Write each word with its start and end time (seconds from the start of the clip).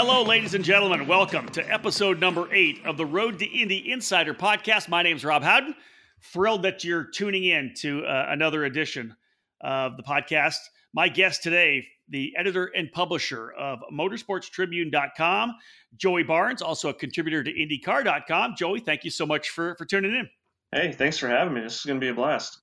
Hello, 0.00 0.22
ladies 0.22 0.54
and 0.54 0.64
gentlemen. 0.64 1.08
Welcome 1.08 1.48
to 1.48 1.72
episode 1.74 2.20
number 2.20 2.48
eight 2.54 2.86
of 2.86 2.96
the 2.96 3.04
Road 3.04 3.40
to 3.40 3.44
Indy 3.44 3.90
Insider 3.90 4.32
podcast. 4.32 4.88
My 4.88 5.02
name 5.02 5.16
is 5.16 5.24
Rob 5.24 5.42
Howden. 5.42 5.74
Thrilled 6.22 6.62
that 6.62 6.84
you're 6.84 7.02
tuning 7.02 7.42
in 7.42 7.72
to 7.78 8.04
uh, 8.04 8.26
another 8.28 8.64
edition 8.64 9.16
of 9.60 9.96
the 9.96 10.04
podcast. 10.04 10.58
My 10.94 11.08
guest 11.08 11.42
today, 11.42 11.84
the 12.08 12.32
editor 12.38 12.66
and 12.76 12.92
publisher 12.92 13.50
of 13.58 13.80
motorsportstribune.com, 13.92 15.54
Joey 15.96 16.22
Barnes, 16.22 16.62
also 16.62 16.90
a 16.90 16.94
contributor 16.94 17.42
to 17.42 17.52
IndyCar.com. 17.52 18.54
Joey, 18.56 18.78
thank 18.78 19.02
you 19.02 19.10
so 19.10 19.26
much 19.26 19.48
for, 19.48 19.74
for 19.74 19.84
tuning 19.84 20.12
in. 20.12 20.28
Hey, 20.70 20.92
thanks 20.92 21.18
for 21.18 21.26
having 21.26 21.54
me. 21.54 21.60
This 21.62 21.74
is 21.74 21.84
going 21.84 21.98
to 21.98 22.04
be 22.04 22.10
a 22.10 22.14
blast. 22.14 22.60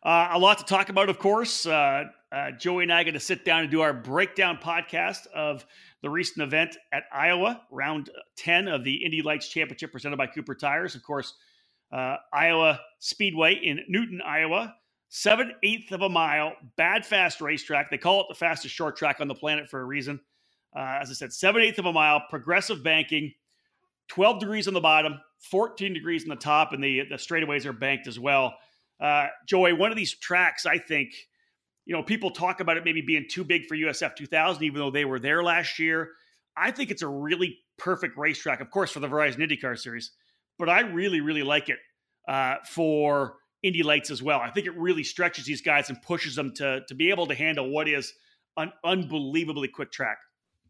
Uh, 0.00 0.28
a 0.30 0.38
lot 0.38 0.58
to 0.58 0.64
talk 0.64 0.90
about, 0.90 1.08
of 1.08 1.18
course. 1.18 1.66
Uh, 1.66 2.04
uh, 2.30 2.50
Joey 2.52 2.84
and 2.84 2.92
I 2.92 3.00
are 3.00 3.04
going 3.04 3.14
to 3.14 3.20
sit 3.20 3.44
down 3.44 3.62
and 3.62 3.70
do 3.70 3.80
our 3.80 3.92
breakdown 3.92 4.58
podcast 4.62 5.26
of 5.28 5.64
the 6.06 6.10
recent 6.10 6.40
event 6.40 6.76
at 6.92 7.02
Iowa, 7.12 7.62
round 7.68 8.10
10 8.36 8.68
of 8.68 8.84
the 8.84 9.04
Indy 9.04 9.22
Lights 9.22 9.48
Championship 9.48 9.90
presented 9.90 10.16
by 10.16 10.28
Cooper 10.28 10.54
Tires. 10.54 10.94
Of 10.94 11.02
course, 11.02 11.34
uh, 11.90 12.14
Iowa 12.32 12.78
Speedway 13.00 13.54
in 13.54 13.80
Newton, 13.88 14.20
Iowa. 14.24 14.76
Seven 15.08 15.52
eighth 15.64 15.90
of 15.90 16.02
a 16.02 16.08
mile, 16.08 16.52
bad 16.76 17.04
fast 17.04 17.40
racetrack. 17.40 17.90
They 17.90 17.98
call 17.98 18.20
it 18.20 18.26
the 18.28 18.36
fastest 18.36 18.72
short 18.72 18.96
track 18.96 19.16
on 19.20 19.26
the 19.26 19.34
planet 19.34 19.68
for 19.68 19.80
a 19.80 19.84
reason. 19.84 20.20
Uh, 20.76 20.98
as 21.00 21.10
I 21.10 21.14
said, 21.14 21.32
seven 21.32 21.60
eighth 21.60 21.80
of 21.80 21.86
a 21.86 21.92
mile, 21.92 22.22
progressive 22.30 22.84
banking, 22.84 23.32
12 24.06 24.38
degrees 24.38 24.68
on 24.68 24.74
the 24.74 24.80
bottom, 24.80 25.20
14 25.50 25.92
degrees 25.92 26.22
on 26.22 26.28
the 26.28 26.36
top, 26.36 26.72
and 26.72 26.84
the, 26.84 27.02
the 27.10 27.16
straightaways 27.16 27.66
are 27.66 27.72
banked 27.72 28.06
as 28.06 28.20
well. 28.20 28.54
Uh, 29.00 29.26
Joey, 29.48 29.72
one 29.72 29.90
of 29.90 29.96
these 29.96 30.14
tracks, 30.14 30.66
I 30.66 30.78
think, 30.78 31.14
you 31.86 31.94
know, 31.94 32.02
people 32.02 32.30
talk 32.30 32.60
about 32.60 32.76
it 32.76 32.84
maybe 32.84 33.00
being 33.00 33.26
too 33.30 33.44
big 33.44 33.66
for 33.66 33.76
USF 33.76 34.16
2000, 34.16 34.62
even 34.64 34.80
though 34.80 34.90
they 34.90 35.04
were 35.04 35.20
there 35.20 35.42
last 35.42 35.78
year. 35.78 36.10
I 36.56 36.72
think 36.72 36.90
it's 36.90 37.02
a 37.02 37.08
really 37.08 37.58
perfect 37.78 38.18
racetrack, 38.18 38.60
of 38.60 38.70
course, 38.70 38.90
for 38.90 39.00
the 39.00 39.08
Verizon 39.08 39.38
IndyCar 39.38 39.78
Series, 39.78 40.10
but 40.58 40.68
I 40.68 40.80
really, 40.80 41.20
really 41.20 41.42
like 41.42 41.68
it 41.68 41.78
uh, 42.28 42.56
for 42.68 43.36
Indy 43.62 43.82
Lights 43.82 44.10
as 44.10 44.22
well. 44.22 44.40
I 44.40 44.50
think 44.50 44.66
it 44.66 44.76
really 44.76 45.04
stretches 45.04 45.44
these 45.44 45.62
guys 45.62 45.88
and 45.88 46.00
pushes 46.02 46.34
them 46.34 46.52
to 46.56 46.82
to 46.88 46.94
be 46.94 47.10
able 47.10 47.26
to 47.28 47.34
handle 47.34 47.70
what 47.70 47.88
is 47.88 48.12
an 48.56 48.72
unbelievably 48.84 49.68
quick 49.68 49.92
track. 49.92 50.18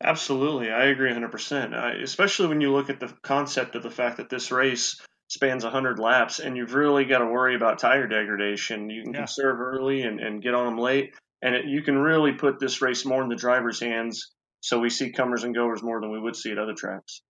Absolutely, 0.03 0.71
I 0.71 0.87
agree 0.87 1.11
100%. 1.11 2.03
especially 2.03 2.49
when 2.49 2.61
you 2.61 2.71
look 2.73 2.91
at 2.91 3.01
the 3.01 3.09
concept 3.23 3.77
of 3.77 3.83
the 3.83 3.91
fact 3.91 4.19
that 4.19 4.29
this 4.29 4.51
race 4.51 5.01
spans 5.29 5.65
100 5.65 5.99
laps 5.99 6.39
and 6.39 6.57
you've 6.57 6.75
really 6.75 7.05
got 7.05 7.19
to 7.19 7.27
worry 7.27 7.55
about 7.55 7.79
tire 7.79 8.07
degradation. 8.07 8.91
You 8.91 9.03
can 9.03 9.13
yeah. 9.13 9.21
conserve 9.21 9.61
early 9.61 10.03
and, 10.03 10.21
and 10.21 10.43
get 10.43 10.55
on 10.55 10.67
them 10.67 10.79
late, 10.79 11.15
and 11.43 11.55
it, 11.55 11.67
you 11.67 11.83
can 11.83 11.99
really 11.99 12.33
put 12.33 12.59
this 12.59 12.81
race 12.81 13.05
more 13.05 13.23
in 13.23 13.29
the 13.29 13.37
driver's 13.37 13.81
hands. 13.81 14.33
So 14.61 14.79
we 14.79 14.91
see 14.91 15.13
comers 15.13 15.45
and 15.45 15.55
goers 15.55 15.83
more 15.83 16.01
than 16.01 16.11
we 16.11 16.21
would 16.21 16.37
see 16.37 16.51
at 16.51 16.59
other 16.59 16.75
tracks. 16.75 17.23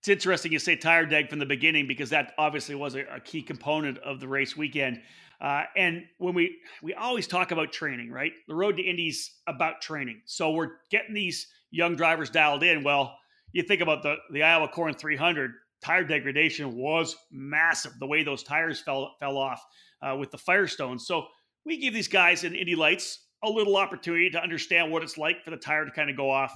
It's 0.00 0.08
interesting 0.08 0.52
you 0.52 0.60
say 0.60 0.76
tire 0.76 1.06
deg 1.06 1.28
from 1.28 1.40
the 1.40 1.46
beginning 1.46 1.88
because 1.88 2.10
that 2.10 2.32
obviously 2.38 2.74
was 2.74 2.94
a, 2.94 3.00
a 3.16 3.20
key 3.20 3.42
component 3.42 3.98
of 3.98 4.20
the 4.20 4.28
race 4.28 4.56
weekend. 4.56 5.00
Uh, 5.40 5.64
and 5.76 6.04
when 6.18 6.34
we 6.34 6.56
we 6.82 6.94
always 6.94 7.26
talk 7.26 7.50
about 7.50 7.72
training, 7.72 8.10
right? 8.10 8.32
The 8.46 8.54
road 8.54 8.76
to 8.76 8.82
Indy's 8.82 9.38
about 9.46 9.80
training. 9.80 10.22
So 10.24 10.50
we're 10.50 10.70
getting 10.90 11.14
these 11.14 11.48
young 11.70 11.96
drivers 11.96 12.30
dialed 12.30 12.62
in. 12.62 12.84
Well, 12.84 13.16
you 13.52 13.62
think 13.62 13.80
about 13.80 14.02
the 14.02 14.16
the 14.32 14.42
Iowa 14.42 14.68
Corn 14.68 14.94
300 14.94 15.52
tire 15.82 16.04
degradation 16.04 16.76
was 16.76 17.16
massive. 17.30 17.92
The 17.98 18.06
way 18.06 18.22
those 18.22 18.42
tires 18.42 18.80
fell 18.80 19.14
fell 19.20 19.36
off 19.36 19.64
uh, 20.02 20.16
with 20.16 20.30
the 20.30 20.38
Firestone. 20.38 20.98
So 20.98 21.26
we 21.64 21.78
give 21.78 21.94
these 21.94 22.08
guys 22.08 22.44
in 22.44 22.54
Indy 22.54 22.74
Lights 22.74 23.26
a 23.44 23.50
little 23.50 23.76
opportunity 23.76 24.30
to 24.30 24.42
understand 24.42 24.90
what 24.90 25.02
it's 25.02 25.18
like 25.18 25.44
for 25.44 25.50
the 25.50 25.56
tire 25.56 25.84
to 25.84 25.90
kind 25.90 26.10
of 26.10 26.16
go 26.16 26.30
off 26.30 26.52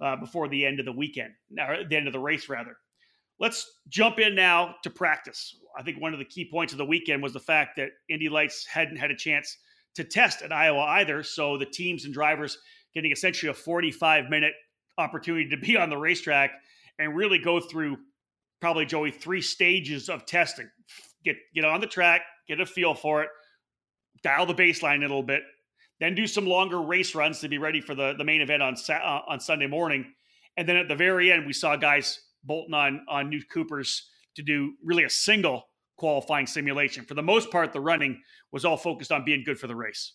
uh, 0.00 0.16
before 0.16 0.48
the 0.48 0.66
end 0.66 0.80
of 0.80 0.86
the 0.86 0.92
weekend, 0.92 1.32
or 1.58 1.84
the 1.88 1.96
end 1.96 2.06
of 2.06 2.12
the 2.12 2.18
race 2.18 2.48
rather. 2.48 2.76
Let's 3.38 3.80
jump 3.88 4.18
in 4.18 4.34
now 4.34 4.76
to 4.82 4.90
practice. 4.90 5.56
I 5.78 5.82
think 5.82 6.00
one 6.00 6.12
of 6.12 6.18
the 6.18 6.24
key 6.24 6.48
points 6.50 6.72
of 6.72 6.78
the 6.78 6.86
weekend 6.86 7.22
was 7.22 7.32
the 7.32 7.40
fact 7.40 7.76
that 7.76 7.90
Indy 8.08 8.28
Lights 8.28 8.66
hadn't 8.66 8.96
had 8.96 9.10
a 9.10 9.16
chance 9.16 9.56
to 9.94 10.04
test 10.04 10.42
at 10.42 10.52
Iowa 10.52 10.80
either. 10.80 11.22
So 11.22 11.58
the 11.58 11.66
teams 11.66 12.04
and 12.04 12.14
drivers 12.14 12.58
getting 12.94 13.12
essentially 13.12 13.50
a 13.50 13.54
45 13.54 14.30
minute 14.30 14.54
opportunity 14.98 15.48
to 15.50 15.56
be 15.58 15.76
on 15.76 15.90
the 15.90 15.98
racetrack 15.98 16.50
and 16.98 17.14
really 17.14 17.38
go 17.38 17.60
through 17.60 17.98
probably 18.60 18.86
Joey 18.86 19.10
three 19.10 19.42
stages 19.42 20.08
of 20.08 20.26
testing. 20.26 20.70
Get 21.24 21.36
get 21.54 21.64
on 21.64 21.80
the 21.80 21.86
track, 21.86 22.22
get 22.48 22.60
a 22.60 22.66
feel 22.66 22.94
for 22.94 23.22
it, 23.22 23.28
dial 24.22 24.46
the 24.46 24.54
baseline 24.54 24.98
a 24.98 25.02
little 25.02 25.22
bit, 25.22 25.42
then 26.00 26.14
do 26.14 26.26
some 26.26 26.46
longer 26.46 26.80
race 26.80 27.14
runs 27.14 27.40
to 27.40 27.48
be 27.48 27.58
ready 27.58 27.80
for 27.80 27.94
the, 27.94 28.14
the 28.16 28.24
main 28.24 28.40
event 28.40 28.62
on 28.62 28.76
uh, 28.88 29.20
on 29.28 29.40
Sunday 29.40 29.66
morning, 29.66 30.12
and 30.56 30.68
then 30.68 30.76
at 30.76 30.88
the 30.88 30.96
very 30.96 31.32
end 31.32 31.46
we 31.46 31.52
saw 31.52 31.76
guys 31.76 32.20
bolting 32.44 32.74
on 32.74 33.04
on 33.08 33.28
new 33.28 33.42
Coopers 33.52 34.08
to 34.36 34.42
do 34.42 34.74
really 34.84 35.04
a 35.04 35.10
single 35.10 35.68
qualifying 35.96 36.46
simulation. 36.46 37.04
For 37.04 37.14
the 37.14 37.22
most 37.22 37.50
part, 37.50 37.72
the 37.72 37.80
running 37.80 38.20
was 38.52 38.64
all 38.64 38.76
focused 38.76 39.10
on 39.10 39.24
being 39.24 39.42
good 39.44 39.58
for 39.58 39.66
the 39.66 39.76
race. 39.76 40.12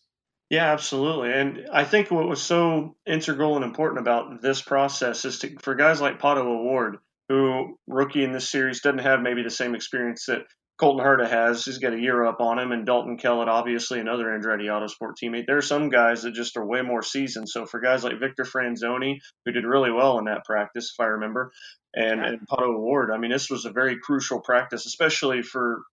Yeah, 0.49 0.71
absolutely. 0.73 1.31
And 1.31 1.67
I 1.71 1.85
think 1.85 2.11
what 2.11 2.27
was 2.27 2.41
so 2.41 2.97
integral 3.05 3.55
and 3.55 3.63
important 3.63 4.01
about 4.01 4.41
this 4.41 4.61
process 4.61 5.23
is 5.23 5.39
to, 5.39 5.57
for 5.59 5.75
guys 5.75 6.01
like 6.01 6.19
Pato 6.19 6.39
O'Ward, 6.39 6.97
who 7.31 7.77
rookie 7.87 8.25
in 8.25 8.33
this 8.33 8.49
series 8.49 8.81
doesn't 8.81 8.99
have 8.99 9.21
maybe 9.21 9.41
the 9.41 9.49
same 9.49 9.73
experience 9.73 10.25
that 10.27 10.41
Colton 10.77 11.05
Herta 11.05 11.29
has. 11.29 11.63
He's 11.63 11.77
got 11.77 11.93
a 11.93 11.99
year 11.99 12.25
up 12.25 12.41
on 12.41 12.59
him, 12.59 12.73
and 12.73 12.85
Dalton 12.85 13.17
Kellett, 13.17 13.47
obviously 13.47 13.99
another 13.99 14.25
Andretti 14.25 14.65
Autosport 14.65 15.13
teammate. 15.21 15.45
There 15.47 15.57
are 15.57 15.61
some 15.61 15.89
guys 15.89 16.23
that 16.23 16.33
just 16.33 16.57
are 16.57 16.65
way 16.65 16.81
more 16.81 17.01
seasoned. 17.01 17.47
So 17.47 17.65
for 17.65 17.79
guys 17.79 18.03
like 18.03 18.19
Victor 18.19 18.43
Franzoni, 18.43 19.19
who 19.45 19.53
did 19.53 19.63
really 19.63 19.91
well 19.91 20.19
in 20.19 20.25
that 20.25 20.43
practice, 20.43 20.93
if 20.93 21.01
I 21.01 21.07
remember, 21.09 21.51
and, 21.95 22.19
yeah. 22.19 22.27
and 22.27 22.39
Pato 22.49 22.75
O'Ward, 22.75 23.11
I 23.13 23.17
mean, 23.17 23.31
this 23.31 23.49
was 23.49 23.63
a 23.63 23.71
very 23.71 23.97
crucial 23.97 24.41
practice, 24.41 24.85
especially 24.85 25.41
for 25.41 25.83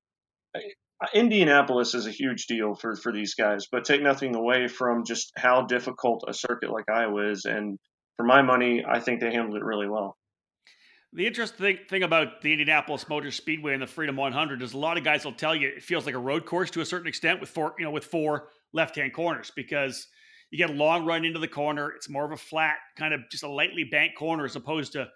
uh, 0.57 0.61
Indianapolis 1.15 1.95
is 1.95 2.07
a 2.09 2.11
huge 2.11 2.47
deal 2.47 2.75
for, 2.75 2.97
for 2.97 3.13
these 3.13 3.35
guys, 3.35 3.67
but 3.71 3.85
take 3.85 4.03
nothing 4.03 4.35
away 4.35 4.67
from 4.67 5.05
just 5.05 5.31
how 5.37 5.67
difficult 5.67 6.25
a 6.27 6.35
circuit 6.35 6.73
like 6.73 6.91
Iowa 6.93 7.31
is. 7.31 7.45
And 7.45 7.79
for 8.17 8.27
my 8.27 8.43
money, 8.43 8.83
I 8.89 8.99
think 8.99 9.21
they 9.21 9.31
handled 9.31 9.57
it 9.57 9.65
really 9.65 9.89
well. 9.89 10.17
The 11.15 11.27
interesting 11.27 11.79
thing 11.89 12.03
about 12.03 12.43
the 12.43 12.53
Indianapolis 12.53 13.09
Motor 13.09 13.31
Speedway 13.31 13.73
and 13.73 13.81
the 13.81 13.87
Freedom 13.87 14.17
100 14.17 14.61
is 14.61 14.75
a 14.75 14.79
lot 14.79 14.99
of 14.99 15.05
guys 15.05 15.25
will 15.25 15.33
tell 15.33 15.55
you 15.55 15.69
it 15.69 15.83
feels 15.83 16.05
like 16.05 16.15
a 16.15 16.19
road 16.19 16.45
course 16.45 16.71
to 16.73 16.83
a 16.83 16.85
certain 16.85 17.07
extent 17.09 17.41
with 17.41 17.49
four, 17.49 17.75
you 17.79 17.85
know, 17.87 17.91
with 17.91 18.05
four 18.05 18.49
left-hand 18.75 19.15
corners 19.15 19.51
because 19.57 20.07
you 20.51 20.59
get 20.59 20.69
a 20.69 20.75
long 20.75 21.07
run 21.07 21.25
into 21.25 21.39
the 21.39 21.49
corner. 21.49 21.91
It's 21.93 22.11
more 22.11 22.27
of 22.27 22.33
a 22.33 22.37
flat, 22.37 22.77
kind 22.99 23.15
of 23.15 23.21
just 23.31 23.43
a 23.43 23.49
lightly 23.49 23.85
banked 23.85 24.19
corner 24.19 24.45
as 24.45 24.55
opposed 24.55 24.93
to, 24.93 25.09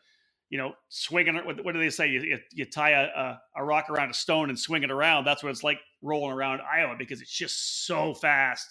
you 0.49 0.57
know, 0.57 0.73
swinging 0.89 1.37
it. 1.37 1.45
What 1.45 1.75
do 1.75 1.79
they 1.79 1.91
say? 1.91 2.09
You, 2.09 2.23
you, 2.23 2.39
you 2.53 2.65
tie 2.65 2.93
a, 2.93 3.05
a, 3.05 3.41
a, 3.59 3.65
rock 3.65 3.91
around 3.91 4.09
a 4.09 4.15
stone 4.15 4.49
and 4.49 4.59
swing 4.59 4.85
it 4.85 4.91
around. 4.91 5.25
That's 5.25 5.43
what 5.43 5.51
it's 5.51 5.63
like 5.63 5.79
rolling 6.01 6.33
around 6.33 6.63
Iowa 6.63 6.97
because 6.99 7.21
it's 7.21 7.37
just 7.37 7.87
so 7.87 8.15
fast 8.15 8.67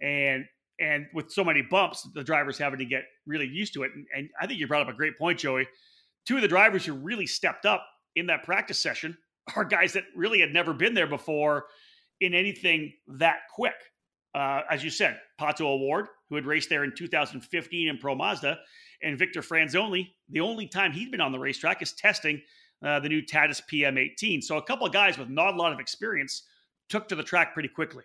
and 0.00 0.46
and 0.80 1.06
with 1.12 1.30
so 1.30 1.44
many 1.44 1.60
bumps, 1.60 2.08
the 2.14 2.24
drivers 2.24 2.56
having 2.56 2.78
to 2.78 2.86
get 2.86 3.02
really 3.26 3.46
used 3.46 3.74
to 3.74 3.82
it. 3.82 3.92
And, 3.94 4.06
and 4.16 4.30
I 4.40 4.46
think 4.46 4.58
you 4.58 4.66
brought 4.66 4.82
up 4.82 4.88
a 4.88 4.96
great 4.96 5.18
point, 5.18 5.38
Joey 5.38 5.66
two 6.26 6.36
of 6.36 6.42
the 6.42 6.48
drivers 6.48 6.84
who 6.84 6.92
really 6.92 7.26
stepped 7.26 7.66
up 7.66 7.86
in 8.16 8.26
that 8.26 8.44
practice 8.44 8.78
session 8.78 9.16
are 9.56 9.64
guys 9.64 9.92
that 9.94 10.04
really 10.14 10.40
had 10.40 10.52
never 10.52 10.72
been 10.72 10.94
there 10.94 11.06
before 11.06 11.66
in 12.20 12.34
anything 12.34 12.92
that 13.06 13.40
quick. 13.54 13.74
Uh, 14.34 14.62
as 14.70 14.82
you 14.82 14.88
said, 14.88 15.18
Pato 15.38 15.62
O'Ward, 15.62 16.06
who 16.30 16.36
had 16.36 16.46
raced 16.46 16.70
there 16.70 16.84
in 16.84 16.94
2015 16.96 17.88
in 17.88 17.98
Pro 17.98 18.14
Mazda, 18.14 18.58
and 19.02 19.18
Victor 19.18 19.42
Franzoni, 19.42 20.08
the 20.30 20.40
only 20.40 20.66
time 20.66 20.92
he'd 20.92 21.10
been 21.10 21.20
on 21.20 21.32
the 21.32 21.38
racetrack 21.38 21.82
is 21.82 21.92
testing 21.92 22.40
uh, 22.82 22.98
the 23.00 23.08
new 23.08 23.20
Tatuus 23.20 23.60
PM18. 23.70 24.42
So 24.42 24.56
a 24.56 24.62
couple 24.62 24.86
of 24.86 24.92
guys 24.92 25.18
with 25.18 25.28
not 25.28 25.54
a 25.54 25.56
lot 25.56 25.72
of 25.72 25.80
experience 25.80 26.44
took 26.88 27.08
to 27.08 27.14
the 27.14 27.22
track 27.22 27.52
pretty 27.52 27.68
quickly. 27.68 28.04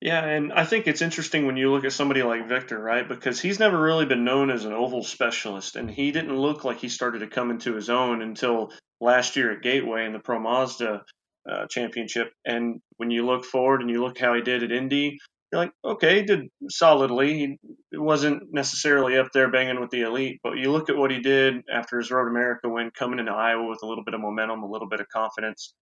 Yeah, 0.00 0.24
and 0.24 0.50
I 0.54 0.64
think 0.64 0.86
it's 0.86 1.02
interesting 1.02 1.44
when 1.44 1.58
you 1.58 1.70
look 1.70 1.84
at 1.84 1.92
somebody 1.92 2.22
like 2.22 2.48
Victor, 2.48 2.80
right? 2.80 3.06
Because 3.06 3.38
he's 3.38 3.58
never 3.58 3.78
really 3.78 4.06
been 4.06 4.24
known 4.24 4.50
as 4.50 4.64
an 4.64 4.72
oval 4.72 5.04
specialist, 5.04 5.76
and 5.76 5.90
he 5.90 6.10
didn't 6.10 6.38
look 6.38 6.64
like 6.64 6.78
he 6.78 6.88
started 6.88 7.18
to 7.18 7.26
come 7.26 7.50
into 7.50 7.74
his 7.74 7.90
own 7.90 8.22
until 8.22 8.72
last 9.02 9.36
year 9.36 9.52
at 9.52 9.62
Gateway 9.62 10.06
in 10.06 10.14
the 10.14 10.18
Pro 10.18 10.38
Mazda 10.38 11.02
uh, 11.50 11.66
Championship. 11.68 12.32
And 12.46 12.80
when 12.96 13.10
you 13.10 13.26
look 13.26 13.44
forward 13.44 13.82
and 13.82 13.90
you 13.90 14.02
look 14.02 14.18
how 14.18 14.32
he 14.32 14.40
did 14.40 14.62
at 14.62 14.72
Indy, 14.72 15.18
you're 15.52 15.62
like, 15.62 15.72
okay, 15.84 16.20
he 16.20 16.22
did 16.22 16.48
solidly. 16.70 17.58
He 17.90 17.98
wasn't 17.98 18.44
necessarily 18.52 19.18
up 19.18 19.28
there 19.34 19.50
banging 19.50 19.80
with 19.80 19.90
the 19.90 20.02
elite, 20.02 20.40
but 20.42 20.56
you 20.56 20.72
look 20.72 20.88
at 20.88 20.96
what 20.96 21.10
he 21.10 21.20
did 21.20 21.56
after 21.70 21.98
his 21.98 22.10
Road 22.10 22.28
America 22.28 22.70
win, 22.70 22.90
coming 22.98 23.18
into 23.18 23.32
Iowa 23.32 23.68
with 23.68 23.82
a 23.82 23.86
little 23.86 24.04
bit 24.04 24.14
of 24.14 24.20
momentum, 24.22 24.62
a 24.62 24.70
little 24.70 24.88
bit 24.88 25.00
of 25.00 25.08
confidence 25.10 25.74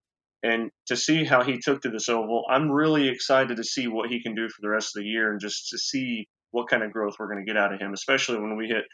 and 0.42 0.70
to 0.86 0.96
see 0.96 1.24
how 1.24 1.42
he 1.42 1.58
took 1.58 1.82
to 1.82 1.90
this 1.90 2.08
oval, 2.08 2.44
I'm 2.48 2.70
really 2.70 3.08
excited 3.08 3.56
to 3.56 3.64
see 3.64 3.88
what 3.88 4.10
he 4.10 4.22
can 4.22 4.34
do 4.34 4.48
for 4.48 4.60
the 4.60 4.68
rest 4.68 4.96
of 4.96 5.02
the 5.02 5.08
year 5.08 5.32
and 5.32 5.40
just 5.40 5.68
to 5.70 5.78
see 5.78 6.28
what 6.50 6.68
kind 6.68 6.82
of 6.82 6.92
growth 6.92 7.16
we're 7.18 7.32
going 7.32 7.44
to 7.44 7.50
get 7.50 7.56
out 7.56 7.72
of 7.72 7.80
him, 7.80 7.92
especially 7.92 8.38
when 8.38 8.56
we 8.56 8.68
hit, 8.68 8.84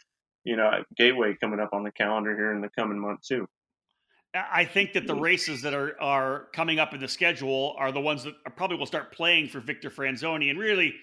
you 0.45 0.57
know, 0.57 0.71
Gateway 0.97 1.37
coming 1.41 1.61
up 1.61 1.71
on 1.73 1.85
the 1.85 1.93
calendar 1.93 2.35
here 2.35 2.53
in 2.53 2.61
the 2.61 2.71
coming 2.77 2.99
month 2.99 3.21
too. 3.27 3.47
I 4.35 4.65
think 4.65 4.95
that 4.95 5.07
the 5.07 5.13
mm-hmm. 5.13 5.23
races 5.23 5.63
that 5.63 5.75
are 5.75 5.95
are 6.01 6.47
coming 6.53 6.81
up 6.81 6.93
in 6.93 7.01
the 7.01 7.07
schedule 7.07 7.77
are 7.79 7.93
the 7.93 8.01
ones 8.01 8.25
that 8.25 8.35
probably 8.57 8.77
will 8.77 8.87
start 8.87 9.13
playing 9.13 9.49
for 9.49 9.61
Victor 9.61 9.91
Franzoni, 9.91 10.51
and 10.51 10.59
really, 10.59 10.95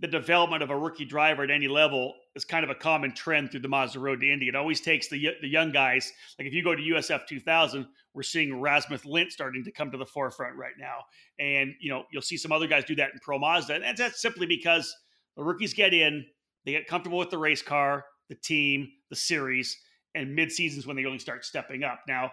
the 0.00 0.06
development 0.06 0.62
of 0.62 0.70
a 0.70 0.78
rookie 0.78 1.04
driver 1.04 1.42
at 1.42 1.50
any 1.50 1.66
level 1.66 2.14
is 2.36 2.44
kind 2.44 2.62
of 2.62 2.70
a 2.70 2.74
common 2.74 3.12
trend 3.14 3.50
through 3.50 3.60
the 3.60 3.68
Mazda 3.68 3.98
Road 3.98 4.20
to 4.20 4.30
Indy. 4.30 4.48
It 4.48 4.54
always 4.54 4.80
takes 4.80 5.08
the 5.08 5.30
the 5.40 5.48
young 5.48 5.72
guys. 5.72 6.12
Like 6.38 6.46
if 6.46 6.54
you 6.54 6.62
go 6.62 6.74
to 6.74 6.82
USF 6.82 7.26
2000, 7.26 7.86
we're 8.14 8.22
seeing 8.22 8.60
Rasmus 8.60 9.04
Lindh 9.04 9.32
starting 9.32 9.64
to 9.64 9.72
come 9.72 9.90
to 9.90 9.98
the 9.98 10.06
forefront 10.06 10.56
right 10.56 10.74
now, 10.78 11.00
and 11.38 11.74
you 11.80 11.90
know 11.90 12.04
you'll 12.12 12.22
see 12.22 12.36
some 12.36 12.52
other 12.52 12.66
guys 12.66 12.84
do 12.84 12.94
that 12.96 13.10
in 13.12 13.18
Pro 13.20 13.38
Mazda, 13.38 13.80
and 13.84 13.96
that's 13.96 14.22
simply 14.22 14.46
because 14.46 14.94
the 15.36 15.42
rookies 15.42 15.74
get 15.74 15.92
in, 15.92 16.24
they 16.64 16.72
get 16.72 16.86
comfortable 16.86 17.18
with 17.18 17.30
the 17.30 17.38
race 17.38 17.62
car, 17.62 18.04
the 18.28 18.36
team, 18.36 18.88
the 19.10 19.16
series, 19.16 19.76
and 20.14 20.34
mid 20.34 20.52
seasons 20.52 20.86
when 20.86 20.96
they 20.96 21.04
really 21.04 21.18
start 21.18 21.44
stepping 21.44 21.82
up. 21.82 22.00
Now 22.06 22.30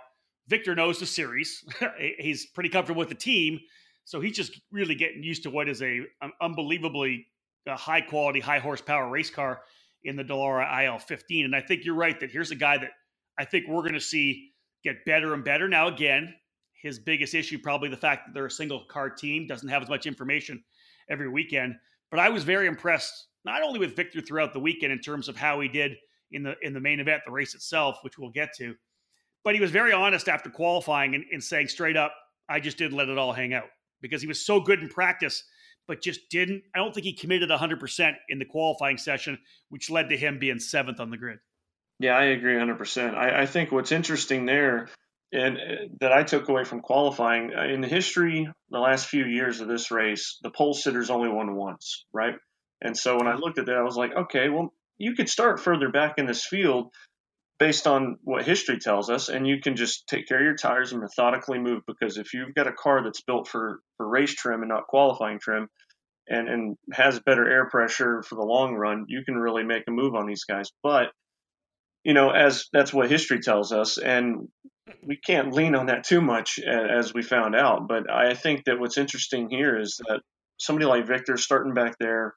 Victor 0.48 0.76
knows 0.76 1.00
the 1.00 1.08
series; 1.08 1.64
he's 2.20 2.46
pretty 2.46 2.70
comfortable 2.70 3.00
with 3.00 3.10
the 3.10 3.16
team. 3.16 3.60
So 4.08 4.22
he's 4.22 4.36
just 4.36 4.62
really 4.72 4.94
getting 4.94 5.24
used 5.24 5.42
to 5.44 5.50
what 5.50 5.68
is 5.68 5.82
a 5.82 6.02
an 6.22 6.32
unbelievably 6.40 7.26
a 7.68 7.76
high 7.76 8.02
quality, 8.02 8.40
high 8.40 8.60
horsepower 8.60 9.10
race 9.10 9.30
car 9.30 9.62
in 10.04 10.16
the 10.16 10.24
Dallara 10.24 10.86
IL 10.86 11.00
15. 11.00 11.46
And 11.46 11.56
I 11.56 11.62
think 11.62 11.84
you're 11.84 11.96
right 11.96 12.20
that 12.20 12.32
here's 12.32 12.52
a 12.52 12.56
guy 12.56 12.78
that 12.78 12.92
I 13.38 13.46
think 13.46 13.68
we're 13.68 13.82
going 13.82 13.94
to 13.94 14.02
see 14.02 14.52
get 14.84 15.04
better 15.06 15.34
and 15.34 15.44
better. 15.44 15.68
Now, 15.68 15.88
again, 15.88 16.34
his 16.82 17.00
biggest 17.00 17.34
issue 17.34 17.58
probably 17.58 17.90
the 17.90 17.98
fact 17.98 18.28
that 18.28 18.34
they're 18.34 18.46
a 18.46 18.52
single 18.52 18.86
car 18.86 19.10
team, 19.10 19.48
doesn't 19.48 19.70
have 19.70 19.82
as 19.82 19.90
much 19.90 20.06
information 20.06 20.64
every 21.10 21.28
weekend. 21.28 21.76
But 22.12 22.20
I 22.20 22.30
was 22.30 22.44
very 22.44 22.68
impressed 22.68 23.28
not 23.44 23.64
only 23.64 23.80
with 23.80 23.96
Victor 23.96 24.22
throughout 24.22 24.54
the 24.54 24.60
weekend 24.60 24.92
in 24.92 25.00
terms 25.00 25.28
of 25.28 25.36
how 25.36 25.60
he 25.60 25.68
did 25.68 25.94
in 26.32 26.44
the 26.44 26.56
in 26.62 26.74
the 26.74 26.80
main 26.80 27.00
event, 27.00 27.24
the 27.26 27.32
race 27.32 27.56
itself, 27.56 27.98
which 28.02 28.18
we'll 28.18 28.32
get 28.32 28.50
to, 28.58 28.76
but 29.44 29.56
he 29.56 29.62
was 29.62 29.72
very 29.72 29.94
honest 29.94 30.28
after 30.28 30.50
qualifying 30.50 31.16
and, 31.16 31.24
and 31.32 31.44
saying 31.44 31.68
straight 31.68 31.98
up, 31.98 32.14
I 32.50 32.60
just 32.60 32.78
didn't 32.78 32.98
let 32.98 33.10
it 33.10 33.18
all 33.18 33.34
hang 33.34 33.54
out 33.54 33.70
because 34.02 34.22
he 34.22 34.28
was 34.28 34.46
so 34.46 34.60
good 34.60 34.82
in 34.82 34.90
practice 34.90 35.44
but 35.88 36.02
just 36.02 36.30
didn't. 36.30 36.64
I 36.74 36.80
don't 36.80 36.94
think 36.94 37.06
he 37.06 37.14
committed 37.14 37.50
100% 37.50 38.14
in 38.30 38.40
the 38.40 38.46
qualifying 38.46 38.98
session, 38.98 39.38
which 39.70 39.90
led 39.90 40.10
to 40.10 40.18
him 40.18 40.40
being 40.40 40.60
seventh 40.60 41.00
on 41.00 41.10
the 41.10 41.18
grid. 41.18 41.40
Yeah, 42.00 42.18
I 42.18 42.26
agree 42.26 42.56
100%. 42.56 43.16
I, 43.16 43.42
I 43.42 43.46
think 43.46 43.72
what's 43.72 43.92
interesting 43.92 44.46
there 44.46 44.90
and 45.32 45.58
uh, 45.58 45.62
that 46.00 46.12
I 46.12 46.24
took 46.24 46.50
away 46.50 46.64
from 46.64 46.82
qualifying 46.82 47.52
uh, 47.56 47.64
in 47.64 47.82
the 47.82 47.88
history, 47.88 48.48
the 48.70 48.80
last 48.80 49.08
few 49.08 49.26
years 49.26 49.60
of 49.60 49.68
this 49.68 49.92
race, 49.92 50.38
the 50.42 50.50
pole 50.50 50.74
sitters 50.74 51.10
only 51.10 51.30
won 51.30 51.56
once, 51.56 52.06
right? 52.14 52.36
And 52.82 52.98
so 52.98 53.18
when 53.18 53.28
I 53.28 53.36
looked 53.36 53.58
at 53.58 53.66
that, 53.68 53.78
I 53.78 53.84
was 53.84 53.98
like, 53.98 54.16
okay, 54.16 54.50
well, 54.50 54.74
you 54.98 55.16
could 55.16 55.30
start 55.30 55.60
further 55.60 55.90
back 55.90 56.16
in 56.18 56.26
this 56.26 56.46
field 56.46 56.92
based 57.60 57.88
on 57.88 58.18
what 58.24 58.46
history 58.46 58.80
tells 58.80 59.10
us, 59.10 59.30
and 59.30 59.48
you 59.48 59.62
can 59.62 59.76
just 59.76 60.08
take 60.08 60.28
care 60.28 60.38
of 60.38 60.44
your 60.44 60.56
tires 60.56 60.92
and 60.92 61.02
methodically 61.02 61.60
move. 61.60 61.82
Because 61.88 62.18
if 62.18 62.34
you've 62.34 62.54
got 62.54 62.68
a 62.68 62.74
car 62.74 63.04
that's 63.04 63.22
built 63.22 63.48
for 63.48 63.80
for 63.98 64.08
race 64.08 64.34
trim 64.34 64.62
and 64.62 64.70
not 64.70 64.88
qualifying 64.88 65.40
trim, 65.40 65.68
and 66.28 66.48
and 66.50 66.78
has 66.94 67.20
better 67.20 67.50
air 67.50 67.70
pressure 67.70 68.24
for 68.24 68.36
the 68.36 68.46
long 68.46 68.76
run, 68.76 69.06
you 69.08 69.24
can 69.26 69.36
really 69.36 69.64
make 69.64 69.84
a 69.88 69.92
move 69.92 70.16
on 70.16 70.28
these 70.28 70.44
guys. 70.44 70.72
But 70.84 71.12
you 72.04 72.14
know, 72.14 72.30
as 72.30 72.66
that's 72.72 72.94
what 72.94 73.10
history 73.10 73.40
tells 73.40 73.72
us, 73.72 73.98
and 73.98 74.48
we 75.04 75.18
can't 75.18 75.54
lean 75.54 75.76
on 75.76 75.88
that 75.88 76.04
too 76.04 76.22
much, 76.22 76.60
as 76.60 77.14
we 77.14 77.24
found 77.24 77.56
out. 77.56 77.88
But 77.88 78.12
I 78.12 78.36
think 78.36 78.66
that 78.66 78.80
what's 78.80 78.98
interesting 78.98 79.50
here 79.50 79.80
is 79.80 80.00
that 80.08 80.22
somebody 80.58 80.86
like 80.86 81.08
Victor 81.08 81.38
starting 81.38 81.74
back 81.74 81.96
there 82.00 82.36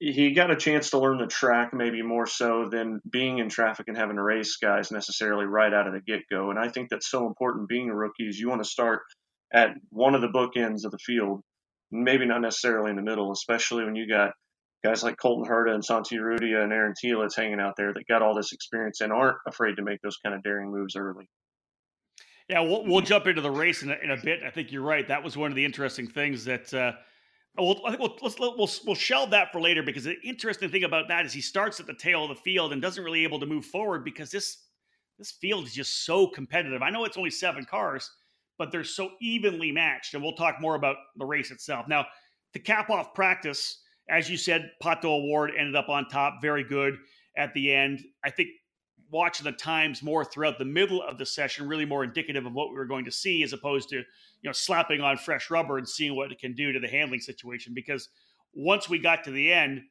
he 0.00 0.32
got 0.32 0.50
a 0.50 0.56
chance 0.56 0.90
to 0.90 0.98
learn 0.98 1.18
the 1.18 1.26
track 1.26 1.74
maybe 1.74 2.02
more 2.02 2.26
so 2.26 2.68
than 2.70 3.00
being 3.10 3.38
in 3.38 3.48
traffic 3.48 3.88
and 3.88 3.96
having 3.96 4.16
to 4.16 4.22
race 4.22 4.56
guys 4.56 4.92
necessarily 4.92 5.44
right 5.44 5.74
out 5.74 5.88
of 5.88 5.92
the 5.92 6.00
get 6.00 6.20
go. 6.30 6.50
And 6.50 6.58
I 6.58 6.68
think 6.68 6.88
that's 6.88 7.10
so 7.10 7.26
important 7.26 7.68
being 7.68 7.90
a 7.90 7.94
rookie 7.94 8.28
is 8.28 8.38
you 8.38 8.48
want 8.48 8.62
to 8.62 8.68
start 8.68 9.00
at 9.52 9.70
one 9.90 10.14
of 10.14 10.20
the 10.20 10.28
bookends 10.28 10.84
of 10.84 10.92
the 10.92 10.98
field, 10.98 11.42
maybe 11.90 12.26
not 12.26 12.40
necessarily 12.40 12.90
in 12.90 12.96
the 12.96 13.02
middle, 13.02 13.32
especially 13.32 13.84
when 13.84 13.96
you 13.96 14.08
got 14.08 14.32
guys 14.84 15.02
like 15.02 15.16
Colton 15.16 15.50
Herta 15.50 15.74
and 15.74 15.84
Santi 15.84 16.16
Urrutia 16.16 16.62
and 16.62 16.72
Aaron 16.72 16.94
Telitz 17.02 17.34
hanging 17.34 17.58
out 17.58 17.74
there 17.76 17.92
that 17.92 18.06
got 18.06 18.22
all 18.22 18.36
this 18.36 18.52
experience 18.52 19.00
and 19.00 19.12
aren't 19.12 19.38
afraid 19.48 19.76
to 19.76 19.82
make 19.82 20.00
those 20.02 20.16
kind 20.24 20.34
of 20.34 20.44
daring 20.44 20.70
moves 20.70 20.94
early. 20.94 21.28
Yeah, 22.48 22.60
we'll, 22.60 22.84
we'll 22.84 23.00
jump 23.00 23.26
into 23.26 23.42
the 23.42 23.50
race 23.50 23.82
in 23.82 23.90
a, 23.90 23.96
in 24.02 24.10
a 24.10 24.16
bit. 24.16 24.42
I 24.46 24.50
think 24.50 24.70
you're 24.70 24.82
right. 24.82 25.06
That 25.08 25.24
was 25.24 25.36
one 25.36 25.50
of 25.50 25.56
the 25.56 25.64
interesting 25.64 26.06
things 26.06 26.44
that 26.44 26.72
uh, 26.72 26.92
well, 27.56 27.80
I 27.86 27.90
think 27.90 28.00
we'll, 28.00 28.16
let's, 28.22 28.38
we'll, 28.38 28.70
we'll 28.86 28.94
shelve 28.94 29.30
that 29.30 29.50
for 29.52 29.60
later 29.60 29.82
because 29.82 30.04
the 30.04 30.20
interesting 30.22 30.70
thing 30.70 30.84
about 30.84 31.08
that 31.08 31.26
is 31.26 31.32
he 31.32 31.40
starts 31.40 31.80
at 31.80 31.86
the 31.86 31.94
tail 31.94 32.24
of 32.24 32.28
the 32.28 32.42
field 32.42 32.72
and 32.72 32.80
doesn't 32.80 33.02
really 33.02 33.24
able 33.24 33.40
to 33.40 33.46
move 33.46 33.64
forward 33.64 34.04
because 34.04 34.30
this 34.30 34.64
this 35.18 35.32
field 35.32 35.66
is 35.66 35.74
just 35.74 36.04
so 36.04 36.28
competitive. 36.28 36.80
I 36.80 36.90
know 36.90 37.04
it's 37.04 37.16
only 37.16 37.30
seven 37.30 37.64
cars, 37.64 38.08
but 38.56 38.70
they're 38.70 38.84
so 38.84 39.10
evenly 39.20 39.72
matched. 39.72 40.14
And 40.14 40.22
we'll 40.22 40.34
talk 40.34 40.60
more 40.60 40.76
about 40.76 40.96
the 41.16 41.24
race 41.24 41.50
itself. 41.50 41.86
Now, 41.88 42.06
to 42.52 42.58
cap 42.60 42.88
off 42.88 43.14
practice, 43.14 43.80
as 44.08 44.30
you 44.30 44.36
said, 44.36 44.70
Pato 44.82 45.06
O'Ward 45.06 45.50
ended 45.58 45.74
up 45.74 45.88
on 45.88 46.08
top, 46.08 46.34
very 46.40 46.62
good 46.62 46.94
at 47.36 47.52
the 47.54 47.72
end. 47.72 48.00
I 48.24 48.30
think 48.30 48.50
watching 49.10 49.44
the 49.44 49.52
times 49.52 50.02
more 50.02 50.24
throughout 50.24 50.58
the 50.58 50.64
middle 50.64 51.02
of 51.02 51.18
the 51.18 51.26
session, 51.26 51.68
really 51.68 51.84
more 51.84 52.04
indicative 52.04 52.46
of 52.46 52.52
what 52.52 52.70
we 52.70 52.76
were 52.76 52.86
going 52.86 53.04
to 53.04 53.10
see, 53.10 53.42
as 53.42 53.52
opposed 53.52 53.88
to 53.90 53.96
you 53.96 54.04
know 54.44 54.52
slapping 54.52 55.00
on 55.00 55.16
fresh 55.16 55.50
rubber 55.50 55.78
and 55.78 55.88
seeing 55.88 56.14
what 56.14 56.32
it 56.32 56.38
can 56.38 56.54
do 56.54 56.72
to 56.72 56.80
the 56.80 56.88
handling 56.88 57.20
situation. 57.20 57.72
Because 57.74 58.08
once 58.54 58.88
we 58.88 58.98
got 58.98 59.24
to 59.24 59.30
the 59.30 59.52
end, 59.52 59.82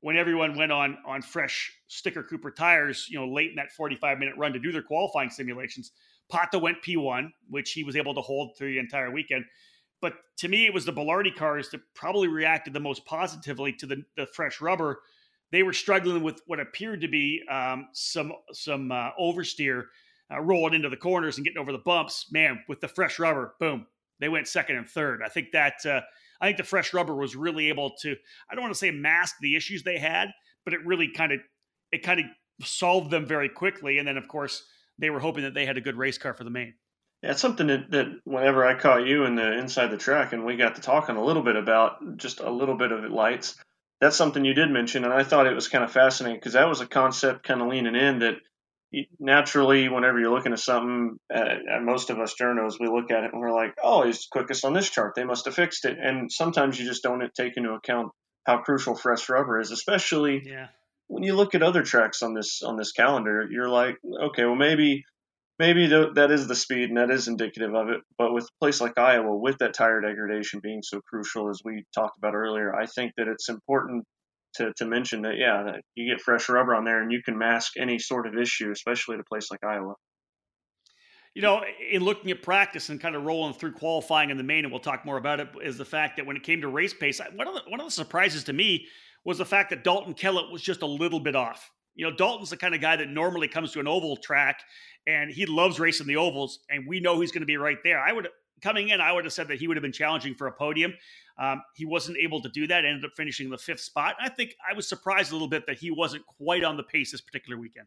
when 0.00 0.16
everyone 0.16 0.56
went 0.56 0.72
on 0.72 0.98
on 1.06 1.22
fresh 1.22 1.72
sticker 1.88 2.22
Cooper 2.22 2.50
tires, 2.50 3.06
you 3.08 3.18
know, 3.18 3.26
late 3.26 3.50
in 3.50 3.56
that 3.56 3.72
45 3.72 4.18
minute 4.18 4.36
run 4.36 4.52
to 4.52 4.58
do 4.58 4.72
their 4.72 4.82
qualifying 4.82 5.30
simulations, 5.30 5.92
Pato 6.32 6.60
went 6.60 6.82
P1, 6.82 7.30
which 7.48 7.72
he 7.72 7.84
was 7.84 7.96
able 7.96 8.14
to 8.14 8.20
hold 8.20 8.56
through 8.56 8.72
the 8.72 8.78
entire 8.78 9.10
weekend. 9.10 9.44
But 10.00 10.14
to 10.38 10.48
me, 10.48 10.66
it 10.66 10.74
was 10.74 10.84
the 10.84 10.92
Belardi 10.92 11.34
cars 11.34 11.70
that 11.70 11.80
probably 11.94 12.28
reacted 12.28 12.74
the 12.74 12.80
most 12.80 13.06
positively 13.06 13.72
to 13.74 13.86
the, 13.86 14.04
the 14.16 14.26
fresh 14.26 14.60
rubber 14.60 15.00
they 15.52 15.62
were 15.62 15.72
struggling 15.72 16.22
with 16.22 16.40
what 16.46 16.60
appeared 16.60 17.00
to 17.02 17.08
be 17.08 17.42
um, 17.50 17.88
some 17.92 18.32
some 18.52 18.90
uh, 18.90 19.10
oversteer, 19.20 19.84
uh, 20.32 20.40
rolling 20.40 20.74
into 20.74 20.88
the 20.88 20.96
corners 20.96 21.36
and 21.36 21.44
getting 21.44 21.60
over 21.60 21.72
the 21.72 21.78
bumps. 21.78 22.26
Man, 22.30 22.62
with 22.68 22.80
the 22.80 22.88
fresh 22.88 23.18
rubber, 23.18 23.54
boom, 23.60 23.86
they 24.20 24.28
went 24.28 24.48
second 24.48 24.76
and 24.76 24.88
third. 24.88 25.20
I 25.24 25.28
think 25.28 25.52
that 25.52 25.74
uh, 25.84 26.00
I 26.40 26.46
think 26.46 26.58
the 26.58 26.64
fresh 26.64 26.92
rubber 26.92 27.14
was 27.14 27.36
really 27.36 27.68
able 27.68 27.92
to. 28.02 28.16
I 28.50 28.54
don't 28.54 28.62
want 28.62 28.74
to 28.74 28.78
say 28.78 28.90
mask 28.90 29.36
the 29.40 29.56
issues 29.56 29.82
they 29.82 29.98
had, 29.98 30.28
but 30.64 30.74
it 30.74 30.84
really 30.84 31.08
kind 31.08 31.32
of 31.32 31.40
it 31.92 32.02
kind 32.02 32.20
of 32.20 32.26
solved 32.66 33.10
them 33.10 33.26
very 33.26 33.48
quickly. 33.48 33.98
And 33.98 34.08
then 34.08 34.16
of 34.16 34.28
course 34.28 34.64
they 34.98 35.10
were 35.10 35.20
hoping 35.20 35.44
that 35.44 35.54
they 35.54 35.66
had 35.66 35.76
a 35.76 35.82
good 35.82 35.96
race 35.96 36.18
car 36.18 36.34
for 36.34 36.44
the 36.44 36.50
main. 36.50 36.74
It's 37.22 37.40
something 37.40 37.66
that, 37.68 37.90
that 37.90 38.06
whenever 38.24 38.64
I 38.64 38.74
caught 38.74 39.06
you 39.06 39.24
in 39.24 39.36
the 39.36 39.58
inside 39.58 39.88
the 39.88 39.96
track 39.96 40.32
and 40.32 40.44
we 40.44 40.56
got 40.56 40.76
to 40.76 40.80
talking 40.80 41.16
a 41.16 41.24
little 41.24 41.42
bit 41.42 41.56
about 41.56 42.16
just 42.18 42.40
a 42.40 42.50
little 42.50 42.76
bit 42.76 42.92
of 42.92 43.10
lights 43.10 43.56
that's 44.00 44.16
something 44.16 44.44
you 44.44 44.54
did 44.54 44.70
mention, 44.70 45.04
and 45.04 45.12
I 45.12 45.22
thought 45.22 45.46
it 45.46 45.54
was 45.54 45.68
kind 45.68 45.84
of 45.84 45.92
fascinating 45.92 46.38
because 46.38 46.52
that 46.52 46.68
was 46.68 46.80
a 46.80 46.86
concept 46.86 47.46
kind 47.46 47.62
of 47.62 47.68
leaning 47.68 47.96
in 47.96 48.18
that 48.20 48.36
naturally, 49.18 49.88
whenever 49.88 50.18
you're 50.18 50.32
looking 50.32 50.52
at 50.52 50.58
something, 50.58 51.18
uh, 51.34 51.56
most 51.82 52.10
of 52.10 52.18
us 52.18 52.34
journos, 52.40 52.80
we 52.80 52.88
look 52.88 53.10
at 53.10 53.24
it 53.24 53.32
and 53.32 53.40
we're 53.40 53.54
like, 53.54 53.74
oh, 53.82 54.04
he's 54.04 54.26
quickest 54.26 54.64
on 54.64 54.72
this 54.72 54.90
chart. 54.90 55.14
They 55.14 55.24
must 55.24 55.44
have 55.46 55.54
fixed 55.54 55.84
it. 55.84 55.98
And 56.00 56.30
sometimes 56.30 56.78
you 56.78 56.86
just 56.86 57.02
don't 57.02 57.22
take 57.34 57.56
into 57.56 57.72
account 57.72 58.12
how 58.44 58.58
crucial 58.58 58.94
fresh 58.94 59.28
rubber 59.28 59.60
is, 59.60 59.70
especially 59.70 60.42
yeah. 60.46 60.68
when 61.08 61.24
you 61.24 61.34
look 61.34 61.54
at 61.54 61.62
other 61.62 61.82
tracks 61.82 62.22
on 62.22 62.32
this 62.32 62.62
on 62.62 62.76
this 62.76 62.92
calendar. 62.92 63.46
You're 63.50 63.68
like, 63.68 63.96
okay, 64.28 64.44
well 64.44 64.54
maybe 64.54 65.04
maybe 65.58 65.86
that 65.86 66.30
is 66.30 66.46
the 66.46 66.54
speed 66.54 66.88
and 66.90 66.98
that 66.98 67.10
is 67.10 67.28
indicative 67.28 67.74
of 67.74 67.88
it. 67.88 68.00
But 68.18 68.32
with 68.32 68.44
a 68.44 68.58
place 68.60 68.80
like 68.80 68.98
Iowa, 68.98 69.36
with 69.36 69.58
that 69.58 69.74
tire 69.74 70.00
degradation 70.00 70.60
being 70.62 70.82
so 70.82 71.00
crucial, 71.08 71.48
as 71.48 71.60
we 71.64 71.84
talked 71.94 72.18
about 72.18 72.34
earlier, 72.34 72.74
I 72.74 72.86
think 72.86 73.12
that 73.16 73.28
it's 73.28 73.48
important 73.48 74.04
to, 74.56 74.72
to 74.76 74.86
mention 74.86 75.22
that, 75.22 75.36
yeah, 75.36 75.62
that 75.64 75.82
you 75.94 76.10
get 76.10 76.20
fresh 76.20 76.48
rubber 76.48 76.74
on 76.74 76.84
there 76.84 77.02
and 77.02 77.12
you 77.12 77.22
can 77.22 77.38
mask 77.38 77.74
any 77.78 77.98
sort 77.98 78.26
of 78.26 78.36
issue, 78.36 78.70
especially 78.70 79.14
at 79.14 79.20
a 79.20 79.24
place 79.24 79.50
like 79.50 79.64
Iowa. 79.64 79.94
You 81.34 81.42
know, 81.42 81.60
in 81.90 82.02
looking 82.02 82.30
at 82.30 82.42
practice 82.42 82.88
and 82.88 82.98
kind 82.98 83.14
of 83.14 83.24
rolling 83.24 83.52
through 83.52 83.72
qualifying 83.72 84.30
in 84.30 84.38
the 84.38 84.42
main, 84.42 84.64
and 84.64 84.72
we'll 84.72 84.80
talk 84.80 85.04
more 85.04 85.18
about 85.18 85.38
it, 85.38 85.48
is 85.62 85.76
the 85.76 85.84
fact 85.84 86.16
that 86.16 86.24
when 86.24 86.34
it 86.34 86.42
came 86.42 86.62
to 86.62 86.68
race 86.68 86.94
pace, 86.94 87.20
one 87.34 87.46
of 87.46 87.54
the, 87.54 87.60
one 87.68 87.78
of 87.78 87.86
the 87.86 87.90
surprises 87.90 88.44
to 88.44 88.54
me 88.54 88.86
was 89.26 89.36
the 89.36 89.44
fact 89.44 89.68
that 89.68 89.84
Dalton 89.84 90.14
Kellett 90.14 90.50
was 90.50 90.62
just 90.62 90.80
a 90.80 90.86
little 90.86 91.20
bit 91.20 91.36
off. 91.36 91.70
You 91.94 92.08
know, 92.08 92.16
Dalton's 92.16 92.48
the 92.48 92.56
kind 92.56 92.74
of 92.74 92.80
guy 92.80 92.96
that 92.96 93.08
normally 93.08 93.48
comes 93.48 93.72
to 93.72 93.80
an 93.80 93.88
oval 93.88 94.16
track 94.16 94.62
and 95.06 95.30
he 95.30 95.46
loves 95.46 95.78
racing 95.78 96.06
the 96.06 96.16
ovals, 96.16 96.60
and 96.70 96.86
we 96.86 97.00
know 97.00 97.20
he's 97.20 97.32
going 97.32 97.42
to 97.42 97.46
be 97.46 97.56
right 97.56 97.78
there. 97.84 98.00
I 98.00 98.12
would 98.12 98.28
coming 98.62 98.88
in, 98.88 99.00
I 99.00 99.12
would 99.12 99.24
have 99.24 99.32
said 99.32 99.48
that 99.48 99.58
he 99.58 99.68
would 99.68 99.76
have 99.76 99.82
been 99.82 99.92
challenging 99.92 100.34
for 100.34 100.46
a 100.46 100.52
podium. 100.52 100.94
Um, 101.38 101.62
he 101.74 101.84
wasn't 101.84 102.16
able 102.18 102.40
to 102.42 102.48
do 102.48 102.66
that. 102.66 102.84
Ended 102.84 103.04
up 103.04 103.12
finishing 103.16 103.50
the 103.50 103.58
fifth 103.58 103.80
spot. 103.80 104.16
I 104.20 104.28
think 104.28 104.54
I 104.68 104.74
was 104.74 104.88
surprised 104.88 105.30
a 105.30 105.34
little 105.34 105.48
bit 105.48 105.66
that 105.66 105.78
he 105.78 105.90
wasn't 105.90 106.24
quite 106.26 106.64
on 106.64 106.76
the 106.76 106.82
pace 106.82 107.12
this 107.12 107.20
particular 107.20 107.58
weekend. 107.58 107.86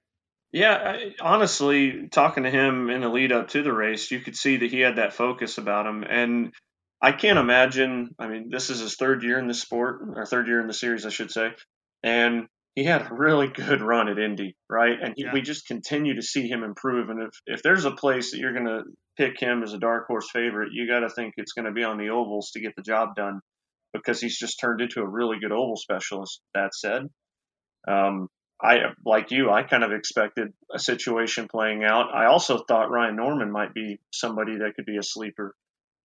Yeah, 0.52 0.76
I, 0.76 1.16
honestly, 1.22 2.08
talking 2.08 2.44
to 2.44 2.50
him 2.50 2.90
in 2.90 3.02
the 3.02 3.10
lead 3.10 3.32
up 3.32 3.50
to 3.50 3.62
the 3.62 3.74
race, 3.74 4.10
you 4.10 4.20
could 4.20 4.36
see 4.36 4.58
that 4.58 4.72
he 4.72 4.80
had 4.80 4.96
that 4.96 5.14
focus 5.14 5.58
about 5.58 5.86
him, 5.86 6.04
and 6.04 6.54
I 7.02 7.12
can't 7.12 7.38
imagine. 7.38 8.16
I 8.18 8.28
mean, 8.28 8.50
this 8.50 8.70
is 8.70 8.80
his 8.80 8.96
third 8.96 9.24
year 9.24 9.38
in 9.38 9.48
the 9.48 9.54
sport, 9.54 10.02
or 10.16 10.26
third 10.26 10.48
year 10.48 10.60
in 10.60 10.68
the 10.68 10.74
series, 10.74 11.06
I 11.06 11.10
should 11.10 11.32
say, 11.32 11.52
and 12.04 12.48
he 12.80 12.86
had 12.86 13.02
a 13.02 13.14
really 13.14 13.48
good 13.48 13.82
run 13.82 14.08
at 14.08 14.18
Indy, 14.18 14.56
right? 14.70 14.98
And 15.02 15.14
he, 15.18 15.24
yeah. 15.24 15.34
we 15.34 15.42
just 15.42 15.68
continue 15.68 16.16
to 16.16 16.22
see 16.22 16.48
him 16.48 16.64
improve. 16.64 17.10
And 17.10 17.24
if, 17.24 17.32
if 17.46 17.62
there's 17.62 17.84
a 17.84 17.92
place 17.92 18.32
that 18.32 18.38
you're 18.38 18.54
going 18.54 18.68
to 18.68 18.84
pick 19.18 19.38
him 19.38 19.64
as 19.64 19.74
a 19.74 19.80
dark 19.80 20.08
horse 20.08 20.30
favorite, 20.32 20.70
you 20.72 20.88
got 20.88 21.02
to 21.02 21.10
think 21.10 21.34
it's 21.36 21.52
going 21.52 21.66
to 21.66 21.74
be 21.74 21.84
on 21.84 21.98
the 21.98 22.10
ovals 22.10 22.52
to 22.52 22.62
get 22.62 22.76
the 22.78 22.82
job 22.82 23.16
done. 23.16 23.42
because 23.94 24.22
he's 24.22 24.38
just 24.38 24.60
turned 24.60 24.82
into 24.82 25.02
a 25.02 25.08
really 25.08 25.40
good 25.40 25.52
oval 25.52 25.76
specialist. 25.76 26.42
That 26.54 26.74
said, 26.74 27.04
um, 27.88 28.28
I 28.62 28.78
like 29.06 29.32
you, 29.32 29.50
I 29.50 29.64
kind 29.64 29.84
of 29.84 29.92
expected 29.92 30.50
a 30.74 30.80
situation 30.80 31.48
playing 31.50 31.84
out. 31.84 32.14
I 32.14 32.26
also 32.26 32.64
thought 32.68 32.92
Ryan 32.92 33.16
Norman 33.16 33.52
might 33.52 33.74
be 33.74 34.00
somebody 34.12 34.58
that 34.58 34.76
could 34.76 34.86
be 34.86 34.98
a 34.98 35.04
sleeper 35.04 35.56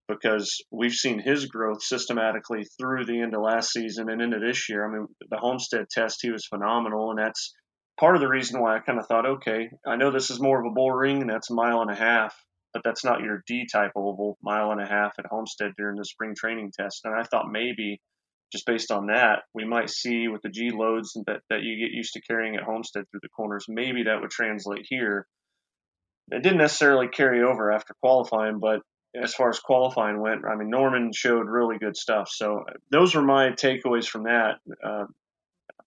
because 0.07 0.61
we've 0.71 0.93
seen 0.93 1.19
his 1.19 1.45
growth 1.47 1.83
systematically 1.83 2.63
through 2.79 3.05
the 3.05 3.21
end 3.21 3.33
of 3.33 3.41
last 3.41 3.71
season 3.71 4.09
and 4.09 4.21
into 4.21 4.39
this 4.39 4.69
year. 4.69 4.85
I 4.85 4.91
mean, 4.91 5.07
the 5.29 5.37
Homestead 5.37 5.85
test, 5.89 6.19
he 6.21 6.31
was 6.31 6.45
phenomenal, 6.45 7.09
and 7.09 7.19
that's 7.19 7.53
part 7.99 8.15
of 8.15 8.21
the 8.21 8.27
reason 8.27 8.61
why 8.61 8.75
I 8.75 8.79
kind 8.79 8.99
of 8.99 9.07
thought, 9.07 9.25
okay, 9.25 9.69
I 9.85 9.95
know 9.95 10.11
this 10.11 10.29
is 10.29 10.41
more 10.41 10.59
of 10.59 10.71
a 10.71 10.73
bull 10.73 10.91
ring, 10.91 11.21
and 11.21 11.29
that's 11.29 11.49
a 11.49 11.55
mile 11.55 11.81
and 11.81 11.91
a 11.91 11.95
half, 11.95 12.35
but 12.73 12.83
that's 12.83 13.03
not 13.03 13.21
your 13.21 13.43
D 13.47 13.65
type 13.71 13.91
oval, 13.95 14.37
mile 14.43 14.71
and 14.71 14.81
a 14.81 14.87
half 14.87 15.13
at 15.17 15.25
Homestead 15.29 15.71
during 15.77 15.97
the 15.97 16.05
spring 16.05 16.33
training 16.37 16.71
test. 16.77 17.01
And 17.05 17.15
I 17.15 17.23
thought 17.23 17.51
maybe 17.51 17.99
just 18.51 18.65
based 18.65 18.91
on 18.91 19.07
that, 19.07 19.43
we 19.53 19.65
might 19.65 19.89
see 19.89 20.27
with 20.27 20.41
the 20.41 20.49
G 20.49 20.71
loads 20.71 21.13
that, 21.25 21.41
that 21.49 21.63
you 21.63 21.83
get 21.83 21.95
used 21.95 22.13
to 22.13 22.21
carrying 22.21 22.55
at 22.55 22.63
Homestead 22.63 23.05
through 23.09 23.21
the 23.23 23.29
corners, 23.29 23.65
maybe 23.67 24.03
that 24.03 24.21
would 24.21 24.29
translate 24.29 24.85
here. 24.87 25.25
It 26.31 26.43
didn't 26.43 26.59
necessarily 26.59 27.07
carry 27.07 27.43
over 27.43 27.71
after 27.71 27.93
qualifying, 28.01 28.59
but 28.59 28.81
as 29.21 29.33
far 29.33 29.49
as 29.49 29.59
qualifying 29.59 30.19
went, 30.19 30.45
I 30.45 30.55
mean, 30.55 30.69
Norman 30.69 31.11
showed 31.13 31.47
really 31.47 31.77
good 31.77 31.95
stuff. 31.95 32.29
So 32.29 32.63
those 32.91 33.15
were 33.15 33.21
my 33.21 33.49
takeaways 33.49 34.07
from 34.07 34.23
that. 34.23 34.57
Uh, 34.83 35.05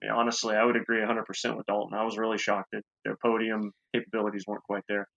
I 0.01 0.05
mean, 0.05 0.11
honestly, 0.11 0.55
I 0.55 0.63
would 0.63 0.75
agree 0.75 0.99
100% 0.99 1.57
with 1.57 1.65
Dalton. 1.65 1.97
I 1.97 2.03
was 2.03 2.17
really 2.17 2.37
shocked 2.37 2.69
that 2.73 2.83
their 3.03 3.17
podium 3.17 3.71
capabilities 3.93 4.45
weren't 4.47 4.63
quite 4.63 4.83
there. 4.87 5.07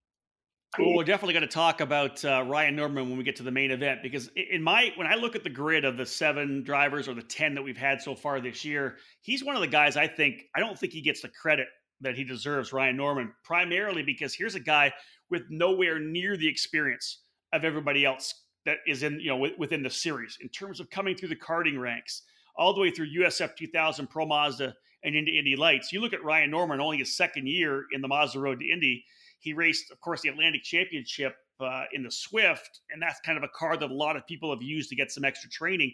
Well, 0.79 0.95
we're 0.97 1.05
definitely 1.05 1.35
going 1.35 1.43
to 1.43 1.53
talk 1.53 1.83
about 1.83 2.25
uh, 2.25 2.45
Ryan 2.47 2.77
Norman 2.77 3.11
when 3.11 3.19
we 3.19 3.25
get 3.25 3.37
to 3.37 3.43
the 3.43 3.51
main 3.51 3.71
event 3.71 4.03
because 4.03 4.31
in 4.35 4.63
my 4.63 4.91
when 4.97 5.07
I 5.07 5.17
look 5.17 5.37
at 5.37 5.45
the 5.45 5.51
grid 5.51 5.85
of 5.85 5.99
the 5.99 6.07
seven 6.07 6.63
drivers 6.63 7.09
or 7.09 7.15
the 7.15 7.23
ten 7.23 7.55
that 7.57 7.63
we've 7.63 7.77
had 7.77 8.01
so 8.01 8.15
far 8.15 8.41
this 8.41 8.65
year, 8.65 8.97
he's 9.21 9.45
one 9.45 9.55
of 9.55 9.61
the 9.61 9.69
guys 9.69 9.99
I 9.99 10.07
think 10.07 10.45
I 10.57 10.61
don't 10.61 10.79
think 10.79 10.95
he 10.95 11.03
gets 11.03 11.21
the 11.21 11.29
credit 11.29 11.67
that 12.01 12.17
he 12.17 12.25
deserves. 12.25 12.73
Ryan 12.73 12.97
Norman, 12.97 13.35
primarily 13.45 14.03
because 14.03 14.33
here's 14.35 14.55
a 14.55 14.61
guy 14.61 14.95
with 15.29 15.43
nowhere 15.51 15.99
near 15.99 16.39
the 16.39 16.49
experience 16.49 17.22
of 17.53 17.65
everybody 17.65 18.05
else 18.05 18.35
that 18.65 18.79
is 18.87 19.03
in 19.03 19.21
you 19.21 19.29
know 19.29 19.49
within 19.59 19.83
the 19.83 19.91
series 19.91 20.39
in 20.41 20.49
terms 20.49 20.81
of 20.81 20.89
coming 20.91 21.17
through 21.17 21.29
the 21.29 21.37
karting 21.37 21.79
ranks 21.79 22.23
all 22.57 22.75
the 22.75 22.81
way 22.81 22.91
through 22.91 23.09
USF 23.21 23.57
2000 23.57 24.09
Pro 24.09 24.27
Mazda 24.27 24.75
and 25.05 25.17
into 25.17 25.33
Indy 25.33 25.57
Lights. 25.57 25.93
You 25.93 26.01
look 26.01 26.13
at 26.13 26.25
Ryan 26.25 26.51
Norman, 26.51 26.81
only 26.81 26.99
his 26.99 27.17
second 27.17 27.49
year 27.49 27.87
in 27.93 28.01
the 28.01 28.09
Mazda 28.09 28.39
Road 28.39 28.61
to 28.61 28.71
Indy. 28.71 29.05
He 29.41 29.53
raced, 29.53 29.91
of 29.91 30.01
course, 30.01 30.21
the 30.23 30.29
Atlantic 30.29 30.63
Championship 30.63 31.35
uh, 31.61 31.85
in 31.93 32.03
the 32.03 32.11
Swift, 32.11 32.81
and 32.91 33.03
that's 33.03 33.21
kind 33.21 33.37
of 33.37 33.45
a 33.45 33.49
car 33.49 33.77
that 33.77 33.91
a 33.91 33.95
lot 33.95 34.17
of 34.17 34.27
people 34.27 34.51
have 34.53 34.63
used 34.63 34.91
to 34.91 34.97
get 34.97 35.11
some 35.11 35.25
extra 35.25 35.51
training. 35.51 35.93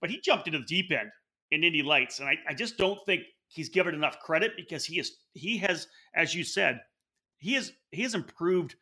But 0.00 0.10
he 0.10 0.20
jumped 0.20 0.46
into 0.46 0.60
the 0.60 0.64
deep 0.64 0.90
end 0.90 1.10
in 1.50 1.62
Indy 1.62 1.82
Lights, 1.82 2.20
and 2.20 2.28
I, 2.28 2.36
I 2.48 2.54
just 2.54 2.76
don't 2.76 2.98
think 3.06 3.22
he's 3.48 3.68
given 3.68 3.94
enough 3.94 4.18
credit 4.20 4.52
because 4.56 4.84
he 4.84 4.98
is 4.98 5.16
he 5.34 5.58
has, 5.58 5.86
as 6.14 6.34
you 6.34 6.44
said, 6.44 6.80
he 7.38 7.54
has 7.54 7.72
he 7.90 8.02
has 8.02 8.14
improved 8.14 8.74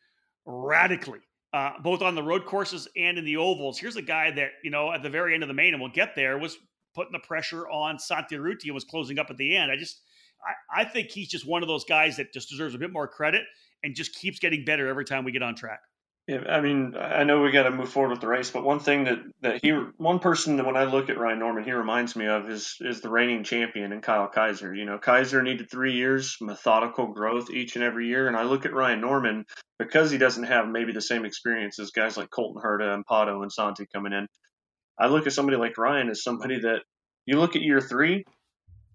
radically 0.45 1.19
uh, 1.57 1.71
both 1.81 2.01
on 2.03 2.13
the 2.13 2.21
road 2.21 2.45
courses 2.45 2.87
and 2.95 3.17
in 3.17 3.25
the 3.25 3.37
ovals. 3.37 3.79
Here's 3.79 3.95
a 3.95 4.01
guy 4.01 4.29
that, 4.31 4.51
you 4.63 4.69
know, 4.69 4.91
at 4.91 5.01
the 5.01 5.09
very 5.09 5.33
end 5.33 5.43
of 5.43 5.47
the 5.47 5.55
main, 5.55 5.73
and 5.73 5.81
we'll 5.81 5.91
get 5.91 6.15
there, 6.15 6.37
was 6.37 6.57
putting 6.93 7.11
the 7.11 7.19
pressure 7.19 7.67
on 7.69 7.97
Santi 7.97 8.35
Urrutia 8.35 8.65
and 8.65 8.73
was 8.75 8.83
closing 8.83 9.17
up 9.17 9.31
at 9.31 9.37
the 9.37 9.55
end. 9.55 9.71
I 9.71 9.75
just, 9.75 10.01
I, 10.45 10.81
I 10.81 10.83
think 10.83 11.09
he's 11.09 11.29
just 11.29 11.47
one 11.47 11.63
of 11.63 11.67
those 11.67 11.83
guys 11.83 12.17
that 12.17 12.31
just 12.31 12.49
deserves 12.49 12.75
a 12.75 12.77
bit 12.77 12.93
more 12.93 13.07
credit 13.07 13.41
and 13.83 13.95
just 13.95 14.13
keeps 14.13 14.39
getting 14.39 14.65
better 14.65 14.87
every 14.87 15.05
time 15.05 15.23
we 15.23 15.31
get 15.31 15.41
on 15.41 15.55
track. 15.55 15.79
Yeah, 16.27 16.43
I 16.49 16.59
mean, 16.59 16.93
I 16.99 17.23
know 17.23 17.41
we 17.41 17.51
got 17.51 17.63
to 17.63 17.71
move 17.71 17.87
forward 17.87 18.11
with 18.11 18.19
the 18.19 18.27
race, 18.27 18.51
but 18.51 18.65
one 18.65 18.81
thing 18.81 19.05
that 19.05 19.19
that 19.43 19.59
he, 19.63 19.69
one 19.71 20.19
person 20.19 20.57
that 20.57 20.65
when 20.65 20.75
I 20.75 20.83
look 20.83 21.09
at 21.09 21.17
Ryan 21.17 21.39
Norman, 21.39 21.63
he 21.63 21.71
reminds 21.71 22.17
me 22.17 22.27
of 22.27 22.49
is 22.49 22.75
is 22.81 22.99
the 22.99 23.09
reigning 23.09 23.45
champion 23.45 23.93
and 23.93 24.03
Kyle 24.03 24.27
Kaiser. 24.27 24.75
You 24.75 24.83
know, 24.83 24.97
Kaiser 24.97 25.41
needed 25.41 25.71
three 25.71 25.93
years, 25.93 26.35
methodical 26.41 27.07
growth 27.13 27.49
each 27.49 27.77
and 27.77 27.83
every 27.83 28.07
year, 28.07 28.27
and 28.27 28.35
I 28.35 28.43
look 28.43 28.65
at 28.65 28.73
Ryan 28.73 28.99
Norman 28.99 29.45
because 29.79 30.11
he 30.11 30.17
doesn't 30.17 30.43
have 30.43 30.67
maybe 30.67 30.91
the 30.91 31.01
same 31.01 31.23
experience 31.23 31.79
as 31.79 31.91
guys 31.91 32.17
like 32.17 32.29
Colton 32.29 32.61
Herta 32.61 32.93
and 32.93 33.05
Pato 33.05 33.41
and 33.41 33.51
Santi 33.51 33.85
coming 33.93 34.11
in. 34.11 34.27
I 34.99 35.07
look 35.07 35.27
at 35.27 35.33
somebody 35.33 35.57
like 35.57 35.77
Ryan 35.77 36.09
as 36.09 36.23
somebody 36.23 36.59
that 36.59 36.81
you 37.25 37.39
look 37.39 37.55
at 37.55 37.61
year 37.61 37.79
three, 37.79 38.25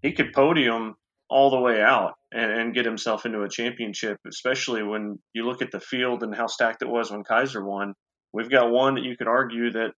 he 0.03 0.11
could 0.11 0.33
podium 0.33 0.93
all 1.33 1.49
the 1.49 1.59
way 1.59 1.81
out 1.81 2.13
and, 2.31 2.51
and, 2.51 2.75
get 2.75 2.85
himself 2.85 3.25
into 3.25 3.41
a 3.41 3.49
championship, 3.49 4.17
especially 4.27 4.83
when 4.83 5.17
you 5.33 5.47
look 5.47 5.63
at 5.63 5.71
the 5.71 5.79
field 5.79 6.21
and 6.21 6.35
how 6.35 6.45
stacked 6.45 6.83
it 6.83 6.87
was 6.87 7.09
when 7.09 7.23
Kaiser 7.23 7.65
won. 7.65 7.95
We've 8.31 8.51
got 8.51 8.69
one 8.69 8.95
that 8.95 9.03
you 9.03 9.17
could 9.17 9.27
argue 9.27 9.71
that 9.71 9.93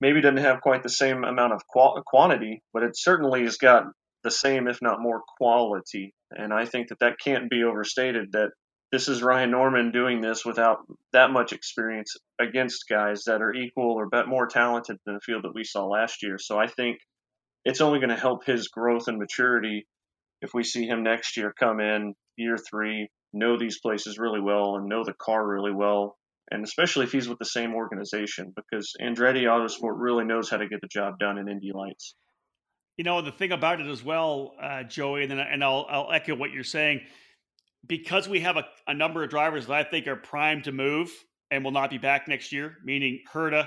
maybe 0.00 0.20
doesn't 0.20 0.38
have 0.38 0.60
quite 0.60 0.82
the 0.82 0.88
same 0.88 1.22
amount 1.22 1.52
of 1.52 1.64
qual- 1.68 2.02
quantity, 2.04 2.60
but 2.72 2.82
it 2.82 2.98
certainly 2.98 3.44
has 3.44 3.56
got 3.56 3.84
the 4.24 4.32
same, 4.32 4.66
if 4.66 4.82
not 4.82 5.00
more, 5.00 5.22
quality. 5.38 6.12
And 6.32 6.52
I 6.52 6.64
think 6.64 6.88
that 6.88 6.98
that 6.98 7.20
can't 7.22 7.48
be 7.48 7.62
overstated 7.62 8.32
that 8.32 8.50
this 8.90 9.08
is 9.08 9.22
Ryan 9.22 9.52
Norman 9.52 9.92
doing 9.92 10.20
this 10.20 10.44
without 10.44 10.78
that 11.12 11.30
much 11.30 11.52
experience 11.52 12.16
against 12.40 12.88
guys 12.88 13.24
that 13.26 13.42
are 13.42 13.54
equal 13.54 13.92
or 13.92 14.08
bet 14.08 14.26
more 14.26 14.48
talented 14.48 14.96
than 15.06 15.14
the 15.14 15.20
field 15.20 15.44
that 15.44 15.54
we 15.54 15.62
saw 15.62 15.86
last 15.86 16.22
year. 16.22 16.36
So 16.38 16.58
I 16.58 16.66
think 16.66 16.98
it's 17.64 17.80
only 17.80 18.00
going 18.00 18.10
to 18.10 18.16
help 18.16 18.44
his 18.44 18.68
growth 18.68 19.08
and 19.08 19.18
maturity 19.18 19.86
if 20.44 20.54
we 20.54 20.62
see 20.62 20.86
him 20.86 21.02
next 21.02 21.36
year 21.36 21.52
come 21.58 21.80
in 21.80 22.14
year 22.36 22.56
three, 22.56 23.08
know 23.32 23.58
these 23.58 23.80
places 23.80 24.18
really 24.18 24.40
well 24.40 24.76
and 24.76 24.88
know 24.88 25.02
the 25.04 25.14
car 25.14 25.46
really 25.46 25.72
well, 25.72 26.16
and 26.50 26.62
especially 26.62 27.04
if 27.04 27.12
he's 27.12 27.28
with 27.28 27.38
the 27.38 27.44
same 27.44 27.74
organization, 27.74 28.52
because 28.54 28.92
Andretti 29.00 29.44
Autosport 29.44 29.94
really 29.96 30.24
knows 30.24 30.50
how 30.50 30.58
to 30.58 30.68
get 30.68 30.80
the 30.80 30.88
job 30.88 31.18
done 31.18 31.38
in 31.38 31.48
Indy 31.48 31.72
Lights. 31.74 32.14
You 32.96 33.04
know 33.04 33.22
the 33.22 33.32
thing 33.32 33.50
about 33.50 33.80
it 33.80 33.88
as 33.88 34.04
well, 34.04 34.52
uh, 34.62 34.84
Joey, 34.84 35.24
and 35.24 35.32
and 35.32 35.64
I'll 35.64 35.86
I'll 35.90 36.12
echo 36.12 36.36
what 36.36 36.52
you're 36.52 36.62
saying, 36.62 37.00
because 37.86 38.28
we 38.28 38.40
have 38.40 38.56
a, 38.56 38.64
a 38.86 38.94
number 38.94 39.24
of 39.24 39.30
drivers 39.30 39.66
that 39.66 39.74
I 39.74 39.82
think 39.82 40.06
are 40.06 40.16
primed 40.16 40.64
to 40.64 40.72
move 40.72 41.10
and 41.50 41.64
will 41.64 41.72
not 41.72 41.90
be 41.90 41.98
back 41.98 42.28
next 42.28 42.52
year, 42.52 42.76
meaning 42.84 43.20
Herta, 43.32 43.66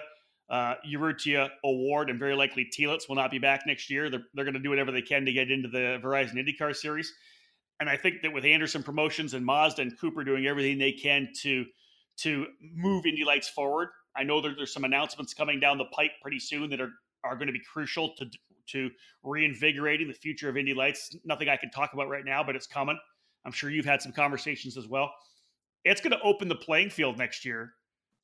uh, 0.50 0.76
Urrutia, 0.90 1.50
O'Ward, 1.64 2.10
and 2.10 2.20
very 2.20 2.36
likely 2.36 2.66
Telitz 2.66 3.10
will 3.10 3.16
not 3.16 3.32
be 3.32 3.40
back 3.40 3.64
next 3.66 3.90
year. 3.90 4.10
They're, 4.10 4.24
they're 4.34 4.46
going 4.46 4.54
to 4.54 4.62
do 4.62 4.70
whatever 4.70 4.92
they 4.92 5.02
can 5.02 5.26
to 5.26 5.34
get 5.34 5.52
into 5.52 5.68
the 5.68 6.00
Verizon 6.02 6.36
IndyCar 6.36 6.76
Series. 6.76 7.14
And 7.80 7.90
I 7.90 7.98
think 7.98 8.22
that 8.24 8.34
with 8.34 8.46
Andersen 8.46 8.82
Promotions 8.82 9.34
and 9.34 9.46
Mazda 9.46 9.82
and 9.82 10.00
Cooper 10.00 10.24
doing 10.24 10.48
everything 10.48 10.78
they 10.78 10.94
can 10.94 11.30
to 11.42 11.66
to 12.22 12.48
move 12.74 13.06
Indy 13.06 13.24
Lights 13.24 13.48
forward, 13.48 13.90
I 14.16 14.24
know 14.24 14.42
that 14.42 14.54
there's 14.58 14.74
some 14.74 14.84
announcements 14.84 15.36
coming 15.36 15.60
down 15.60 15.78
the 15.78 15.86
pipe 15.86 16.12
pretty 16.22 16.40
soon 16.40 16.70
that 16.72 16.82
are 16.82 16.92
are 17.24 17.36
going 17.36 17.48
to 17.48 17.54
be 17.54 17.62
crucial 17.72 18.16
to 18.16 18.26
to 18.72 18.90
reinvigorating 19.24 20.08
the 20.08 20.14
future 20.14 20.50
of 20.50 20.58
Indy 20.58 20.74
Lights. 20.74 21.16
Nothing 21.24 21.50
I 21.50 21.58
can 21.58 21.70
talk 21.70 21.94
about 21.94 22.10
right 22.10 22.26
now, 22.26 22.44
but 22.44 22.56
it's 22.56 22.68
coming. 22.68 22.98
I'm 23.46 23.52
sure 23.52 23.70
you've 23.70 23.86
had 23.86 24.02
some 24.02 24.12
conversations 24.12 24.76
as 24.76 24.88
well. 24.88 25.14
It's 25.86 26.02
going 26.02 26.12
to 26.12 26.22
open 26.22 26.48
the 26.48 26.56
playing 26.56 26.90
field 26.90 27.18
next 27.18 27.46
year 27.46 27.74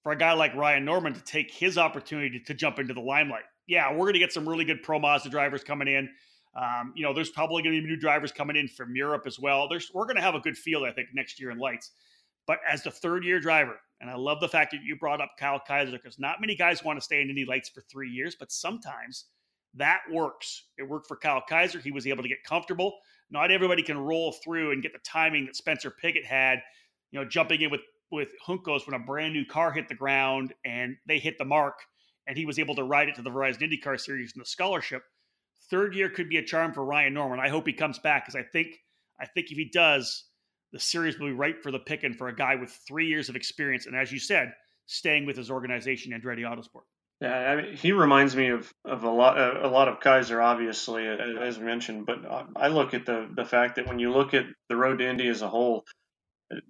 for 0.03 0.11
a 0.11 0.17
guy 0.17 0.33
like 0.33 0.53
Ryan 0.53 0.85
Norman 0.85 1.13
to 1.13 1.21
take 1.21 1.49
his 1.49 1.77
opportunity 1.77 2.39
to, 2.39 2.53
jump 2.53 2.77
into 2.77 2.93
the 2.93 3.01
limelight. 3.01 3.45
Yeah, 3.67 3.91
we're 3.91 3.99
going 3.99 4.13
to 4.13 4.19
get 4.19 4.33
some 4.33 4.47
really 4.47 4.65
good 4.65 4.83
Pro 4.83 4.99
Mazda 4.99 5.29
drivers 5.29 5.63
coming 5.63 5.87
in. 5.87 6.09
Um, 6.55 6.93
you 6.95 7.03
know, 7.03 7.13
there's 7.13 7.31
probably 7.31 7.63
going 7.63 7.75
to 7.75 7.81
be 7.81 7.87
new 7.87 7.95
drivers 7.95 8.31
coming 8.31 8.55
in 8.55 8.67
from 8.67 8.95
Europe 8.95 9.23
as 9.25 9.39
well. 9.39 9.67
There's 9.67 9.89
we're 9.93 10.05
going 10.05 10.17
to 10.17 10.21
have 10.21 10.35
a 10.35 10.39
good 10.39 10.57
field, 10.57 10.83
I 10.83 10.91
think, 10.91 11.07
next 11.13 11.39
year 11.39 11.49
in 11.49 11.57
lights. 11.57 11.91
But 12.45 12.59
as 12.69 12.83
the 12.83 12.91
third 12.91 13.23
year 13.23 13.39
driver, 13.39 13.79
and 14.01 14.09
I 14.09 14.15
love 14.15 14.41
the 14.41 14.49
fact 14.49 14.71
that 14.71 14.81
you 14.83 14.97
brought 14.97 15.21
up 15.21 15.31
Kyle 15.39 15.61
Kaiser 15.65 15.93
because 15.93 16.19
not 16.19 16.41
many 16.41 16.55
guys 16.55 16.83
want 16.83 16.99
to 16.99 17.03
stay 17.03 17.21
in 17.21 17.29
Indy 17.29 17.45
Lights 17.45 17.69
for 17.69 17.81
three 17.81 18.09
years, 18.09 18.35
but 18.37 18.51
sometimes 18.51 19.25
that 19.75 20.01
works. 20.11 20.65
It 20.77 20.83
worked 20.83 21.07
for 21.07 21.15
Kyle 21.15 21.41
Kaiser. 21.47 21.79
He 21.79 21.91
was 21.91 22.05
able 22.05 22.21
to 22.21 22.29
get 22.29 22.43
comfortable. 22.43 22.97
Not 23.31 23.49
everybody 23.49 23.81
can 23.81 23.97
roll 23.97 24.33
through 24.43 24.71
and 24.71 24.83
get 24.83 24.93
the 24.93 24.99
timing 24.99 25.45
that 25.45 25.55
Spencer 25.55 25.89
Pigot 25.89 26.25
had, 26.25 26.59
you 27.11 27.19
know, 27.19 27.25
jumping 27.27 27.61
in 27.61 27.71
with 27.71 27.81
with 28.13 28.29
Juncos 28.47 28.85
when 28.85 28.93
a 28.93 29.03
brand 29.03 29.33
new 29.33 29.45
car 29.45 29.71
hit 29.71 29.89
the 29.89 29.95
ground 29.95 30.53
and 30.63 30.95
they 31.07 31.19
hit 31.19 31.37
the 31.37 31.45
mark 31.45 31.79
and 32.27 32.37
he 32.37 32.45
was 32.45 32.59
able 32.59 32.75
to 32.75 32.83
ride 32.83 33.09
it 33.09 33.15
to 33.15 33.21
the 33.21 33.29
Verizon 33.29 33.61
IndyCar 33.61 33.99
Series 33.99 34.31
in 34.33 34.39
the 34.39 34.45
scholarship. 34.45 35.03
Third 35.69 35.95
year 35.95 36.09
could 36.09 36.29
be 36.29 36.37
a 36.37 36.43
charm 36.43 36.73
for 36.73 36.85
Ryan 36.85 37.15
Norman. 37.15 37.39
I 37.39 37.49
hope 37.49 37.65
he 37.67 37.73
comes 37.73 37.99
back 37.99 38.25
because 38.25 38.35
I 38.35 38.43
think 38.43 38.79
I 39.19 39.25
think 39.25 39.51
if 39.51 39.57
he 39.57 39.69
does, 39.73 40.25
the 40.71 40.79
series 40.79 41.19
will 41.19 41.27
be 41.27 41.33
ripe 41.33 41.61
for 41.61 41.71
the 41.71 41.79
picking 41.79 42.13
for 42.13 42.27
a 42.27 42.35
guy 42.35 42.55
with 42.55 42.69
three 42.87 43.07
years 43.07 43.29
of 43.29 43.35
experience 43.35 43.85
and 43.85 43.95
as 43.95 44.11
you 44.11 44.19
said, 44.19 44.53
staying 44.85 45.25
with 45.25 45.35
his 45.37 45.49
organization 45.49 46.13
Andretti 46.13 46.41
Autosport. 46.41 46.83
Yeah, 47.21 47.33
I 47.33 47.55
mean, 47.55 47.75
he 47.75 47.93
reminds 47.93 48.35
me 48.35 48.49
of, 48.49 48.73
of 48.83 49.03
a 49.03 49.09
lot 49.09 49.37
a 49.37 49.67
lot 49.67 49.87
of 49.87 49.99
Kaiser, 50.01 50.41
obviously, 50.41 51.07
as 51.07 51.57
mentioned. 51.57 52.05
But 52.05 52.25
uh, 52.25 52.43
I 52.55 52.67
look 52.67 52.93
at 52.93 53.05
the 53.05 53.29
the 53.33 53.45
fact 53.45 53.77
that 53.77 53.87
when 53.87 53.97
you 53.97 54.11
look 54.11 54.33
at 54.33 54.45
the 54.67 54.75
road 54.75 54.99
to 54.99 55.09
Indy 55.09 55.29
as 55.29 55.41
a 55.41 55.47
whole, 55.47 55.85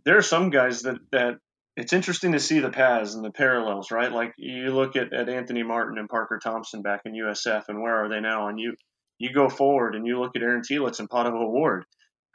there 0.05 0.17
are 0.17 0.23
some 0.23 0.49
guys 0.49 0.81
that 0.83 0.97
that 1.11 1.37
it's 1.75 1.93
interesting 1.93 2.33
to 2.33 2.39
see 2.39 2.59
the 2.59 2.69
paths 2.69 3.15
and 3.15 3.25
the 3.25 3.31
parallels, 3.31 3.91
right? 3.91 4.11
Like 4.11 4.33
you 4.37 4.71
look 4.71 4.95
at, 4.95 5.11
at 5.13 5.29
Anthony 5.29 5.63
Martin 5.63 5.97
and 5.97 6.07
Parker 6.07 6.39
Thompson 6.41 6.81
back 6.81 7.01
in 7.05 7.13
USF, 7.13 7.63
and 7.67 7.81
where 7.81 8.03
are 8.03 8.09
they 8.09 8.19
now? 8.19 8.47
And 8.47 8.59
you 8.59 8.75
you 9.17 9.33
go 9.33 9.49
forward 9.49 9.95
and 9.95 10.05
you 10.05 10.19
look 10.19 10.35
at 10.35 10.41
Aaron 10.41 10.61
Telitz 10.61 10.99
and 10.99 11.09
Pato 11.09 11.31
O'Ward. 11.31 11.85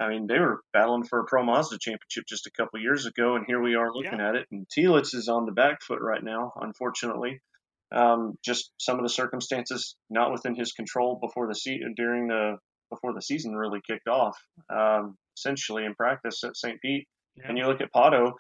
I 0.00 0.09
mean, 0.09 0.26
they 0.28 0.38
were 0.38 0.61
battling 0.73 1.05
for 1.05 1.21
a 1.21 1.25
Pro 1.25 1.43
Mazda 1.45 1.78
championship 1.81 2.25
just 2.28 2.47
a 2.47 2.52
couple 2.52 2.81
years 2.81 3.07
ago, 3.07 3.35
and 3.35 3.45
here 3.47 3.61
we 3.61 3.75
are 3.75 3.93
looking 3.93 4.21
yeah. 4.21 4.28
at 4.28 4.37
it. 4.37 4.47
And 4.52 4.67
Telitz 4.69 5.14
is 5.14 5.28
on 5.28 5.45
the 5.45 5.52
back 5.52 5.83
foot 5.83 6.00
right 6.00 6.23
now, 6.23 6.52
unfortunately. 6.61 7.40
Um, 7.90 8.35
just 8.45 8.71
some 8.78 8.99
of 8.99 9.02
the 9.02 9.09
circumstances 9.09 9.97
not 10.09 10.31
within 10.31 10.55
his 10.55 10.73
control 10.73 11.19
before 11.21 11.49
the 11.49 11.55
season 11.55 11.95
during 11.97 12.28
the 12.28 12.59
before 12.90 13.12
the 13.12 13.23
season 13.23 13.55
really 13.55 13.81
kicked 13.87 14.09
off. 14.09 14.37
Um, 14.71 15.17
essentially 15.37 15.85
in 15.85 15.95
practice 15.95 16.43
at 16.45 16.57
St. 16.57 16.81
Pete, 16.81 17.07
yeah. 17.38 17.49
and 17.49 17.59
you 17.59 17.66
look 17.66 17.80
at 17.80 17.92
Pato, 17.92 18.33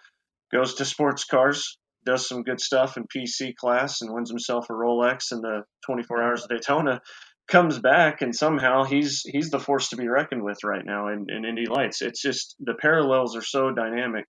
goes 0.52 0.74
to 0.74 0.84
sports 0.84 1.24
cars, 1.24 1.78
does 2.04 2.28
some 2.28 2.42
good 2.42 2.60
stuff 2.60 2.96
in 2.96 3.06
PC 3.14 3.54
class, 3.56 4.00
and 4.00 4.12
wins 4.12 4.30
himself 4.30 4.66
a 4.70 4.72
Rolex 4.72 5.32
in 5.32 5.40
the 5.40 5.62
24 5.86 6.22
Hours 6.22 6.42
of 6.42 6.48
Daytona. 6.48 7.00
Comes 7.48 7.78
back 7.78 8.20
and 8.20 8.36
somehow 8.36 8.84
he's 8.84 9.22
he's 9.24 9.50
the 9.50 9.58
force 9.58 9.88
to 9.88 9.96
be 9.96 10.06
reckoned 10.06 10.42
with 10.42 10.58
right 10.64 10.84
now 10.84 11.08
in, 11.08 11.26
in 11.30 11.46
Indy 11.46 11.64
Lights. 11.64 12.02
It's 12.02 12.20
just 12.20 12.54
the 12.60 12.74
parallels 12.74 13.36
are 13.36 13.42
so 13.42 13.70
dynamic, 13.70 14.26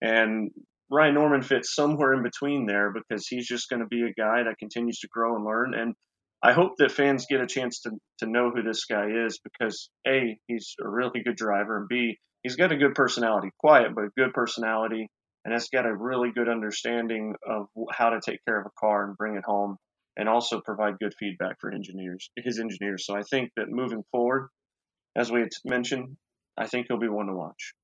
and 0.00 0.50
Ryan 0.90 1.14
Norman 1.14 1.42
fits 1.42 1.74
somewhere 1.74 2.12
in 2.12 2.22
between 2.22 2.66
there 2.66 2.92
because 2.92 3.26
he's 3.26 3.46
just 3.46 3.68
going 3.68 3.80
to 3.80 3.86
be 3.86 4.02
a 4.02 4.12
guy 4.12 4.42
that 4.42 4.58
continues 4.58 4.98
to 5.00 5.08
grow 5.10 5.36
and 5.36 5.44
learn. 5.44 5.74
And 5.74 5.94
I 6.42 6.52
hope 6.52 6.72
that 6.78 6.92
fans 6.92 7.26
get 7.28 7.40
a 7.40 7.46
chance 7.46 7.80
to, 7.82 7.92
to 8.18 8.26
know 8.26 8.50
who 8.50 8.62
this 8.62 8.84
guy 8.84 9.06
is 9.26 9.38
because 9.42 9.88
A, 10.06 10.38
he's 10.48 10.74
a 10.84 10.88
really 10.88 11.22
good 11.24 11.36
driver, 11.36 11.78
and 11.78 11.88
B, 11.88 12.18
he's 12.42 12.56
got 12.56 12.72
a 12.72 12.76
good 12.76 12.94
personality, 12.94 13.50
quiet, 13.58 13.94
but 13.94 14.04
a 14.04 14.10
good 14.16 14.32
personality, 14.32 15.08
and 15.44 15.52
has 15.52 15.68
got 15.68 15.86
a 15.86 15.94
really 15.94 16.30
good 16.32 16.48
understanding 16.48 17.34
of 17.46 17.66
how 17.90 18.10
to 18.10 18.20
take 18.20 18.40
care 18.46 18.60
of 18.60 18.66
a 18.66 18.80
car 18.80 19.06
and 19.06 19.16
bring 19.16 19.36
it 19.36 19.44
home 19.44 19.76
and 20.16 20.28
also 20.28 20.60
provide 20.60 20.98
good 20.98 21.14
feedback 21.18 21.56
for 21.60 21.72
engineers, 21.72 22.30
his 22.36 22.60
engineers. 22.60 23.06
So 23.06 23.16
I 23.16 23.22
think 23.22 23.50
that 23.56 23.68
moving 23.68 24.02
forward, 24.12 24.48
as 25.16 25.32
we 25.32 25.40
had 25.40 25.48
mentioned, 25.64 26.16
I 26.56 26.66
think 26.66 26.86
he'll 26.88 26.98
be 26.98 27.08
one 27.08 27.26
to 27.26 27.34
watch. 27.34 27.74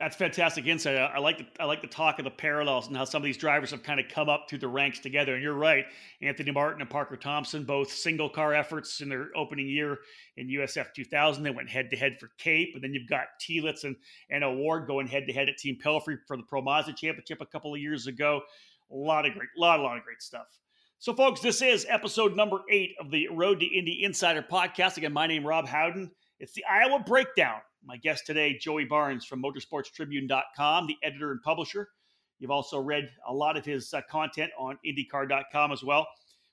That's 0.00 0.16
fantastic 0.16 0.66
insight. 0.66 0.96
I, 0.96 1.18
like 1.18 1.38
the 1.38 1.46
I 1.60 1.66
like 1.66 1.82
the 1.82 1.86
talk 1.86 2.18
of 2.18 2.24
the 2.24 2.30
parallels 2.30 2.88
and 2.88 2.96
how 2.96 3.04
some 3.04 3.20
of 3.20 3.24
these 3.24 3.36
drivers 3.36 3.70
have 3.70 3.82
kind 3.82 4.00
of 4.00 4.08
come 4.08 4.28
up 4.28 4.46
through 4.48 4.58
the 4.58 4.68
ranks 4.68 4.98
together. 4.98 5.34
And 5.34 5.42
you're 5.42 5.54
right, 5.54 5.84
Anthony 6.22 6.50
Martin 6.52 6.80
and 6.80 6.88
Parker 6.88 7.16
Thompson, 7.16 7.64
both 7.64 7.92
single 7.92 8.28
car 8.28 8.54
efforts 8.54 9.00
in 9.00 9.08
their 9.08 9.28
opening 9.36 9.68
year 9.68 9.98
in 10.36 10.48
USF 10.48 10.94
2000. 10.94 11.42
They 11.42 11.50
went 11.50 11.68
head 11.68 11.90
to 11.90 11.96
head 11.96 12.16
for 12.18 12.30
Cape, 12.38 12.70
and 12.74 12.82
then 12.82 12.94
you've 12.94 13.08
got 13.08 13.26
Telitz 13.40 13.84
and 13.84 13.96
and 14.30 14.42
O'Ward 14.42 14.86
going 14.86 15.06
head 15.06 15.26
to 15.26 15.32
head 15.32 15.48
at 15.48 15.58
Team 15.58 15.78
Pelfrey 15.82 16.16
for 16.26 16.36
the 16.36 16.44
Pro 16.44 16.62
Mazda 16.62 16.94
Championship 16.94 17.40
a 17.40 17.46
couple 17.46 17.74
of 17.74 17.80
years 17.80 18.06
ago. 18.06 18.40
A 18.90 18.94
lot 18.94 19.26
of 19.26 19.34
great, 19.34 19.48
lot, 19.56 19.80
a 19.80 19.82
lot 19.82 19.98
of 19.98 20.04
great 20.04 20.22
stuff. 20.22 20.46
So, 20.98 21.12
folks, 21.12 21.40
this 21.40 21.60
is 21.60 21.84
episode 21.90 22.34
number 22.34 22.60
eight 22.70 22.94
of 22.98 23.10
the 23.10 23.28
Road 23.28 23.60
to 23.60 23.66
Indy 23.66 24.04
Insider 24.04 24.42
podcast. 24.42 24.96
Again, 24.96 25.12
my 25.12 25.26
name 25.26 25.46
Rob 25.46 25.66
Howden. 25.66 26.10
It's 26.40 26.54
the 26.54 26.64
Iowa 26.64 27.02
Breakdown. 27.06 27.60
My 27.86 27.96
guest 27.98 28.26
today, 28.26 28.56
Joey 28.58 28.84
Barnes 28.84 29.24
from 29.24 29.42
motorsportstribune.com, 29.42 30.86
the 30.86 30.96
editor 31.02 31.32
and 31.32 31.42
publisher. 31.42 31.88
You've 32.38 32.50
also 32.50 32.80
read 32.80 33.10
a 33.26 33.32
lot 33.32 33.56
of 33.56 33.64
his 33.64 33.92
uh, 33.92 34.00
content 34.10 34.50
on 34.58 34.78
IndyCar.com 34.86 35.72
as 35.72 35.82
well. 35.82 36.06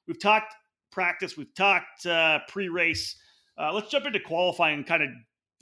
We've 0.08 0.20
talked 0.20 0.54
practice, 0.92 1.38
we've 1.38 1.54
talked 1.56 2.06
uh, 2.06 2.40
pre 2.48 2.70
race. 2.70 3.16
Uh, 3.58 3.72
let's 3.74 3.90
jump 3.90 4.06
into 4.06 4.20
qualifying 4.20 4.80
and 4.80 4.88
kind 4.88 5.04
of 5.04 5.10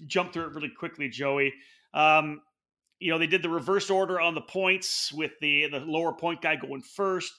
jump 0.08 0.34
through 0.34 0.46
it 0.46 0.54
really 0.54 0.72
quickly, 0.78 1.10
Joey. 1.10 1.54
Um, 1.94 2.42
you 3.00 3.12
know, 3.12 3.18
they 3.18 3.28
did 3.28 3.42
the 3.42 3.50
reverse 3.50 3.90
order 3.90 4.20
on 4.20 4.36
the 4.36 4.42
points 4.42 5.12
with 5.14 5.32
the 5.42 5.68
the 5.68 5.80
lower 5.80 6.14
point 6.14 6.42
guy 6.42 6.56
going 6.56 6.82
first. 6.82 7.32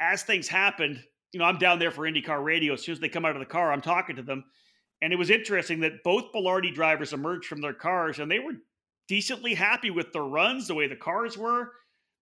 As 0.00 0.22
things 0.22 0.48
happened, 0.48 1.02
you 1.32 1.40
know, 1.40 1.46
I'm 1.46 1.58
down 1.58 1.78
there 1.78 1.90
for 1.90 2.02
IndyCar 2.02 2.42
radio. 2.42 2.74
As 2.74 2.82
soon 2.82 2.92
as 2.92 3.00
they 3.00 3.08
come 3.08 3.24
out 3.24 3.36
of 3.36 3.40
the 3.40 3.46
car, 3.46 3.72
I'm 3.72 3.82
talking 3.82 4.16
to 4.16 4.22
them. 4.22 4.44
And 5.02 5.12
it 5.12 5.16
was 5.16 5.30
interesting 5.30 5.80
that 5.80 6.02
both 6.04 6.32
Belardi 6.32 6.74
drivers 6.74 7.12
emerged 7.12 7.46
from 7.46 7.60
their 7.60 7.72
cars 7.72 8.18
and 8.18 8.30
they 8.30 8.38
were 8.38 8.54
decently 9.08 9.54
happy 9.54 9.90
with 9.90 10.12
their 10.12 10.22
runs, 10.22 10.68
the 10.68 10.74
way 10.74 10.86
the 10.86 10.96
cars 10.96 11.36
were. 11.36 11.72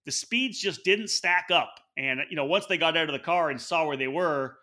The 0.06 0.12
speeds 0.12 0.58
just 0.58 0.84
didn't 0.84 1.08
stack 1.10 1.48
up. 1.52 1.74
And, 1.96 2.20
you 2.30 2.36
know, 2.36 2.44
once 2.44 2.66
they 2.66 2.78
got 2.78 2.96
out 2.96 3.08
of 3.08 3.12
the 3.12 3.18
car 3.18 3.50
and 3.50 3.60
saw 3.60 3.86
where 3.86 3.96
they 3.96 4.08
were, 4.08 4.56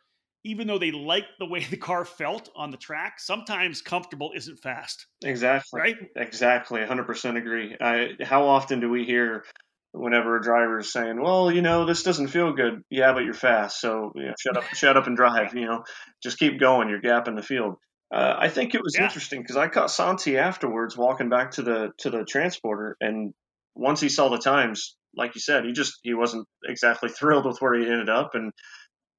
even 0.44 0.68
though 0.68 0.78
they 0.78 0.92
liked 0.92 1.28
the 1.40 1.46
way 1.46 1.66
the 1.70 1.78
car 1.78 2.06
felt 2.06 2.50
on 2.56 2.72
the 2.72 2.78
track, 2.78 3.20
sometimes 3.20 3.82
comfortable 3.82 4.32
isn't 4.36 4.60
fast. 4.60 5.08
Exactly. 5.24 5.80
Right? 5.80 5.98
Exactly. 6.16 6.82
100% 6.82 7.38
agree. 7.38 7.76
I, 7.80 8.12
how 8.24 8.48
often 8.48 8.80
do 8.80 8.90
we 8.90 9.04
hear 9.04 9.44
whenever 9.92 10.38
a 10.38 10.42
driver 10.42 10.80
is 10.80 10.92
saying, 10.92 11.22
"Well, 11.22 11.52
you 11.52 11.62
know, 11.62 11.86
this 11.86 12.04
doesn't 12.04 12.28
feel 12.28 12.54
good." 12.54 12.82
Yeah, 12.90 13.14
but 13.14 13.24
you're 13.24 13.34
fast, 13.34 13.80
so 13.80 14.12
you 14.16 14.26
know, 14.26 14.34
shut 14.40 14.58
up, 14.58 14.64
shut 14.74 14.98
up 14.98 15.08
and 15.08 15.16
drive. 15.16 15.56
You 15.56 15.66
know, 15.66 15.84
just 16.22 16.38
keep 16.38 16.60
going. 16.60 16.90
You're 16.90 17.02
gapping 17.02 17.36
the 17.36 17.44
field. 17.44 17.78
Uh, 18.14 18.36
I 18.38 18.50
think 18.50 18.76
it 18.76 18.82
was 18.84 18.96
yeah. 18.98 19.06
interesting 19.06 19.42
because 19.42 19.58
I 19.58 19.68
caught 19.68 19.92
Santi 19.92 20.38
afterwards 20.38 20.96
walking 20.96 21.30
back 21.30 21.52
to 21.52 21.64
the 21.64 21.92
to 22.00 22.10
the 22.10 22.24
transporter, 22.24 22.96
and 23.02 23.34
once 23.74 24.00
he 24.00 24.10
saw 24.10 24.30
the 24.30 24.38
times, 24.38 24.96
like 25.16 25.36
you 25.36 25.42
said, 25.42 25.66
he 25.66 25.74
just 25.74 26.00
he 26.04 26.14
wasn't 26.14 26.48
exactly 26.64 27.10
thrilled 27.20 27.46
with 27.46 27.60
where 27.60 27.74
he 27.74 27.86
ended 27.86 28.10
up, 28.10 28.32
and 28.36 28.52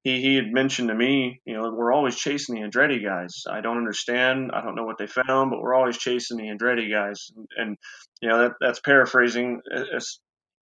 he 0.03 0.21
he 0.21 0.35
had 0.35 0.53
mentioned 0.53 0.87
to 0.87 0.95
me, 0.95 1.41
you 1.45 1.53
know, 1.53 1.69
we're 1.73 1.91
always 1.93 2.15
chasing 2.15 2.55
the 2.55 2.61
Andretti 2.61 3.03
guys. 3.03 3.43
I 3.49 3.61
don't 3.61 3.77
understand, 3.77 4.51
I 4.53 4.61
don't 4.61 4.75
know 4.75 4.85
what 4.85 4.97
they 4.97 5.07
found, 5.07 5.51
but 5.51 5.61
we're 5.61 5.75
always 5.75 5.97
chasing 5.97 6.37
the 6.37 6.45
Andretti 6.45 6.89
guys, 6.89 7.29
and, 7.35 7.47
and 7.57 7.77
you 8.21 8.29
know 8.29 8.39
that 8.43 8.53
that's 8.61 8.79
paraphrasing 8.79 9.61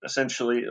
essentially. 0.03 0.65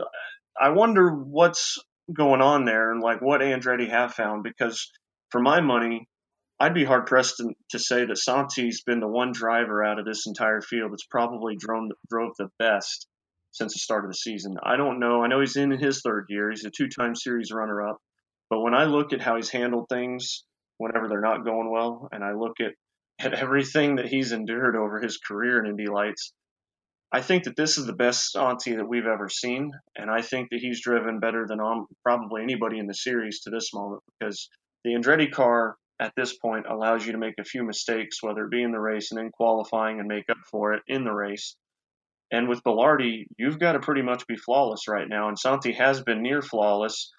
I 0.59 0.69
wonder 0.69 1.09
what's 1.09 1.79
going 2.13 2.41
on 2.41 2.65
there 2.65 2.91
and 2.91 3.01
like 3.01 3.21
what 3.21 3.41
Andretti 3.41 3.89
have 3.89 4.13
found 4.13 4.43
because 4.43 4.91
for 5.29 5.41
my 5.41 5.61
money 5.61 6.07
I'd 6.59 6.73
be 6.73 6.85
hard 6.85 7.05
pressed 7.05 7.43
to, 7.71 7.79
say 7.79 8.05
that 8.05 8.17
Santi's 8.17 8.81
been 8.81 9.01
the 9.01 9.07
one 9.07 9.33
driver 9.33 9.83
out 9.83 9.99
of 9.99 10.05
this 10.05 10.25
entire 10.25 10.61
field 10.61 10.91
that's 10.93 11.05
probably 11.05 11.55
drove, 11.57 11.89
drove 12.09 12.31
the 12.37 12.49
best 12.59 13.07
since 13.51 13.73
the 13.73 13.79
start 13.79 14.05
of 14.05 14.11
the 14.11 14.15
season. 14.15 14.55
I 14.63 14.77
don't 14.77 14.99
know. 14.99 15.21
I 15.21 15.27
know 15.27 15.41
he's 15.41 15.57
in 15.57 15.71
his 15.71 16.01
third 16.01 16.27
year. 16.29 16.49
He's 16.49 16.63
a 16.63 16.69
two-time 16.69 17.15
series 17.15 17.51
runner-up. 17.51 17.97
But 18.49 18.61
when 18.61 18.73
I 18.73 18.85
look 18.85 19.11
at 19.11 19.21
how 19.21 19.35
he's 19.35 19.49
handled 19.49 19.87
things 19.89 20.43
whenever 20.77 21.09
they're 21.09 21.19
not 21.19 21.43
going 21.43 21.69
well, 21.69 22.07
and 22.11 22.23
I 22.23 22.33
look 22.33 22.59
at, 22.61 22.73
at 23.19 23.33
everything 23.33 23.97
that 23.97 24.07
he's 24.07 24.31
endured 24.31 24.75
over 24.75 25.01
his 25.01 25.17
career 25.17 25.59
in 25.59 25.69
Indy 25.69 25.87
Lights, 25.87 26.31
I 27.11 27.21
think 27.21 27.45
that 27.45 27.55
this 27.55 27.77
is 27.77 27.85
the 27.85 27.93
best 27.93 28.31
Santi 28.31 28.75
that 28.75 28.87
we've 28.87 29.05
ever 29.05 29.29
seen. 29.29 29.71
And 29.97 30.09
I 30.09 30.21
think 30.21 30.49
that 30.51 30.59
he's 30.59 30.81
driven 30.81 31.19
better 31.19 31.45
than 31.47 31.59
um, 31.59 31.87
probably 32.03 32.43
anybody 32.43 32.77
in 32.79 32.87
the 32.87 32.93
series 32.93 33.41
to 33.41 33.49
this 33.49 33.73
moment 33.73 34.03
because 34.19 34.49
the 34.83 34.91
Andretti 34.91 35.31
car 35.31 35.75
at 35.99 36.13
this 36.15 36.37
point 36.37 36.65
allows 36.69 37.05
you 37.05 37.13
to 37.13 37.17
make 37.17 37.35
a 37.39 37.43
few 37.43 37.63
mistakes, 37.63 38.21
whether 38.21 38.45
it 38.45 38.51
be 38.51 38.63
in 38.63 38.71
the 38.71 38.79
race 38.79 39.11
and 39.11 39.19
then 39.19 39.31
qualifying 39.31 39.99
and 39.99 40.07
make 40.07 40.29
up 40.29 40.37
for 40.49 40.73
it 40.73 40.83
in 40.87 41.03
the 41.03 41.13
race. 41.13 41.55
And 42.31 42.49
with 42.49 42.63
Belardi, 42.63 43.25
you've 43.37 43.59
got 43.59 43.73
to 43.73 43.79
pretty 43.79 44.01
much 44.01 44.27
be 44.27 44.35
flawless 44.35 44.87
right 44.87 45.07
now. 45.07 45.27
And 45.29 45.37
Santi 45.37 45.71
has 45.73 46.01
been 46.01 46.21
near 46.21 46.41
flawless. 46.41 47.11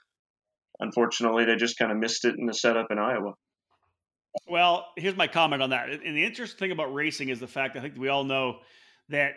Unfortunately, 0.81 1.45
they 1.45 1.57
just 1.57 1.79
kind 1.79 1.91
of 1.91 1.99
missed 1.99 2.25
it 2.25 2.35
in 2.39 2.47
the 2.47 2.53
setup 2.53 2.89
in 2.91 2.99
Iowa. 2.99 3.33
Well, 4.47 4.87
here's 4.97 5.17
my 5.17 5.29
comment 5.29 5.62
on 5.62 5.71
that. 5.71 5.89
And 5.89 6.17
the 6.17 6.25
interesting 6.25 6.59
thing 6.59 6.73
about 6.73 6.93
racing 6.93 7.31
is 7.31 7.41
the 7.41 7.47
fact 7.47 7.77
I 7.77 7.81
think 7.81 7.95
we 7.97 8.09
all 8.09 8.25
know 8.25 8.59
that 9.09 9.35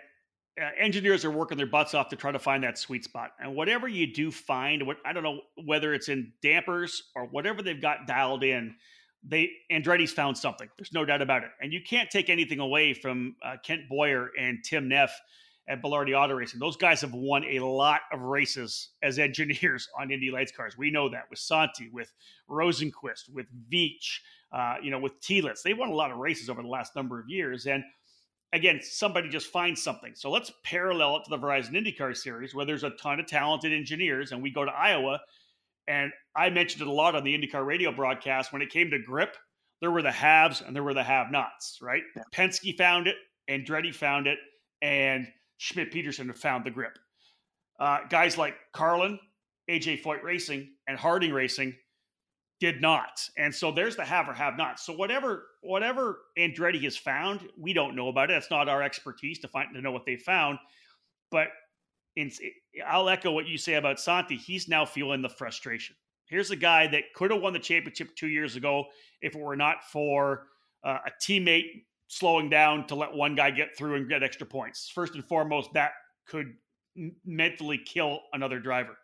uh, 0.60 0.70
engineers 0.78 1.24
are 1.24 1.32
working 1.32 1.58
their 1.58 1.68
butts 1.68 1.94
off 1.94 2.10
to 2.10 2.16
try 2.16 2.32
to 2.32 2.40
find 2.40 2.64
that 2.64 2.78
sweet 2.78 3.06
spot. 3.06 3.32
And 3.40 3.56
whatever 3.56 3.88
you 3.88 4.12
do 4.12 4.32
find, 4.32 4.86
what 4.86 4.98
I 5.06 5.14
don't 5.14 5.24
know 5.24 5.40
whether 5.64 5.94
it's 5.94 6.10
in 6.10 6.34
dampers 6.42 7.04
or 7.16 7.26
whatever 7.26 7.62
they've 7.62 7.82
got 7.82 8.08
dialed 8.08 8.44
in, 8.44 8.76
they 9.24 9.52
Andretti's 9.72 10.12
found 10.12 10.38
something. 10.38 10.70
There's 10.78 10.94
no 10.94 11.06
doubt 11.06 11.22
about 11.22 11.44
it. 11.44 11.50
And 11.62 11.74
you 11.74 11.82
can't 11.82 12.10
take 12.10 12.30
anything 12.30 12.60
away 12.60 12.94
from 12.94 13.36
uh, 13.44 13.56
Kent 13.64 13.90
Boyer 13.90 14.30
and 14.40 14.60
Tim 14.64 14.88
Neff 14.88 15.12
at 15.68 15.84
Belardi 15.84 16.18
Auto 16.18 16.34
Racing. 16.34 16.60
Those 16.60 16.78
guys 16.78 17.02
have 17.02 17.14
won 17.14 17.44
a 17.46 17.60
lot 17.60 18.02
of 18.12 18.22
races 18.22 18.90
as 19.04 19.20
engineers 19.20 19.88
on 20.00 20.12
Indy 20.12 20.32
Lights 20.32 20.52
cars. 20.52 20.78
We 20.78 20.90
know 20.90 21.10
that 21.10 21.30
with 21.30 21.40
Santi, 21.40 21.90
with 21.92 22.12
Rosenqvist, 22.50 23.32
with 23.32 23.48
Veach, 23.72 24.20
uh, 24.52 24.76
you 24.82 24.90
know, 24.90 25.00
with 25.00 25.20
Telitz. 25.22 25.62
They 25.62 25.74
won 25.74 25.90
a 25.90 25.96
lot 25.96 26.12
of 26.12 26.18
races 26.18 26.50
over 26.50 26.62
the 26.62 26.68
last 26.68 26.96
number 26.96 27.20
of 27.20 27.30
years. 27.30 27.68
And 27.68 27.84
again, 28.52 28.80
somebody 28.82 29.30
just 29.30 29.48
finds 29.48 29.84
something. 29.84 30.14
So 30.16 30.32
let's 30.32 30.52
parallel 30.64 31.18
it 31.18 31.24
to 31.26 31.30
the 31.30 31.38
Verizon 31.38 31.72
IndyCar 31.72 32.18
series 32.18 32.56
where 32.56 32.66
there's 32.66 32.84
a 32.84 32.92
ton 32.92 33.20
of 33.20 33.28
talented 33.28 33.72
engineers, 33.72 34.32
and 34.32 34.42
we 34.42 34.50
go 34.50 34.66
to 34.66 34.72
Iowa 34.72 35.20
and 35.90 36.12
I 36.36 36.52
mentioned 36.52 36.84
it 36.84 36.88
a 36.88 36.92
lot 36.92 37.16
on 37.16 37.24
the 37.24 37.36
IndyCar 37.36 37.66
radio 37.66 37.92
broadcast. 37.92 38.54
When 38.54 38.62
it 38.62 38.70
came 38.70 38.92
to 38.92 39.00
grip, 39.00 39.36
there 39.82 39.90
were 39.90 40.04
the 40.04 40.12
haves 40.12 40.62
and 40.62 40.76
there 40.76 40.84
were 40.84 40.94
the 40.94 41.04
have 41.04 41.32
nots, 41.32 41.80
right? 41.82 42.04
Yeah. 42.16 42.22
Penske 42.34 42.78
found 42.78 43.08
it, 43.08 43.16
Andretti 43.50 43.94
found 43.94 44.28
it, 44.28 44.38
and 44.84 45.28
Schmidt 45.58 45.92
Peterson 45.92 46.32
found 46.34 46.64
the 46.64 46.72
grip. 46.72 46.98
Uh, 47.80 48.00
guys 48.08 48.38
like 48.38 48.56
Carlin, 48.72 49.20
AJ 49.70 50.04
Foyt 50.04 50.22
Racing, 50.22 50.70
and 50.88 50.98
Harding 50.98 51.34
Racing 51.34 51.74
did 52.60 52.82
not. 52.82 53.28
And 53.38 53.54
so 53.56 53.72
there's 53.72 53.96
the 53.96 54.06
have 54.06 54.28
or 54.28 54.34
have 54.34 54.58
not. 54.58 54.80
So 54.80 54.94
whatever 54.94 55.46
whatever 55.62 56.20
Andretti 56.38 56.84
has 56.84 56.98
found, 56.98 57.50
we 57.58 57.74
don't 57.74 57.96
know 57.96 58.10
about 58.10 58.30
it. 58.30 58.34
That's 58.34 58.52
not 58.52 58.70
our 58.70 58.84
expertise 58.84 59.40
to 59.40 59.48
find 59.48 59.70
to 59.74 59.82
know 59.82 59.92
what 59.92 60.06
they 60.06 60.18
found. 60.18 60.60
But 61.32 61.48
in, 62.20 62.32
I'll 62.86 63.10
echo 63.10 63.32
what 63.32 63.48
you 63.48 63.58
say 63.58 63.76
about 63.76 64.00
Santi. 64.00 64.36
He's 64.36 64.68
now 64.68 64.86
feeling 64.86 65.22
the 65.22 65.30
frustration. 65.30 65.96
Here's 66.26 66.52
a 66.52 66.56
guy 66.56 66.88
that 66.88 67.14
could 67.16 67.32
have 67.32 67.42
won 67.42 67.54
the 67.54 67.60
championship 67.60 68.16
two 68.16 68.28
years 68.28 68.56
ago 68.56 68.86
if 69.22 69.36
it 69.36 69.42
were 69.42 69.56
not 69.56 69.84
for 69.92 70.48
uh, 70.84 71.00
a 71.06 71.12
teammate 71.22 71.84
slowing 72.08 72.50
down 72.50 72.86
to 72.88 72.96
let 72.96 73.14
one 73.14 73.36
guy 73.36 73.52
get 73.52 73.76
through 73.78 73.96
and 73.96 74.10
get 74.10 74.24
extra 74.24 74.46
points. 74.46 74.92
First 74.94 75.16
and 75.16 75.26
foremost, 75.26 75.74
that 75.74 75.92
could 76.28 76.54
mentally 77.26 77.78
kill 77.78 78.20
another 78.34 78.60
driver. 78.60 78.98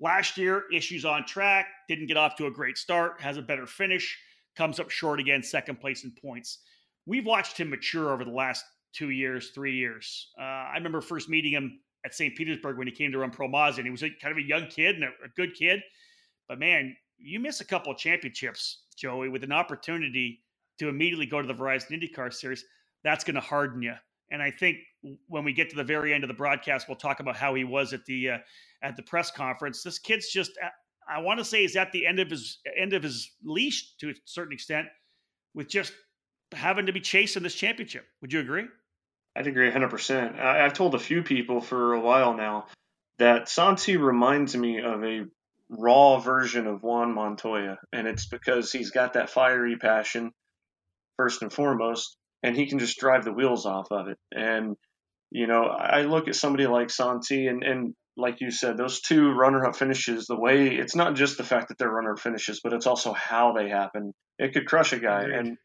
Last 0.00 0.36
year, 0.36 0.64
issues 0.72 1.04
on 1.04 1.24
track, 1.24 1.66
didn't 1.88 2.06
get 2.06 2.16
off 2.16 2.36
to 2.36 2.46
a 2.46 2.50
great 2.50 2.76
start, 2.76 3.20
has 3.20 3.36
a 3.36 3.42
better 3.42 3.66
finish, 3.66 4.18
comes 4.56 4.80
up 4.80 4.90
short 4.90 5.20
again, 5.20 5.42
second 5.42 5.80
place 5.80 6.04
in 6.04 6.12
points. 6.12 6.58
We've 7.06 7.26
watched 7.26 7.58
him 7.58 7.70
mature 7.70 8.12
over 8.12 8.24
the 8.24 8.30
last 8.30 8.64
two 8.92 9.10
years, 9.10 9.50
three 9.50 9.76
years. 9.76 10.28
Uh, 10.38 10.42
I 10.42 10.74
remember 10.74 11.00
first 11.00 11.28
meeting 11.28 11.52
him 11.52 11.80
at 12.04 12.14
St. 12.14 12.34
Petersburg 12.36 12.78
when 12.78 12.86
he 12.86 12.92
came 12.92 13.12
to 13.12 13.18
run 13.18 13.30
Pro 13.30 13.48
Mazda, 13.48 13.80
and 13.80 13.86
he 13.86 13.90
was 13.90 14.02
a, 14.02 14.10
kind 14.10 14.32
of 14.32 14.38
a 14.38 14.46
young 14.46 14.66
kid 14.66 14.96
and 14.96 15.04
a, 15.04 15.08
a 15.24 15.28
good 15.36 15.54
kid. 15.54 15.80
But 16.48 16.58
man, 16.58 16.96
you 17.18 17.38
miss 17.38 17.60
a 17.60 17.64
couple 17.64 17.92
of 17.92 17.98
championships, 17.98 18.82
Joey, 18.96 19.28
with 19.28 19.44
an 19.44 19.52
opportunity 19.52 20.40
to 20.78 20.88
immediately 20.88 21.26
go 21.26 21.40
to 21.40 21.46
the 21.46 21.54
Verizon 21.54 21.90
IndyCar 21.90 22.32
Series. 22.32 22.64
That's 23.04 23.24
going 23.24 23.34
to 23.34 23.40
harden 23.40 23.82
you. 23.82 23.94
And 24.30 24.42
I 24.42 24.50
think 24.50 24.78
when 25.28 25.44
we 25.44 25.52
get 25.52 25.70
to 25.70 25.76
the 25.76 25.84
very 25.84 26.14
end 26.14 26.24
of 26.24 26.28
the 26.28 26.34
broadcast, 26.34 26.88
we'll 26.88 26.96
talk 26.96 27.20
about 27.20 27.36
how 27.36 27.54
he 27.54 27.64
was 27.64 27.92
at 27.92 28.04
the 28.06 28.30
uh, 28.30 28.38
at 28.82 28.96
the 28.96 29.02
press 29.02 29.30
conference. 29.30 29.82
This 29.82 29.98
kid's 29.98 30.30
just 30.30 30.52
I 31.08 31.20
want 31.20 31.38
to 31.38 31.44
say 31.44 31.62
he's 31.62 31.76
at 31.76 31.92
the 31.92 32.06
end 32.06 32.18
of 32.18 32.30
his 32.30 32.58
end 32.76 32.94
of 32.94 33.02
his 33.02 33.30
leash 33.44 33.96
to 33.98 34.10
a 34.10 34.14
certain 34.24 34.52
extent, 34.52 34.86
with 35.54 35.68
just 35.68 35.92
having 36.52 36.86
to 36.86 36.92
be 36.92 37.00
chasing 37.00 37.42
this 37.42 37.54
championship. 37.54 38.06
Would 38.22 38.32
you 38.32 38.40
agree? 38.40 38.64
I'd 39.36 39.46
agree 39.46 39.70
100%. 39.70 40.38
I, 40.38 40.64
I've 40.64 40.74
told 40.74 40.94
a 40.94 40.98
few 40.98 41.22
people 41.22 41.60
for 41.60 41.94
a 41.94 42.00
while 42.00 42.34
now 42.34 42.66
that 43.18 43.48
Santi 43.48 43.96
reminds 43.96 44.56
me 44.56 44.80
of 44.80 45.02
a 45.02 45.22
raw 45.70 46.18
version 46.18 46.66
of 46.66 46.82
Juan 46.82 47.14
Montoya, 47.14 47.78
and 47.92 48.06
it's 48.06 48.26
because 48.26 48.72
he's 48.72 48.90
got 48.90 49.14
that 49.14 49.30
fiery 49.30 49.76
passion 49.76 50.32
first 51.16 51.42
and 51.42 51.52
foremost, 51.52 52.16
and 52.42 52.56
he 52.56 52.66
can 52.66 52.78
just 52.78 52.98
drive 52.98 53.24
the 53.24 53.32
wheels 53.32 53.64
off 53.64 53.86
of 53.90 54.08
it. 54.08 54.18
And 54.32 54.76
you 55.30 55.46
know, 55.46 55.64
I 55.64 56.02
look 56.02 56.28
at 56.28 56.34
somebody 56.34 56.66
like 56.66 56.90
Santi, 56.90 57.46
and 57.46 57.62
and 57.62 57.94
like 58.16 58.40
you 58.40 58.50
said, 58.50 58.76
those 58.76 59.00
two 59.00 59.30
runner-up 59.30 59.74
finishes, 59.74 60.26
the 60.26 60.38
way 60.38 60.66
it's 60.68 60.94
not 60.94 61.14
just 61.14 61.38
the 61.38 61.44
fact 61.44 61.68
that 61.68 61.78
they're 61.78 61.90
runner-up 61.90 62.18
finishes, 62.18 62.60
but 62.62 62.74
it's 62.74 62.86
also 62.86 63.14
how 63.14 63.54
they 63.54 63.70
happen. 63.70 64.12
It 64.38 64.52
could 64.52 64.66
crush 64.66 64.92
a 64.92 64.98
guy, 64.98 65.22
and 65.22 65.56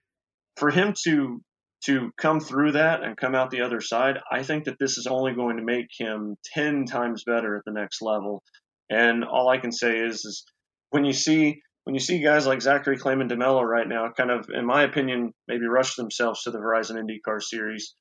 for 0.56 0.70
him 0.70 0.94
to 1.04 1.42
to 1.86 2.12
come 2.18 2.40
through 2.40 2.74
that 2.74 3.04
and 3.04 3.16
come 3.18 3.36
out 3.36 3.52
the 3.52 3.62
other 3.62 3.82
side, 3.82 4.18
I 4.32 4.44
think 4.44 4.66
that 4.66 4.78
this 4.80 4.98
is 4.98 5.08
only 5.08 5.34
going 5.34 5.58
to 5.58 5.64
make 5.64 5.88
him 5.98 6.36
10 6.54 6.86
times 6.86 7.24
better 7.26 7.56
at 7.56 7.64
the 7.66 7.72
next 7.72 8.02
level. 8.02 8.44
And 8.90 9.24
all 9.24 9.50
I 9.50 9.58
can 9.58 9.72
say 9.72 10.00
is, 10.00 10.26
is 10.26 10.44
when 10.90 11.06
you 11.06 11.14
see 11.14 11.62
when 11.88 11.94
you 11.94 12.02
see 12.02 12.20
guys 12.22 12.46
like 12.46 12.62
Zachary 12.62 12.98
Claman 12.98 13.30
DeMelo 13.30 13.64
right 13.64 13.88
now, 13.88 14.12
kind 14.12 14.30
of, 14.30 14.50
in 14.54 14.66
my 14.66 14.84
opinion, 14.84 15.32
maybe 15.48 15.68
rush 15.68 15.96
themselves 15.96 16.44
to 16.44 16.52
the 16.52 16.58
Verizon 16.58 16.98
IndyCar 17.02 17.42
Series 17.42 17.96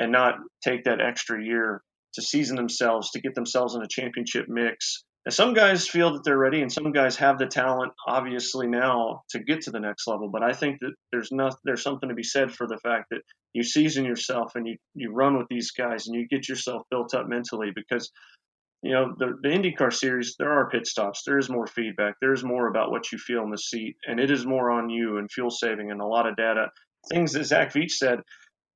and 0.00 0.10
not 0.10 0.34
take 0.64 0.82
that 0.84 1.00
extra 1.00 1.40
year 1.40 1.80
to 2.14 2.20
season 2.20 2.56
themselves, 2.56 3.12
to 3.12 3.20
get 3.20 3.36
themselves 3.36 3.76
in 3.76 3.82
a 3.82 3.86
championship 3.88 4.46
mix, 4.48 5.04
now, 5.26 5.30
some 5.30 5.52
guys 5.52 5.86
feel 5.86 6.14
that 6.14 6.24
they're 6.24 6.38
ready, 6.38 6.62
and 6.62 6.72
some 6.72 6.92
guys 6.92 7.16
have 7.16 7.38
the 7.38 7.46
talent, 7.46 7.92
obviously 8.06 8.66
now, 8.66 9.24
to 9.30 9.40
get 9.40 9.62
to 9.62 9.70
the 9.70 9.80
next 9.80 10.06
level. 10.06 10.28
But 10.28 10.42
I 10.42 10.52
think 10.52 10.78
that 10.80 10.94
there's 11.12 11.30
not 11.32 11.56
there's 11.64 11.82
something 11.82 12.08
to 12.08 12.14
be 12.14 12.22
said 12.22 12.52
for 12.52 12.66
the 12.66 12.78
fact 12.78 13.06
that 13.10 13.20
you 13.52 13.62
season 13.62 14.04
yourself 14.04 14.52
and 14.54 14.66
you 14.66 14.76
you 14.94 15.12
run 15.12 15.36
with 15.36 15.48
these 15.50 15.72
guys 15.72 16.06
and 16.06 16.18
you 16.18 16.26
get 16.28 16.48
yourself 16.48 16.82
built 16.90 17.14
up 17.14 17.28
mentally 17.28 17.72
because 17.74 18.10
you 18.82 18.92
know 18.92 19.14
the 19.18 19.36
the 19.42 19.48
IndyCar 19.48 19.92
series 19.92 20.36
there 20.38 20.52
are 20.52 20.70
pit 20.70 20.86
stops, 20.86 21.22
there 21.26 21.38
is 21.38 21.50
more 21.50 21.66
feedback, 21.66 22.14
there 22.20 22.32
is 22.32 22.44
more 22.44 22.68
about 22.68 22.90
what 22.90 23.12
you 23.12 23.18
feel 23.18 23.42
in 23.42 23.50
the 23.50 23.58
seat, 23.58 23.96
and 24.06 24.20
it 24.20 24.30
is 24.30 24.46
more 24.46 24.70
on 24.70 24.88
you 24.88 25.18
and 25.18 25.30
fuel 25.30 25.50
saving 25.50 25.90
and 25.90 26.00
a 26.00 26.06
lot 26.06 26.26
of 26.26 26.36
data 26.36 26.68
things 27.12 27.32
that 27.32 27.44
Zach 27.44 27.72
Veach 27.72 27.92
said. 27.92 28.20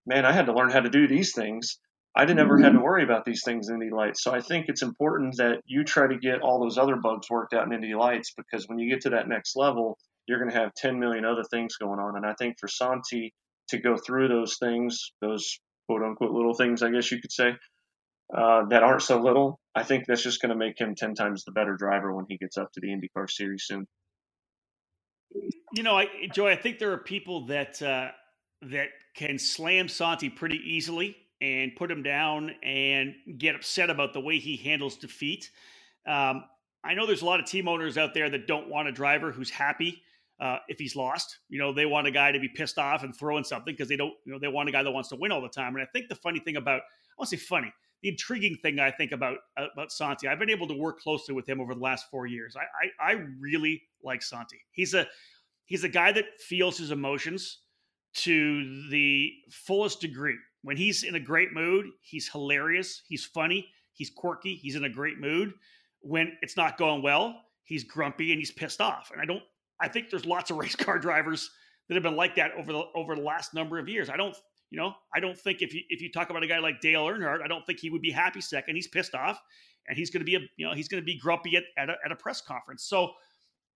Man, 0.04 0.26
I 0.26 0.32
had 0.32 0.46
to 0.46 0.52
learn 0.52 0.70
how 0.70 0.80
to 0.80 0.90
do 0.90 1.06
these 1.06 1.32
things 1.32 1.78
I 2.14 2.26
didn't 2.26 2.40
ever 2.40 2.58
had 2.58 2.74
to 2.74 2.80
worry 2.80 3.04
about 3.04 3.24
these 3.24 3.42
things 3.42 3.68
in 3.68 3.76
Indy 3.76 3.90
Lights. 3.90 4.22
So 4.22 4.32
I 4.32 4.40
think 4.40 4.66
it's 4.68 4.82
important 4.82 5.36
that 5.38 5.62
you 5.64 5.82
try 5.82 6.06
to 6.06 6.18
get 6.18 6.42
all 6.42 6.60
those 6.60 6.76
other 6.76 6.96
bugs 6.96 7.30
worked 7.30 7.54
out 7.54 7.66
in 7.66 7.72
Indy 7.72 7.94
Lights 7.94 8.34
because 8.36 8.68
when 8.68 8.78
you 8.78 8.90
get 8.90 9.02
to 9.02 9.10
that 9.10 9.28
next 9.28 9.56
level, 9.56 9.96
you're 10.26 10.38
going 10.38 10.50
to 10.50 10.58
have 10.58 10.74
10 10.74 11.00
million 11.00 11.24
other 11.24 11.44
things 11.50 11.76
going 11.76 11.98
on. 11.98 12.16
And 12.16 12.26
I 12.26 12.34
think 12.38 12.56
for 12.60 12.68
Santi 12.68 13.32
to 13.68 13.78
go 13.78 13.96
through 13.96 14.28
those 14.28 14.58
things, 14.58 15.12
those 15.22 15.58
quote 15.88 16.02
unquote 16.02 16.32
little 16.32 16.54
things, 16.54 16.82
I 16.82 16.90
guess 16.90 17.10
you 17.10 17.20
could 17.20 17.32
say, 17.32 17.52
uh, 18.36 18.66
that 18.66 18.82
aren't 18.82 19.02
so 19.02 19.20
little, 19.20 19.58
I 19.74 19.82
think 19.82 20.04
that's 20.06 20.22
just 20.22 20.40
going 20.42 20.50
to 20.50 20.56
make 20.56 20.78
him 20.78 20.94
10 20.94 21.14
times 21.14 21.44
the 21.44 21.52
better 21.52 21.76
driver 21.76 22.14
when 22.14 22.26
he 22.28 22.36
gets 22.36 22.58
up 22.58 22.70
to 22.72 22.80
the 22.80 22.88
IndyCar 22.88 23.30
series 23.30 23.64
soon. 23.66 23.86
You 25.72 25.82
know, 25.82 25.96
I, 25.96 26.06
Joey, 26.32 26.52
I 26.52 26.56
think 26.56 26.78
there 26.78 26.92
are 26.92 26.98
people 26.98 27.46
that, 27.46 27.80
uh, 27.80 28.08
that 28.62 28.88
can 29.16 29.38
slam 29.38 29.88
Santi 29.88 30.28
pretty 30.28 30.60
easily 30.62 31.16
and 31.42 31.74
put 31.74 31.90
him 31.90 32.04
down 32.04 32.52
and 32.62 33.14
get 33.36 33.56
upset 33.56 33.90
about 33.90 34.12
the 34.12 34.20
way 34.20 34.38
he 34.38 34.56
handles 34.56 34.96
defeat. 34.96 35.50
Um, 36.06 36.44
I 36.84 36.94
know 36.94 37.04
there's 37.04 37.22
a 37.22 37.26
lot 37.26 37.40
of 37.40 37.46
team 37.46 37.66
owners 37.66 37.98
out 37.98 38.14
there 38.14 38.30
that 38.30 38.46
don't 38.46 38.68
want 38.68 38.88
a 38.88 38.92
driver 38.92 39.32
who's 39.32 39.50
happy 39.50 40.02
uh, 40.40 40.58
if 40.68 40.78
he's 40.78 40.94
lost. 40.94 41.38
You 41.48 41.58
know, 41.58 41.72
they 41.72 41.84
want 41.84 42.06
a 42.06 42.12
guy 42.12 42.30
to 42.30 42.38
be 42.38 42.48
pissed 42.48 42.78
off 42.78 43.02
and 43.02 43.14
throwing 43.14 43.42
something 43.42 43.74
because 43.74 43.88
they 43.88 43.96
don't, 43.96 44.14
you 44.24 44.32
know, 44.32 44.38
they 44.38 44.48
want 44.48 44.68
a 44.68 44.72
guy 44.72 44.84
that 44.84 44.90
wants 44.90 45.08
to 45.08 45.16
win 45.16 45.32
all 45.32 45.42
the 45.42 45.48
time. 45.48 45.74
And 45.74 45.82
I 45.82 45.86
think 45.92 46.08
the 46.08 46.14
funny 46.14 46.38
thing 46.38 46.56
about, 46.56 46.80
I 46.80 47.14
won't 47.18 47.28
say 47.28 47.36
funny, 47.36 47.72
the 48.02 48.08
intriguing 48.08 48.56
thing 48.62 48.78
I 48.78 48.92
think 48.92 49.10
about 49.10 49.38
uh, 49.56 49.66
about 49.72 49.90
Santi, 49.90 50.28
I've 50.28 50.38
been 50.38 50.50
able 50.50 50.68
to 50.68 50.74
work 50.74 51.00
closely 51.00 51.34
with 51.34 51.48
him 51.48 51.60
over 51.60 51.74
the 51.74 51.80
last 51.80 52.06
four 52.10 52.26
years. 52.26 52.56
I, 52.56 53.04
I, 53.04 53.12
I 53.12 53.26
really 53.40 53.82
like 54.02 54.22
Santi. 54.22 54.60
He's 54.70 54.94
a 54.94 55.06
he's 55.64 55.82
a 55.82 55.88
guy 55.88 56.12
that 56.12 56.24
feels 56.40 56.78
his 56.78 56.92
emotions 56.92 57.58
to 58.14 58.88
the 58.90 59.32
fullest 59.50 60.00
degree. 60.00 60.36
When 60.62 60.76
he's 60.76 61.02
in 61.02 61.14
a 61.14 61.20
great 61.20 61.52
mood, 61.52 61.86
he's 62.00 62.28
hilarious, 62.28 63.02
he's 63.08 63.24
funny, 63.24 63.68
he's 63.92 64.10
quirky, 64.10 64.54
he's 64.54 64.76
in 64.76 64.84
a 64.84 64.88
great 64.88 65.18
mood. 65.18 65.52
When 66.00 66.36
it's 66.42 66.56
not 66.56 66.78
going 66.78 67.02
well, 67.02 67.40
he's 67.64 67.84
grumpy 67.84 68.32
and 68.32 68.38
he's 68.38 68.50
pissed 68.50 68.80
off. 68.80 69.10
And 69.12 69.20
I 69.20 69.24
don't 69.24 69.42
I 69.80 69.88
think 69.88 70.10
there's 70.10 70.26
lots 70.26 70.50
of 70.50 70.56
race 70.58 70.76
car 70.76 70.98
drivers 70.98 71.50
that 71.88 71.94
have 71.94 72.02
been 72.02 72.16
like 72.16 72.36
that 72.36 72.52
over 72.58 72.72
the 72.72 72.84
over 72.94 73.14
the 73.14 73.22
last 73.22 73.54
number 73.54 73.78
of 73.78 73.88
years. 73.88 74.08
I 74.08 74.16
don't 74.16 74.36
you 74.70 74.78
know, 74.78 74.94
I 75.14 75.20
don't 75.20 75.38
think 75.38 75.60
if 75.60 75.74
you 75.74 75.82
if 75.88 76.00
you 76.00 76.10
talk 76.10 76.30
about 76.30 76.42
a 76.42 76.46
guy 76.46 76.58
like 76.58 76.80
Dale 76.80 77.04
Earnhardt, 77.04 77.42
I 77.42 77.48
don't 77.48 77.66
think 77.66 77.80
he 77.80 77.90
would 77.90 78.02
be 78.02 78.10
happy 78.10 78.40
second. 78.40 78.76
He's 78.76 78.88
pissed 78.88 79.14
off 79.14 79.40
and 79.88 79.98
he's 79.98 80.10
going 80.10 80.20
to 80.20 80.24
be 80.24 80.36
a 80.36 80.40
you 80.56 80.66
know, 80.66 80.74
he's 80.74 80.88
going 80.88 81.02
to 81.02 81.04
be 81.04 81.18
grumpy 81.18 81.56
at 81.56 81.64
at 81.76 81.90
a, 81.90 81.96
at 82.04 82.12
a 82.12 82.16
press 82.16 82.40
conference. 82.40 82.84
So 82.84 83.12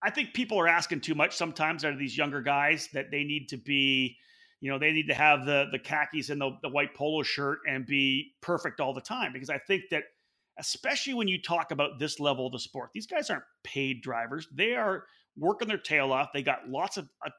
I 0.01 0.09
think 0.09 0.33
people 0.33 0.59
are 0.59 0.67
asking 0.67 1.01
too 1.01 1.15
much 1.15 1.35
sometimes 1.35 1.83
out 1.83 1.93
of 1.93 1.99
these 1.99 2.17
younger 2.17 2.41
guys 2.41 2.89
that 2.93 3.11
they 3.11 3.23
need 3.23 3.49
to 3.49 3.57
be 3.57 4.17
you 4.61 4.71
know 4.71 4.79
they 4.79 4.91
need 4.91 5.07
to 5.07 5.13
have 5.13 5.45
the 5.45 5.67
the 5.71 5.79
khakis 5.79 6.29
and 6.29 6.41
the, 6.41 6.51
the 6.61 6.69
white 6.69 6.93
polo 6.95 7.23
shirt 7.23 7.59
and 7.69 7.85
be 7.85 8.33
perfect 8.41 8.79
all 8.79 8.93
the 8.93 9.01
time 9.01 9.31
because 9.33 9.49
i 9.49 9.57
think 9.57 9.83
that 9.91 10.03
especially 10.59 11.13
when 11.13 11.27
you 11.27 11.39
talk 11.41 11.71
about 11.71 11.99
this 11.99 12.19
level 12.19 12.47
of 12.47 12.51
the 12.51 12.59
sport 12.59 12.89
these 12.93 13.07
guys 13.07 13.29
aren't 13.29 13.43
paid 13.67 14.01
drivers. 14.01 14.47
They 14.53 14.75
are 14.75 15.03
working 15.37 15.67
their 15.67 15.77
tail 15.77 16.11
off. 16.11 16.29
They 16.33 16.41
got 16.41 16.69
lots 16.69 16.97
of 16.97 17.07
a 17.25 17.29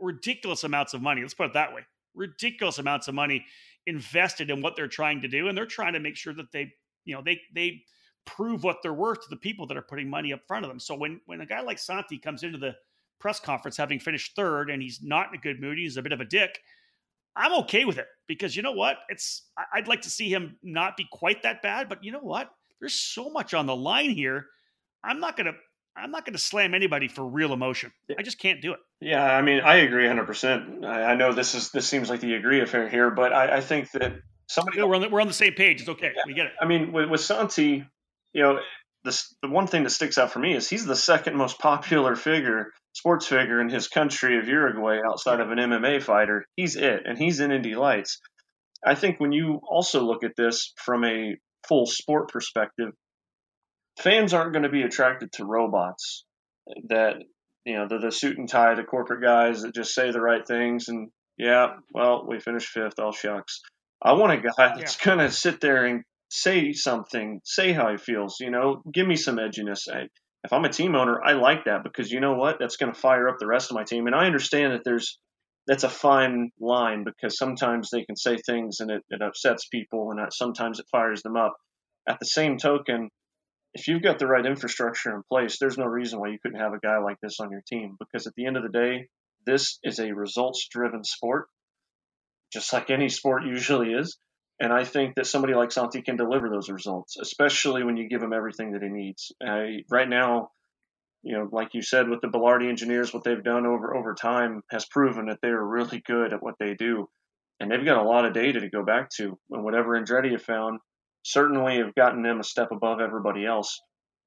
ridiculous 0.00 0.64
amounts 0.64 0.94
of 0.94 1.02
money. 1.02 1.22
Let's 1.22 1.34
put 1.34 1.46
it 1.46 1.54
that 1.54 1.74
way. 1.74 1.82
Ridiculous 2.14 2.78
amounts 2.78 3.08
of 3.08 3.14
money 3.14 3.44
invested 3.86 4.50
in 4.50 4.60
what 4.60 4.76
they're 4.76 4.86
trying 4.86 5.22
to 5.22 5.28
do 5.28 5.48
and 5.48 5.58
they're 5.58 5.66
trying 5.66 5.94
to 5.94 6.00
make 6.00 6.16
sure 6.16 6.34
that 6.34 6.52
they 6.52 6.72
you 7.04 7.14
know 7.14 7.22
they 7.24 7.40
they 7.54 7.82
prove 8.24 8.62
what 8.62 8.76
they're 8.82 8.94
worth 8.94 9.22
to 9.22 9.28
the 9.30 9.36
people 9.36 9.66
that 9.66 9.76
are 9.76 9.82
putting 9.82 10.08
money 10.08 10.32
up 10.32 10.46
front 10.46 10.64
of 10.64 10.70
them. 10.70 10.78
So 10.78 10.94
when 10.94 11.20
when 11.26 11.40
a 11.40 11.46
guy 11.46 11.60
like 11.60 11.78
santi 11.78 12.18
comes 12.18 12.42
into 12.42 12.58
the 12.58 12.76
press 13.22 13.38
conference 13.38 13.76
having 13.76 14.00
finished 14.00 14.34
third 14.34 14.68
and 14.68 14.82
he's 14.82 15.00
not 15.00 15.28
in 15.28 15.38
a 15.38 15.40
good 15.40 15.60
mood. 15.60 15.78
He's 15.78 15.96
a 15.96 16.02
bit 16.02 16.12
of 16.12 16.20
a 16.20 16.24
dick. 16.24 16.58
I'm 17.36 17.54
okay 17.60 17.84
with 17.86 17.96
it 17.96 18.08
because 18.26 18.56
you 18.56 18.62
know 18.62 18.72
what? 18.72 18.96
It's 19.08 19.48
I'd 19.72 19.88
like 19.88 20.02
to 20.02 20.10
see 20.10 20.28
him 20.28 20.56
not 20.62 20.96
be 20.96 21.06
quite 21.10 21.44
that 21.44 21.62
bad, 21.62 21.88
but 21.88 22.04
you 22.04 22.12
know 22.12 22.18
what? 22.18 22.50
There's 22.80 22.98
so 22.98 23.30
much 23.30 23.54
on 23.54 23.66
the 23.66 23.76
line 23.76 24.10
here. 24.10 24.46
I'm 25.02 25.20
not 25.20 25.36
gonna 25.36 25.52
I'm 25.96 26.10
not 26.10 26.26
gonna 26.26 26.36
slam 26.36 26.74
anybody 26.74 27.08
for 27.08 27.24
real 27.24 27.52
emotion. 27.52 27.92
I 28.18 28.22
just 28.22 28.38
can't 28.38 28.60
do 28.60 28.72
it. 28.72 28.80
Yeah, 29.00 29.24
I 29.24 29.40
mean, 29.40 29.60
I 29.60 29.76
agree 29.76 30.06
100. 30.06 30.26
percent 30.26 30.84
I 30.84 31.14
know 31.14 31.32
this 31.32 31.54
is 31.54 31.70
this 31.70 31.86
seems 31.86 32.10
like 32.10 32.20
the 32.20 32.34
agree 32.34 32.60
affair 32.60 32.88
here, 32.88 33.10
but 33.10 33.32
I, 33.32 33.58
I 33.58 33.60
think 33.60 33.92
that 33.92 34.14
somebody 34.48 34.82
we're 34.82 34.96
on 34.96 35.02
the, 35.02 35.08
we're 35.08 35.20
on 35.20 35.28
the 35.28 35.32
same 35.32 35.54
page. 35.54 35.80
It's 35.80 35.88
okay. 35.88 36.12
Yeah. 36.14 36.22
We 36.26 36.34
get 36.34 36.46
it. 36.46 36.52
I 36.60 36.66
mean, 36.66 36.92
with, 36.92 37.08
with 37.08 37.20
Santi, 37.20 37.86
you 38.32 38.42
know, 38.42 38.58
the 39.04 39.24
the 39.40 39.48
one 39.48 39.68
thing 39.68 39.84
that 39.84 39.90
sticks 39.90 40.18
out 40.18 40.32
for 40.32 40.40
me 40.40 40.54
is 40.54 40.68
he's 40.68 40.84
the 40.84 40.96
second 40.96 41.36
most 41.36 41.58
popular 41.60 42.14
figure 42.16 42.72
sports 42.92 43.26
figure 43.26 43.60
in 43.60 43.68
his 43.68 43.88
country 43.88 44.38
of 44.38 44.48
Uruguay 44.48 44.98
outside 45.06 45.40
of 45.40 45.50
an 45.50 45.58
MMA 45.58 46.02
fighter. 46.02 46.46
He's 46.56 46.76
it, 46.76 47.02
and 47.04 47.18
he's 47.18 47.40
in 47.40 47.52
Indy 47.52 47.74
Lights. 47.74 48.20
I 48.84 48.94
think 48.94 49.20
when 49.20 49.32
you 49.32 49.60
also 49.68 50.02
look 50.02 50.24
at 50.24 50.36
this 50.36 50.72
from 50.76 51.04
a 51.04 51.36
full 51.66 51.86
sport 51.86 52.30
perspective, 52.30 52.90
fans 53.98 54.34
aren't 54.34 54.52
going 54.52 54.64
to 54.64 54.68
be 54.68 54.82
attracted 54.82 55.32
to 55.32 55.44
robots 55.44 56.24
that 56.88 57.14
you 57.64 57.74
know 57.74 57.86
the, 57.88 57.98
the 57.98 58.12
suit 58.12 58.38
and 58.38 58.48
tie, 58.48 58.74
the 58.74 58.82
corporate 58.82 59.22
guys 59.22 59.62
that 59.62 59.74
just 59.74 59.94
say 59.94 60.10
the 60.10 60.20
right 60.20 60.46
things 60.46 60.88
and 60.88 61.10
yeah, 61.38 61.74
well, 61.92 62.26
we 62.26 62.40
finished 62.40 62.68
fifth. 62.68 62.98
All 62.98 63.12
shucks. 63.12 63.60
I 64.02 64.12
want 64.12 64.32
a 64.32 64.36
guy 64.36 64.74
that's 64.76 64.98
yeah. 64.98 65.04
going 65.04 65.18
to 65.18 65.30
sit 65.30 65.60
there 65.60 65.86
and 65.86 66.02
say 66.28 66.72
something, 66.72 67.40
say 67.44 67.72
how 67.72 67.90
he 67.90 67.96
feels. 67.96 68.36
You 68.40 68.50
know, 68.50 68.82
give 68.92 69.06
me 69.06 69.16
some 69.16 69.36
edginess. 69.36 69.88
I, 69.90 70.08
if 70.44 70.52
I'm 70.52 70.64
a 70.64 70.72
team 70.72 70.94
owner, 70.94 71.22
I 71.22 71.32
like 71.32 71.64
that 71.66 71.84
because 71.84 72.10
you 72.10 72.20
know 72.20 72.34
what? 72.34 72.58
That's 72.58 72.76
going 72.76 72.92
to 72.92 72.98
fire 72.98 73.28
up 73.28 73.36
the 73.38 73.46
rest 73.46 73.70
of 73.70 73.76
my 73.76 73.84
team. 73.84 74.06
And 74.06 74.14
I 74.14 74.26
understand 74.26 74.72
that 74.72 74.82
there's 74.84 75.18
that's 75.66 75.84
a 75.84 75.88
fine 75.88 76.50
line 76.60 77.04
because 77.04 77.38
sometimes 77.38 77.90
they 77.90 78.04
can 78.04 78.16
say 78.16 78.36
things 78.36 78.80
and 78.80 78.90
it, 78.90 79.02
it 79.10 79.22
upsets 79.22 79.68
people 79.68 80.10
and 80.10 80.20
sometimes 80.32 80.80
it 80.80 80.86
fires 80.90 81.22
them 81.22 81.36
up. 81.36 81.54
At 82.08 82.18
the 82.18 82.26
same 82.26 82.58
token, 82.58 83.10
if 83.74 83.86
you've 83.86 84.02
got 84.02 84.18
the 84.18 84.26
right 84.26 84.44
infrastructure 84.44 85.14
in 85.14 85.22
place, 85.30 85.58
there's 85.58 85.78
no 85.78 85.84
reason 85.84 86.18
why 86.18 86.28
you 86.28 86.38
couldn't 86.42 86.60
have 86.60 86.72
a 86.72 86.80
guy 86.80 86.98
like 86.98 87.18
this 87.22 87.38
on 87.38 87.52
your 87.52 87.62
team. 87.68 87.96
Because 87.98 88.26
at 88.26 88.34
the 88.36 88.46
end 88.46 88.56
of 88.56 88.64
the 88.64 88.76
day, 88.76 89.06
this 89.46 89.78
is 89.84 90.00
a 90.00 90.12
results 90.12 90.66
driven 90.68 91.04
sport, 91.04 91.46
just 92.52 92.72
like 92.72 92.90
any 92.90 93.08
sport 93.08 93.44
usually 93.44 93.92
is. 93.92 94.18
And 94.62 94.72
I 94.72 94.84
think 94.84 95.16
that 95.16 95.26
somebody 95.26 95.54
like 95.54 95.72
Santi 95.72 96.02
can 96.02 96.14
deliver 96.14 96.48
those 96.48 96.70
results, 96.70 97.16
especially 97.20 97.82
when 97.82 97.96
you 97.96 98.08
give 98.08 98.22
him 98.22 98.32
everything 98.32 98.70
that 98.72 98.82
he 98.82 98.88
needs. 98.88 99.32
Uh, 99.44 99.82
right 99.90 100.08
now, 100.08 100.50
you 101.24 101.36
know, 101.36 101.48
like 101.50 101.74
you 101.74 101.82
said, 101.82 102.08
with 102.08 102.20
the 102.20 102.28
Belardi 102.28 102.68
engineers, 102.68 103.12
what 103.12 103.24
they've 103.24 103.42
done 103.42 103.66
over 103.66 103.96
over 103.96 104.14
time 104.14 104.62
has 104.70 104.84
proven 104.84 105.26
that 105.26 105.40
they 105.42 105.48
are 105.48 105.66
really 105.66 106.00
good 106.06 106.32
at 106.32 106.44
what 106.44 106.54
they 106.60 106.74
do, 106.74 107.08
and 107.58 107.72
they've 107.72 107.84
got 107.84 107.96
a 107.96 108.08
lot 108.08 108.24
of 108.24 108.34
data 108.34 108.60
to 108.60 108.70
go 108.70 108.84
back 108.84 109.10
to. 109.16 109.36
And 109.50 109.64
whatever 109.64 110.00
Andretti 110.00 110.30
have 110.30 110.42
found, 110.42 110.78
certainly 111.24 111.78
have 111.78 111.96
gotten 111.96 112.22
them 112.22 112.38
a 112.38 112.44
step 112.44 112.68
above 112.70 113.00
everybody 113.00 113.44
else. 113.44 113.80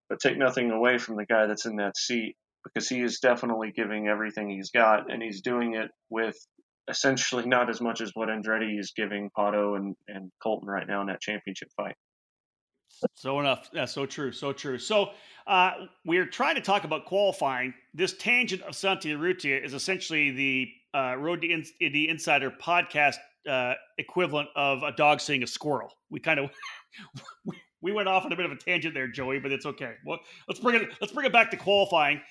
But 0.10 0.20
take 0.20 0.38
nothing 0.38 0.70
away 0.70 0.98
from 0.98 1.16
the 1.16 1.26
guy 1.26 1.46
that's 1.48 1.66
in 1.66 1.78
that 1.78 1.96
seat 1.96 2.36
because 2.66 2.90
he 2.90 3.02
is 3.02 3.20
definitely 3.22 3.72
giving 3.74 4.10
everything 4.10 4.50
he's 4.50 4.72
got, 4.72 5.10
and 5.10 5.24
he's 5.24 5.40
doing 5.40 5.76
it 5.76 5.92
with 6.10 6.36
essentially 6.88 7.46
not 7.46 7.70
as 7.70 7.82
much 7.82 8.02
as 8.02 8.12
what 8.14 8.30
Andretti 8.30 8.80
is 8.80 8.94
giving 8.96 9.30
Pato 9.38 9.76
and, 9.78 9.96
and 10.08 10.32
Colton 10.42 10.70
right 10.70 10.88
now 10.88 11.02
in 11.02 11.08
that 11.08 11.22
championship 11.22 11.70
fight. 11.76 11.96
So 13.14 13.40
enough. 13.40 13.70
That's 13.74 13.92
so 13.92 14.06
true. 14.06 14.32
So 14.32 14.54
true. 14.54 14.78
So 14.78 15.10
uh, 15.48 15.72
we're 16.06 16.26
trying 16.26 16.56
to 16.56 16.62
talk 16.62 16.84
about 16.84 17.06
qualifying. 17.06 17.74
This 17.94 18.14
tangent 18.18 18.62
of 18.62 18.76
Santi 18.76 19.14
Urrutia 19.14 19.64
is 19.64 19.74
essentially 19.74 20.32
the 20.32 20.70
uh, 20.98 21.16
Road 21.18 21.42
to 21.42 21.48
In- 21.48 21.66
the 21.80 22.10
Insider 22.10 22.52
podcast 22.52 23.18
uh, 23.50 23.74
equivalent 23.98 24.50
of 24.56 24.84
a 24.84 24.92
dog 24.92 25.20
seeing 25.20 25.44
a 25.44 25.48
squirrel. 25.48 25.92
We 26.10 26.20
kind 26.20 26.40
of 26.40 26.52
we 27.82 27.92
went 27.92 28.08
off 28.08 28.26
on 28.26 28.32
a 28.32 28.36
bit 28.36 28.46
of 28.46 28.52
a 28.52 28.56
tangent 28.56 28.94
there, 28.94 29.08
Joey, 29.08 29.40
but 29.40 29.52
it's 29.52 29.66
okay. 29.66 29.96
Well, 30.06 30.20
let's 30.48 30.60
bring 30.60 30.82
it. 30.82 30.90
Let's 31.02 31.14
bring 31.14 31.26
it 31.26 31.34
back 31.34 31.52
to 31.52 31.58
qualifying. 31.58 32.22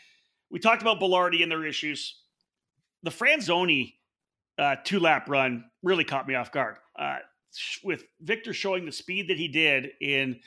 We 0.51 0.59
talked 0.61 0.83
about 0.83 1.01
Belardi 1.01 1.43
and 1.43 1.51
their 1.51 1.65
issues. 1.65 2.21
The 3.03 3.11
Franzoni 3.11 3.95
uh, 4.59 4.77
two 4.85 5.01
lap 5.01 5.29
run 5.29 5.65
really 5.83 6.05
caught 6.05 6.27
me 6.27 6.35
off 6.35 6.53
guard. 6.53 6.77
Uh, 6.99 7.19
with 7.83 8.05
Victor 8.21 8.53
showing 8.53 8.85
the 8.85 8.93
speed 8.93 9.29
that 9.29 9.39
he 9.39 9.49
did 9.49 9.91
in 10.01 10.41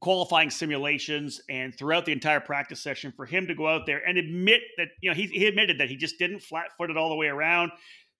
qualifying 0.00 0.50
simulations 0.50 1.40
and 1.48 1.76
throughout 1.76 2.04
the 2.04 2.12
entire 2.12 2.40
practice 2.40 2.80
session, 2.80 3.12
for 3.14 3.26
him 3.26 3.46
to 3.46 3.54
go 3.54 3.68
out 3.68 3.86
there 3.86 4.06
and 4.06 4.18
admit 4.18 4.62
that, 4.76 4.88
you 5.00 5.10
know, 5.10 5.14
he, 5.14 5.26
he 5.26 5.46
admitted 5.46 5.78
that 5.78 5.88
he 5.88 5.96
just 5.96 6.18
didn't 6.18 6.40
flat 6.40 6.66
foot 6.76 6.90
it 6.90 6.96
all 6.96 7.10
the 7.10 7.14
way 7.14 7.26
around, 7.26 7.70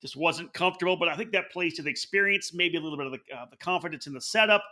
just 0.00 0.16
wasn't 0.16 0.52
comfortable. 0.52 0.96
But 0.96 1.08
I 1.08 1.16
think 1.16 1.32
that 1.32 1.50
plays 1.50 1.74
to 1.74 1.82
the 1.82 1.90
experience, 1.90 2.52
maybe 2.54 2.76
a 2.76 2.80
little 2.80 2.98
bit 2.98 3.06
of 3.06 3.12
the, 3.12 3.34
uh, 3.34 3.46
the 3.50 3.56
confidence 3.56 4.06
in 4.06 4.12
the 4.12 4.20
setup. 4.20 4.62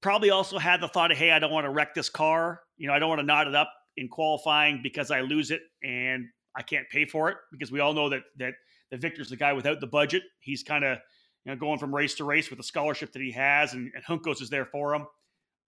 Probably 0.00 0.30
also 0.30 0.58
had 0.58 0.80
the 0.80 0.88
thought 0.88 1.10
of, 1.10 1.18
hey, 1.18 1.32
I 1.32 1.38
don't 1.38 1.52
want 1.52 1.64
to 1.64 1.70
wreck 1.70 1.94
this 1.94 2.08
car. 2.08 2.60
You 2.76 2.86
know, 2.86 2.94
I 2.94 2.98
don't 2.98 3.08
want 3.08 3.20
to 3.20 3.26
knot 3.26 3.48
it 3.48 3.54
up 3.54 3.72
in 3.96 4.08
qualifying 4.08 4.80
because 4.82 5.10
I 5.10 5.20
lose 5.20 5.50
it 5.50 5.60
and 5.82 6.26
I 6.56 6.62
can't 6.62 6.88
pay 6.88 7.04
for 7.04 7.28
it 7.30 7.36
because 7.52 7.70
we 7.70 7.80
all 7.80 7.92
know 7.92 8.08
that 8.08 8.22
that 8.38 8.54
that 8.90 9.00
Victor's 9.00 9.28
the 9.28 9.36
guy 9.36 9.52
without 9.52 9.80
the 9.80 9.86
budget. 9.86 10.22
He's 10.40 10.62
kind 10.62 10.84
of 10.84 10.98
you 11.44 11.52
know 11.52 11.58
going 11.58 11.78
from 11.78 11.94
race 11.94 12.14
to 12.16 12.24
race 12.24 12.50
with 12.50 12.58
the 12.58 12.64
scholarship 12.64 13.12
that 13.12 13.22
he 13.22 13.32
has, 13.32 13.74
and, 13.74 13.90
and 13.94 14.04
Juncos 14.04 14.42
is 14.42 14.50
there 14.50 14.66
for 14.66 14.94
him. 14.94 15.06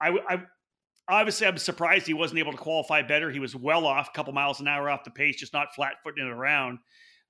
I, 0.00 0.16
I 0.28 0.42
obviously 1.08 1.46
I'm 1.46 1.58
surprised 1.58 2.06
he 2.06 2.14
wasn't 2.14 2.38
able 2.38 2.52
to 2.52 2.58
qualify 2.58 3.02
better. 3.02 3.30
He 3.30 3.40
was 3.40 3.54
well 3.54 3.86
off, 3.86 4.08
a 4.08 4.12
couple 4.12 4.32
miles 4.32 4.60
an 4.60 4.68
hour 4.68 4.88
off 4.88 5.04
the 5.04 5.10
pace, 5.10 5.36
just 5.36 5.52
not 5.52 5.74
flat 5.74 5.94
footing 6.04 6.26
it 6.26 6.30
around. 6.30 6.78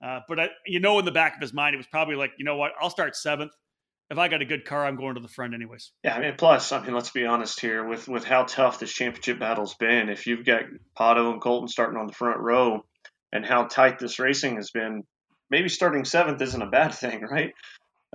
Uh, 0.04 0.20
but 0.28 0.40
I, 0.40 0.48
you 0.66 0.80
know, 0.80 0.98
in 0.98 1.04
the 1.04 1.12
back 1.12 1.34
of 1.34 1.40
his 1.40 1.52
mind, 1.52 1.74
it 1.74 1.78
was 1.78 1.86
probably 1.86 2.14
like, 2.14 2.32
you 2.38 2.44
know 2.44 2.56
what, 2.56 2.72
I'll 2.80 2.90
start 2.90 3.16
seventh. 3.16 3.52
If 4.10 4.18
I 4.18 4.26
got 4.28 4.42
a 4.42 4.46
good 4.46 4.64
car, 4.64 4.86
I'm 4.86 4.96
going 4.96 5.14
to 5.14 5.20
the 5.20 5.28
front 5.28 5.54
anyways. 5.54 5.92
Yeah, 6.02 6.16
I 6.16 6.20
mean, 6.20 6.34
plus, 6.36 6.72
I 6.72 6.82
mean, 6.82 6.94
let's 6.94 7.10
be 7.10 7.26
honest 7.26 7.60
here 7.60 7.86
with 7.86 8.08
with 8.08 8.24
how 8.24 8.42
tough 8.42 8.80
this 8.80 8.92
championship 8.92 9.38
battle's 9.38 9.74
been. 9.74 10.08
If 10.08 10.26
you've 10.26 10.44
got 10.44 10.62
Pato 10.98 11.30
and 11.30 11.40
Colton 11.40 11.68
starting 11.68 11.98
on 11.98 12.08
the 12.08 12.12
front 12.12 12.40
row, 12.40 12.84
and 13.32 13.46
how 13.46 13.64
tight 13.66 14.00
this 14.00 14.18
racing 14.18 14.56
has 14.56 14.72
been, 14.72 15.04
maybe 15.50 15.68
starting 15.68 16.04
seventh 16.04 16.40
isn't 16.40 16.62
a 16.62 16.70
bad 16.70 16.94
thing, 16.94 17.22
right? 17.22 17.52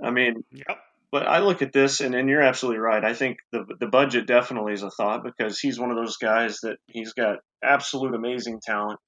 I 0.03 0.11
mean, 0.11 0.43
yep. 0.51 0.77
But 1.11 1.27
I 1.27 1.39
look 1.39 1.61
at 1.61 1.71
this, 1.71 2.01
and, 2.01 2.13
and 2.13 2.27
you're 2.27 2.41
absolutely 2.41 2.79
right. 2.79 3.03
I 3.03 3.13
think 3.13 3.37
the 3.53 3.63
the 3.79 3.87
budget 3.87 4.27
definitely 4.27 4.73
is 4.73 4.83
a 4.83 4.89
thought 4.89 5.23
because 5.23 5.59
he's 5.59 5.79
one 5.79 5.91
of 5.91 5.95
those 5.95 6.17
guys 6.17 6.59
that 6.63 6.77
he's 6.87 7.13
got 7.13 7.37
absolute 7.63 8.13
amazing 8.13 8.59
talent, 8.61 8.99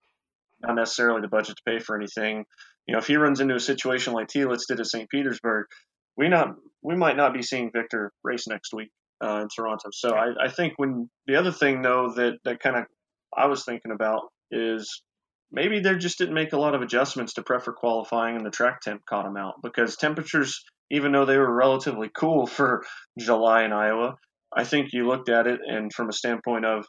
not 0.62 0.76
necessarily 0.76 1.22
the 1.22 1.28
budget 1.28 1.58
to 1.58 1.64
pay 1.66 1.80
for 1.80 1.98
anything. 1.98 2.46
You 2.88 2.94
know, 2.94 3.00
if 3.00 3.08
he 3.08 3.18
runs 3.18 3.42
into 3.42 3.56
a 3.56 3.60
situation 3.60 4.14
like 4.14 4.28
Telitz 4.28 4.68
did 4.68 4.80
at 4.80 4.86
St. 4.86 5.10
Petersburg, 5.10 5.66
we 6.16 6.30
not 6.30 6.56
we 6.82 6.96
might 6.96 7.18
not 7.18 7.34
be 7.34 7.42
seeing 7.42 7.72
Victor 7.74 8.14
race 8.24 8.48
next 8.48 8.74
week 8.74 8.90
uh, 9.22 9.42
in 9.42 9.48
Toronto. 9.54 9.90
So 9.92 10.12
I, 10.12 10.46
I 10.46 10.50
think 10.50 10.74
when 10.78 11.10
the 11.26 11.36
other 11.36 11.52
thing 11.52 11.82
though 11.82 12.14
that 12.16 12.38
that 12.46 12.60
kind 12.60 12.78
of 12.78 12.86
I 13.36 13.48
was 13.48 13.66
thinking 13.66 13.92
about 13.92 14.22
is 14.50 15.02
maybe 15.52 15.80
they 15.80 15.96
just 15.96 16.18
didn't 16.18 16.34
make 16.34 16.54
a 16.54 16.60
lot 16.60 16.76
of 16.76 16.82
adjustments 16.82 17.34
to 17.34 17.44
prep 17.44 17.64
for 17.64 17.74
qualifying 17.74 18.36
and 18.36 18.46
the 18.46 18.52
track 18.52 18.82
temp 18.82 19.06
caught 19.06 19.26
them 19.26 19.38
out 19.38 19.56
because 19.64 19.96
temperatures, 19.96 20.64
even 20.92 21.12
though 21.12 21.26
they 21.26 21.38
were 21.38 21.54
relatively 21.54 22.10
cool 22.14 22.46
for 22.48 22.86
July 23.18 23.64
in 23.64 23.74
Iowa, 23.74 24.16
I 24.56 24.64
think 24.64 24.94
you 24.94 25.08
looked 25.08 25.30
at 25.30 25.48
it 25.48 25.60
and 25.66 25.94
from 25.94 26.10
a 26.10 26.14
standpoint 26.14 26.66
of 26.66 26.86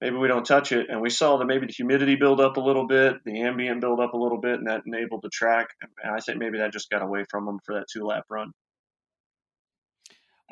maybe 0.00 0.16
we 0.16 0.28
don't 0.28 0.46
touch 0.46 0.72
it 0.72 0.86
and 0.88 1.00
we 1.00 1.10
saw 1.10 1.38
that 1.38 1.46
maybe 1.46 1.66
the 1.66 1.72
humidity 1.72 2.16
build 2.16 2.40
up 2.40 2.56
a 2.56 2.60
little 2.60 2.86
bit, 2.86 3.16
the 3.24 3.42
ambient 3.42 3.80
build 3.80 4.00
up 4.00 4.14
a 4.14 4.18
little 4.18 4.40
bit, 4.40 4.58
and 4.58 4.66
that 4.66 4.82
enabled 4.86 5.20
the 5.22 5.30
track. 5.30 5.68
And 6.02 6.14
I 6.14 6.20
think 6.20 6.38
maybe 6.38 6.58
that 6.58 6.72
just 6.72 6.90
got 6.90 7.02
away 7.02 7.24
from 7.30 7.46
them 7.46 7.58
for 7.64 7.74
that 7.76 7.86
two 7.92 8.04
lap 8.04 8.24
run. 8.30 8.52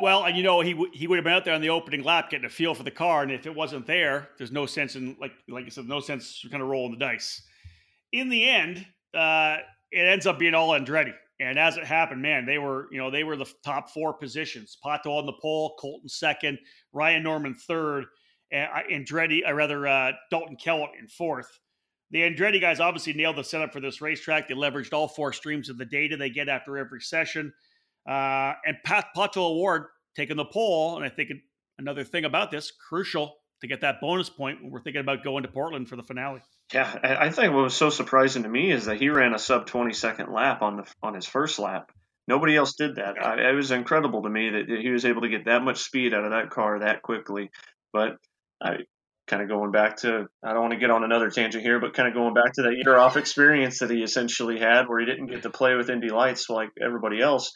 Well, 0.01 0.25
and 0.25 0.37
you 0.37 0.43
know, 0.43 0.61
he 0.61 0.73
w- 0.73 0.91
he 0.93 1.07
would 1.07 1.17
have 1.17 1.25
been 1.25 1.33
out 1.33 1.45
there 1.45 1.55
on 1.55 1.61
the 1.61 1.71
opening 1.71 2.03
lap 2.03 2.31
getting 2.31 2.47
a 2.47 2.51
feel 2.51 2.75
for 2.75 2.83
the 2.83 2.91
car, 2.91 3.23
and 3.23 3.31
if 3.31 3.47
it 3.47 3.55
wasn't 3.55 3.87
there, 3.87 4.29
there's 4.39 4.53
no 4.53 4.67
sense 4.67 4.97
in 4.97 5.17
like 5.21 5.33
like 5.49 5.67
I 5.67 5.69
said, 5.69 5.87
no 5.87 6.01
sense 6.01 6.45
kind 6.51 6.63
of 6.63 6.69
rolling 6.69 6.93
the 6.93 6.99
dice. 6.99 7.43
In 8.13 8.29
the 8.29 8.49
end, 8.49 8.87
uh, 9.15 9.59
it 9.93 10.09
ends 10.09 10.27
up 10.27 10.39
being 10.39 10.55
all 10.55 10.71
Andretti, 10.71 11.13
and 11.39 11.59
as 11.59 11.77
it 11.77 11.85
happened, 11.85 12.23
man, 12.23 12.47
they 12.47 12.59
were 12.59 12.89
you 12.91 12.99
know 12.99 13.11
they 13.11 13.25
were 13.25 13.37
the 13.37 13.51
top 13.65 13.91
four 13.91 14.15
positions: 14.15 14.79
Pato 14.85 15.19
on 15.19 15.27
the 15.27 15.35
pole, 15.41 15.77
Colton 15.79 16.09
second, 16.09 16.59
Ryan 16.93 17.23
Norman 17.23 17.55
third, 17.55 18.07
and 18.51 18.69
Andretti, 18.91 19.41
or 19.47 19.55
rather 19.55 19.87
uh, 19.87 20.13
Dalton 20.31 20.57
Kellett 20.57 20.91
in 20.99 21.09
fourth. 21.09 21.59
The 22.11 22.21
Andretti 22.23 22.61
guys 22.61 22.81
obviously 22.81 23.13
nailed 23.13 23.37
the 23.37 23.45
setup 23.45 23.73
for 23.73 23.81
this 23.81 24.01
racetrack. 24.01 24.49
They 24.49 24.55
leveraged 24.55 24.93
all 24.93 25.07
four 25.07 25.33
streams 25.33 25.69
of 25.69 25.79
the 25.79 25.85
data 25.85 26.17
they 26.17 26.31
get 26.31 26.49
after 26.49 26.77
every 26.77 27.01
session. 27.01 27.53
Uh, 28.11 28.55
and 28.66 28.77
Pat 28.85 29.07
Pato 29.16 29.37
O'Ward 29.37 29.87
taking 30.16 30.37
the 30.37 30.44
pole. 30.44 30.96
And 30.96 31.05
I 31.05 31.09
think 31.09 31.31
another 31.79 32.03
thing 32.03 32.25
about 32.25 32.51
this, 32.51 32.73
crucial 32.88 33.37
to 33.61 33.68
get 33.68 33.83
that 33.83 34.01
bonus 34.01 34.29
point 34.29 34.62
when 34.62 34.73
we're 34.73 34.83
thinking 34.83 35.01
about 35.01 35.23
going 35.23 35.44
to 35.44 35.49
Portland 35.49 35.88
for 35.88 35.94
the 35.94 36.03
finale. 36.03 36.40
Yeah, 36.73 36.99
I 37.03 37.31
think 37.31 37.53
what 37.53 37.64
was 37.64 37.75
so 37.75 37.90
surprising 37.90 38.44
to 38.44 38.49
me 38.49 38.70
is 38.73 38.87
that 38.87 38.99
he 38.99 39.11
ran 39.11 39.35
a 39.35 39.38
sub 39.38 39.66
20 39.66 39.92
second 39.92 40.33
lap 40.33 40.62
on 40.62 40.77
the 40.77 40.92
on 41.03 41.14
his 41.14 41.27
first 41.27 41.59
lap. 41.59 41.90
Nobody 42.27 42.57
else 42.57 42.75
did 42.75 42.96
that. 42.96 43.14
I, 43.20 43.51
it 43.51 43.55
was 43.55 43.70
incredible 43.70 44.23
to 44.23 44.31
me 44.31 44.51
that 44.51 44.68
he 44.68 44.90
was 44.90 45.05
able 45.05 45.23
to 45.23 45.29
get 45.29 45.46
that 45.46 45.62
much 45.62 45.79
speed 45.79 46.14
out 46.14 46.25
of 46.25 46.31
that 46.31 46.51
car 46.51 46.81
that 46.81 47.03
quickly. 47.03 47.51
But 47.92 48.16
I 48.62 48.79
kind 49.27 49.42
of 49.42 49.49
going 49.49 49.73
back 49.73 49.99
to 49.99 50.27
I 50.44 50.53
don't 50.53 50.62
want 50.62 50.73
to 50.73 50.79
get 50.79 50.90
on 50.90 51.05
another 51.05 51.31
tangent 51.31 51.62
here, 51.62 51.81
but 51.81 51.94
kind 51.94 52.09
of 52.09 52.14
going 52.14 52.35
back 52.35 52.53
to 52.55 52.62
that 52.62 52.77
year 52.77 52.96
off 52.96 53.16
experience 53.16 53.81
that 53.81 53.90
he 53.90 54.03
essentially 54.03 54.59
had, 54.59 54.88
where 54.88 55.01
he 55.01 55.07
didn't 55.07 55.27
get 55.27 55.42
to 55.42 55.51
play 55.51 55.75
with 55.75 55.90
Indy 55.90 56.11
Lights 56.11 56.49
like 56.49 56.70
everybody 56.81 57.20
else 57.20 57.53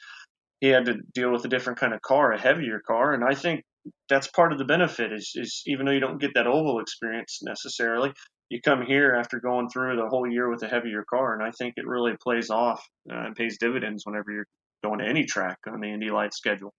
he 0.65 0.71
had 0.71 0.87
to 0.87 0.95
deal 1.13 1.31
with 1.31 1.45
a 1.45 1.49
different 1.49 1.79
kind 1.79 1.93
of 1.93 2.01
car, 2.01 2.33
a 2.33 2.41
heavier 2.41 2.81
car, 2.81 3.13
and 3.13 3.23
I 3.23 3.35
think 3.35 3.65
that's 4.09 4.29
part 4.29 4.51
of 4.51 4.57
the 4.57 4.65
benefit 4.65 5.13
is, 5.13 5.33
is 5.35 5.63
even 5.67 5.85
though 5.85 5.93
you 5.93 6.01
don't 6.01 6.19
get 6.19 6.33
that 6.37 6.47
oval 6.47 6.81
experience 6.81 7.41
necessarily, 7.43 8.15
you 8.49 8.63
come 8.63 8.81
here 8.81 9.15
after 9.15 9.41
going 9.41 9.69
through 9.69 9.97
the 9.97 10.09
whole 10.09 10.27
year 10.27 10.49
with 10.49 10.63
a 10.63 10.67
heavier 10.67 11.05
car, 11.05 11.35
and 11.35 11.43
I 11.43 11.51
think 11.51 11.75
it 11.77 11.87
really 11.87 12.15
plays 12.19 12.49
off 12.49 12.83
uh, 13.13 13.27
and 13.27 13.37
pays 13.37 13.59
dividends 13.59 14.07
whenever 14.07 14.33
you're 14.33 14.47
going 14.83 15.01
to 15.01 15.07
any 15.07 15.27
track 15.27 15.59
on 15.67 15.81
the 15.81 15.89
Indy 15.89 16.11
Light 16.11 16.33
schedule. 16.33 16.73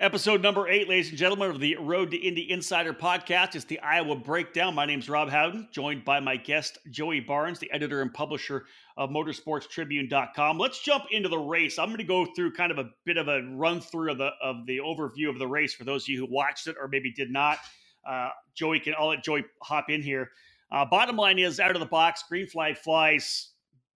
Episode 0.00 0.42
number 0.42 0.68
eight, 0.68 0.88
ladies 0.88 1.08
and 1.08 1.18
gentlemen, 1.18 1.50
of 1.50 1.58
the 1.58 1.74
Road 1.74 2.12
to 2.12 2.16
Indy 2.16 2.52
Insider 2.52 2.92
podcast 2.92 3.56
is 3.56 3.64
the 3.64 3.80
Iowa 3.80 4.14
Breakdown. 4.14 4.76
My 4.76 4.86
name 4.86 5.00
is 5.00 5.08
Rob 5.08 5.28
Howden, 5.28 5.70
joined 5.72 6.04
by 6.04 6.20
my 6.20 6.36
guest, 6.36 6.78
Joey 6.88 7.18
Barnes, 7.18 7.58
the 7.58 7.72
editor 7.72 8.00
and 8.00 8.14
publisher 8.14 8.66
of 8.98 9.10
motorsportstribune.com. 9.10 10.58
Let's 10.58 10.82
jump 10.82 11.04
into 11.12 11.28
the 11.28 11.38
race. 11.38 11.78
I'm 11.78 11.86
going 11.86 11.98
to 11.98 12.04
go 12.04 12.26
through 12.26 12.52
kind 12.52 12.72
of 12.72 12.78
a 12.78 12.90
bit 13.06 13.16
of 13.16 13.28
a 13.28 13.42
run 13.54 13.80
through 13.80 14.10
of 14.10 14.18
the 14.18 14.30
of 14.42 14.66
the 14.66 14.78
overview 14.78 15.30
of 15.30 15.38
the 15.38 15.46
race 15.46 15.72
for 15.72 15.84
those 15.84 16.02
of 16.04 16.08
you 16.08 16.18
who 16.18 16.26
watched 16.30 16.66
it 16.66 16.76
or 16.78 16.88
maybe 16.88 17.12
did 17.12 17.30
not. 17.30 17.58
Uh, 18.06 18.30
Joey 18.54 18.80
can 18.80 18.94
I'll 18.98 19.08
let 19.08 19.22
Joey 19.22 19.44
hop 19.62 19.88
in 19.88 20.02
here. 20.02 20.30
Uh, 20.70 20.84
bottom 20.84 21.16
line 21.16 21.38
is 21.38 21.60
out 21.60 21.74
of 21.74 21.80
the 21.80 21.86
box, 21.86 22.24
green 22.28 22.46
flag 22.46 22.76
flies. 22.76 23.52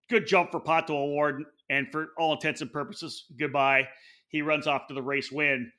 Good 0.09 0.27
jump 0.27 0.53
for 0.53 0.61
Pato 0.61 0.91
O'Ward, 0.91 1.43
and 1.69 1.91
for 1.91 2.11
all 2.17 2.33
intents 2.33 2.61
and 2.61 2.73
purposes, 2.73 3.25
goodbye. 3.39 3.89
He 4.29 4.41
runs 4.41 4.67
off 4.67 4.87
to 4.87 4.95
the 4.95 5.03
race 5.03 5.31
win 5.31 5.71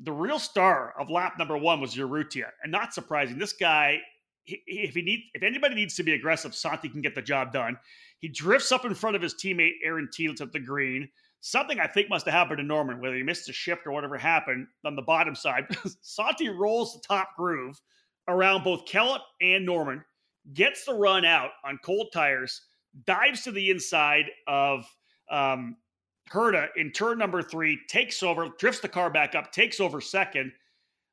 the 0.00 0.12
real 0.12 0.38
star 0.38 0.94
of 0.98 1.10
lap 1.10 1.38
number 1.38 1.56
one 1.56 1.80
was 1.80 1.94
Urrutia, 1.94 2.50
and 2.62 2.70
not 2.70 2.92
surprising. 2.92 3.38
This 3.38 3.52
guy, 3.54 3.98
if 4.46 4.94
he 4.94 5.02
need, 5.02 5.24
if 5.34 5.42
anybody 5.42 5.74
needs 5.74 5.94
to 5.96 6.02
be 6.02 6.14
aggressive, 6.14 6.54
Santi 6.54 6.88
can 6.88 7.02
get 7.02 7.14
the 7.14 7.22
job 7.22 7.52
done. 7.52 7.76
He 8.20 8.28
drifts 8.28 8.72
up 8.72 8.84
in 8.84 8.94
front 8.94 9.16
of 9.16 9.22
his 9.22 9.34
teammate 9.34 9.74
Aaron 9.84 10.08
Telitz 10.12 10.40
at 10.40 10.52
the 10.52 10.60
green. 10.60 11.08
something 11.40 11.78
I 11.78 11.86
think 11.86 12.08
must 12.08 12.24
have 12.26 12.34
happened 12.34 12.58
to 12.58 12.64
Norman, 12.64 13.00
whether 13.00 13.14
he 13.14 13.22
missed 13.22 13.48
a 13.48 13.52
shift 13.52 13.86
or 13.86 13.92
whatever 13.92 14.16
happened 14.16 14.66
on 14.84 14.96
the 14.96 15.02
bottom 15.02 15.34
side. 15.34 15.66
Santi 16.00 16.48
rolls 16.48 16.94
the 16.94 17.00
top 17.06 17.30
groove 17.36 17.80
around 18.28 18.64
both 18.64 18.86
Kellett 18.86 19.22
and 19.40 19.64
Norman, 19.64 20.04
gets 20.54 20.84
the 20.84 20.94
run 20.94 21.24
out 21.24 21.50
on 21.64 21.78
cold 21.84 22.08
tires, 22.12 22.62
dives 23.06 23.42
to 23.42 23.52
the 23.52 23.70
inside 23.70 24.26
of 24.48 24.84
um, 25.30 25.76
Herta 26.30 26.68
in 26.76 26.90
turn 26.92 27.18
number 27.18 27.42
three, 27.42 27.78
takes 27.88 28.22
over, 28.22 28.48
drifts 28.58 28.80
the 28.80 28.88
car 28.88 29.10
back 29.10 29.34
up, 29.34 29.52
takes 29.52 29.80
over 29.80 30.00
second. 30.00 30.52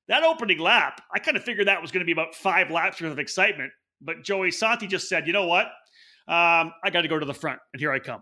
That 0.07 0.23
opening 0.23 0.59
lap, 0.59 1.01
I 1.13 1.19
kind 1.19 1.37
of 1.37 1.43
figured 1.43 1.67
that 1.67 1.81
was 1.81 1.91
going 1.91 2.01
to 2.01 2.05
be 2.05 2.11
about 2.11 2.35
five 2.35 2.69
laps 2.69 3.01
worth 3.01 3.11
of 3.11 3.19
excitement. 3.19 3.71
But 4.01 4.23
Joey 4.23 4.51
Santi 4.51 4.87
just 4.87 5.07
said, 5.07 5.27
you 5.27 5.33
know 5.33 5.47
what? 5.47 5.65
Um, 6.27 6.73
I 6.83 6.89
got 6.91 7.01
to 7.01 7.07
go 7.07 7.19
to 7.19 7.25
the 7.25 7.33
front, 7.33 7.59
and 7.73 7.79
here 7.79 7.91
I 7.91 7.99
come. 7.99 8.21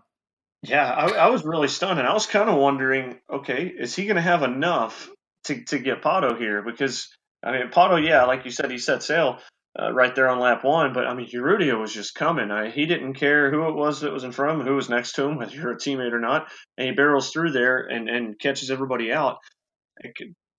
Yeah, 0.62 0.88
I, 0.88 1.10
I 1.10 1.30
was 1.30 1.44
really 1.44 1.68
stunned, 1.68 1.98
and 1.98 2.06
I 2.06 2.14
was 2.14 2.26
kind 2.26 2.48
of 2.48 2.56
wondering, 2.56 3.18
okay, 3.32 3.66
is 3.66 3.96
he 3.96 4.06
going 4.06 4.16
to 4.16 4.22
have 4.22 4.42
enough 4.42 5.10
to 5.44 5.64
to 5.64 5.78
get 5.78 6.02
Pato 6.02 6.38
here? 6.38 6.62
Because 6.62 7.08
I 7.42 7.52
mean, 7.52 7.70
Pato, 7.70 8.04
yeah, 8.04 8.24
like 8.24 8.44
you 8.44 8.52
said, 8.52 8.70
he 8.70 8.78
set 8.78 9.02
sail 9.02 9.38
uh, 9.80 9.92
right 9.92 10.14
there 10.14 10.28
on 10.28 10.38
lap 10.38 10.64
one, 10.64 10.92
but 10.92 11.06
I 11.06 11.14
mean, 11.14 11.28
Urrutia 11.28 11.80
was 11.80 11.92
just 11.92 12.14
coming. 12.14 12.50
I, 12.50 12.70
he 12.70 12.86
didn't 12.86 13.14
care 13.14 13.50
who 13.50 13.68
it 13.68 13.74
was 13.74 14.00
that 14.00 14.12
was 14.12 14.24
in 14.24 14.32
front 14.32 14.52
of 14.52 14.60
him, 14.60 14.66
who 14.66 14.76
was 14.76 14.88
next 14.88 15.12
to 15.14 15.24
him, 15.24 15.36
whether 15.36 15.52
you're 15.52 15.72
a 15.72 15.76
teammate 15.76 16.12
or 16.12 16.20
not, 16.20 16.48
and 16.76 16.88
he 16.88 16.94
barrels 16.94 17.30
through 17.30 17.52
there 17.52 17.78
and 17.78 18.08
and 18.08 18.38
catches 18.38 18.70
everybody 18.70 19.12
out. 19.12 19.38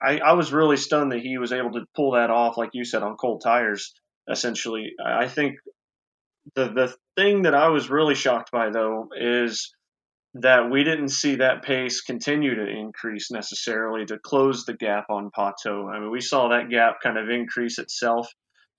I, 0.04 0.18
I 0.18 0.34
was 0.34 0.52
really 0.52 0.78
stunned 0.78 1.12
that 1.12 1.22
he 1.22 1.38
was 1.38 1.54
able 1.54 1.72
to 1.72 1.86
pull 1.96 2.12
that 2.12 2.30
off, 2.30 2.58
like 2.58 2.72
you 2.74 2.84
said, 2.84 3.04
on 3.04 3.16
cold 3.16 3.42
tires. 3.42 3.94
Essentially, 4.30 4.92
I 5.04 5.28
think 5.28 5.56
the 6.56 6.70
the 6.70 6.96
thing 7.16 7.44
that 7.44 7.56
I 7.56 7.70
was 7.70 7.90
really 7.90 8.16
shocked 8.16 8.52
by 8.52 8.70
though 8.70 9.10
is 9.16 9.74
that 10.36 10.72
we 10.72 10.84
didn't 10.84 11.10
see 11.10 11.36
that 11.36 11.64
pace 11.64 12.02
continue 12.02 12.56
to 12.56 12.68
increase 12.68 13.30
necessarily 13.32 14.06
to 14.06 14.18
close 14.18 14.66
the 14.66 14.74
gap 14.74 15.06
on 15.10 15.30
Pato. 15.30 15.94
I 15.94 16.00
mean, 16.00 16.10
we 16.10 16.22
saw 16.22 16.50
that 16.50 16.70
gap 16.70 17.02
kind 17.04 17.18
of 17.18 17.30
increase 17.30 17.78
itself. 17.78 18.28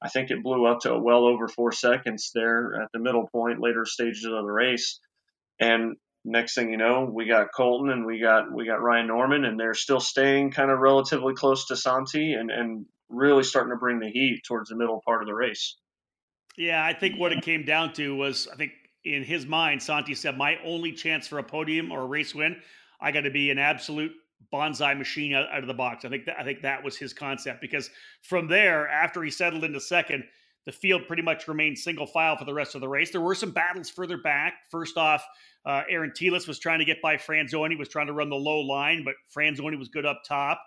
I 0.02 0.08
think 0.08 0.30
it 0.30 0.42
blew 0.42 0.66
up 0.66 0.80
to 0.80 0.98
well 0.98 1.24
over 1.24 1.46
four 1.46 1.72
seconds 1.72 2.32
there 2.34 2.82
at 2.82 2.88
the 2.92 2.98
middle 2.98 3.28
point, 3.28 3.60
later 3.60 3.84
stages 3.86 4.24
of 4.24 4.32
the 4.32 4.42
race. 4.42 4.98
And 5.60 5.96
next 6.24 6.54
thing 6.54 6.70
you 6.70 6.76
know, 6.76 7.04
we 7.04 7.26
got 7.26 7.48
Colton 7.54 7.90
and 7.90 8.06
we 8.06 8.20
got 8.20 8.52
we 8.52 8.66
got 8.66 8.82
Ryan 8.82 9.06
Norman, 9.06 9.44
and 9.44 9.58
they're 9.58 9.74
still 9.74 10.00
staying 10.00 10.50
kind 10.50 10.70
of 10.70 10.78
relatively 10.78 11.34
close 11.34 11.66
to 11.66 11.76
Santi 11.76 12.32
and 12.32 12.50
and 12.50 12.86
really 13.08 13.42
starting 13.42 13.70
to 13.70 13.78
bring 13.78 14.00
the 14.00 14.10
heat 14.10 14.42
towards 14.46 14.70
the 14.70 14.76
middle 14.76 15.00
part 15.04 15.22
of 15.22 15.28
the 15.28 15.34
race. 15.34 15.76
Yeah, 16.56 16.84
I 16.84 16.92
think 16.92 17.18
what 17.18 17.32
it 17.32 17.42
came 17.42 17.64
down 17.64 17.92
to 17.94 18.14
was 18.14 18.48
I 18.52 18.56
think 18.56 18.72
in 19.04 19.22
his 19.22 19.46
mind, 19.46 19.82
Santi 19.82 20.14
said, 20.14 20.38
"My 20.38 20.56
only 20.64 20.92
chance 20.92 21.28
for 21.28 21.38
a 21.38 21.44
podium 21.44 21.92
or 21.92 22.02
a 22.02 22.06
race 22.06 22.34
win, 22.34 22.56
I 23.00 23.12
got 23.12 23.22
to 23.22 23.30
be 23.30 23.50
an 23.50 23.58
absolute 23.58 24.12
bonsai 24.52 24.96
machine 24.96 25.34
out, 25.34 25.48
out, 25.50 25.60
of 25.60 25.66
the 25.66 25.74
box." 25.74 26.04
I 26.04 26.08
think 26.08 26.24
that 26.26 26.38
I 26.38 26.44
think 26.44 26.62
that 26.62 26.82
was 26.82 26.96
his 26.96 27.12
concept 27.12 27.60
because 27.60 27.90
from 28.22 28.48
there, 28.48 28.88
after 28.88 29.22
he 29.22 29.30
settled 29.30 29.64
into 29.64 29.80
second, 29.80 30.24
the 30.66 30.72
field 30.72 31.06
pretty 31.06 31.22
much 31.22 31.46
remained 31.46 31.78
single 31.78 32.06
file 32.06 32.36
for 32.36 32.44
the 32.44 32.54
rest 32.54 32.74
of 32.74 32.80
the 32.80 32.88
race. 32.88 33.10
There 33.10 33.20
were 33.20 33.34
some 33.34 33.50
battles 33.50 33.90
further 33.90 34.16
back. 34.16 34.54
First 34.70 34.96
off, 34.96 35.24
uh, 35.66 35.82
Aaron 35.88 36.10
Telitz 36.10 36.48
was 36.48 36.58
trying 36.58 36.78
to 36.78 36.84
get 36.84 37.02
by 37.02 37.16
Franzoni, 37.16 37.78
was 37.78 37.88
trying 37.88 38.06
to 38.06 38.12
run 38.12 38.30
the 38.30 38.36
low 38.36 38.60
line, 38.60 39.04
but 39.04 39.14
Franzoni 39.34 39.78
was 39.78 39.88
good 39.88 40.06
up 40.06 40.22
top. 40.26 40.62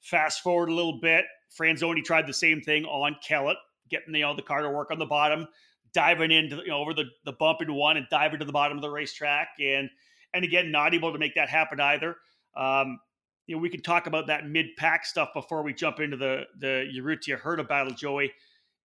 Fast 0.00 0.42
forward 0.42 0.68
a 0.68 0.74
little 0.74 1.00
bit, 1.00 1.24
Franzoni 1.58 2.04
tried 2.04 2.26
the 2.26 2.32
same 2.32 2.60
thing 2.60 2.84
on 2.84 3.16
Kellett, 3.26 3.56
getting 3.90 4.12
the, 4.12 4.20
you 4.20 4.24
know, 4.24 4.36
the 4.36 4.42
car 4.42 4.62
to 4.62 4.70
work 4.70 4.90
on 4.90 4.98
the 4.98 5.06
bottom 5.06 5.48
diving 5.92 6.30
into 6.30 6.56
you 6.56 6.68
know 6.68 6.78
over 6.78 6.94
the, 6.94 7.04
the 7.24 7.32
bump 7.32 7.60
into 7.60 7.72
one 7.72 7.96
and 7.96 8.06
diving 8.10 8.38
to 8.38 8.44
the 8.44 8.52
bottom 8.52 8.76
of 8.76 8.82
the 8.82 8.90
racetrack 8.90 9.48
and 9.60 9.88
and 10.34 10.44
again 10.44 10.70
not 10.70 10.94
able 10.94 11.12
to 11.12 11.18
make 11.18 11.34
that 11.34 11.48
happen 11.48 11.80
either 11.80 12.16
um, 12.56 12.98
you 13.46 13.56
know 13.56 13.60
we 13.60 13.68
can 13.68 13.82
talk 13.82 14.06
about 14.06 14.26
that 14.26 14.46
mid 14.46 14.66
pack 14.76 15.04
stuff 15.04 15.30
before 15.34 15.62
we 15.62 15.72
jump 15.72 16.00
into 16.00 16.16
the 16.16 16.44
the 16.58 16.86
Urrutia 16.96 17.40
Herta 17.40 17.66
battle 17.66 17.92
Joey 17.92 18.32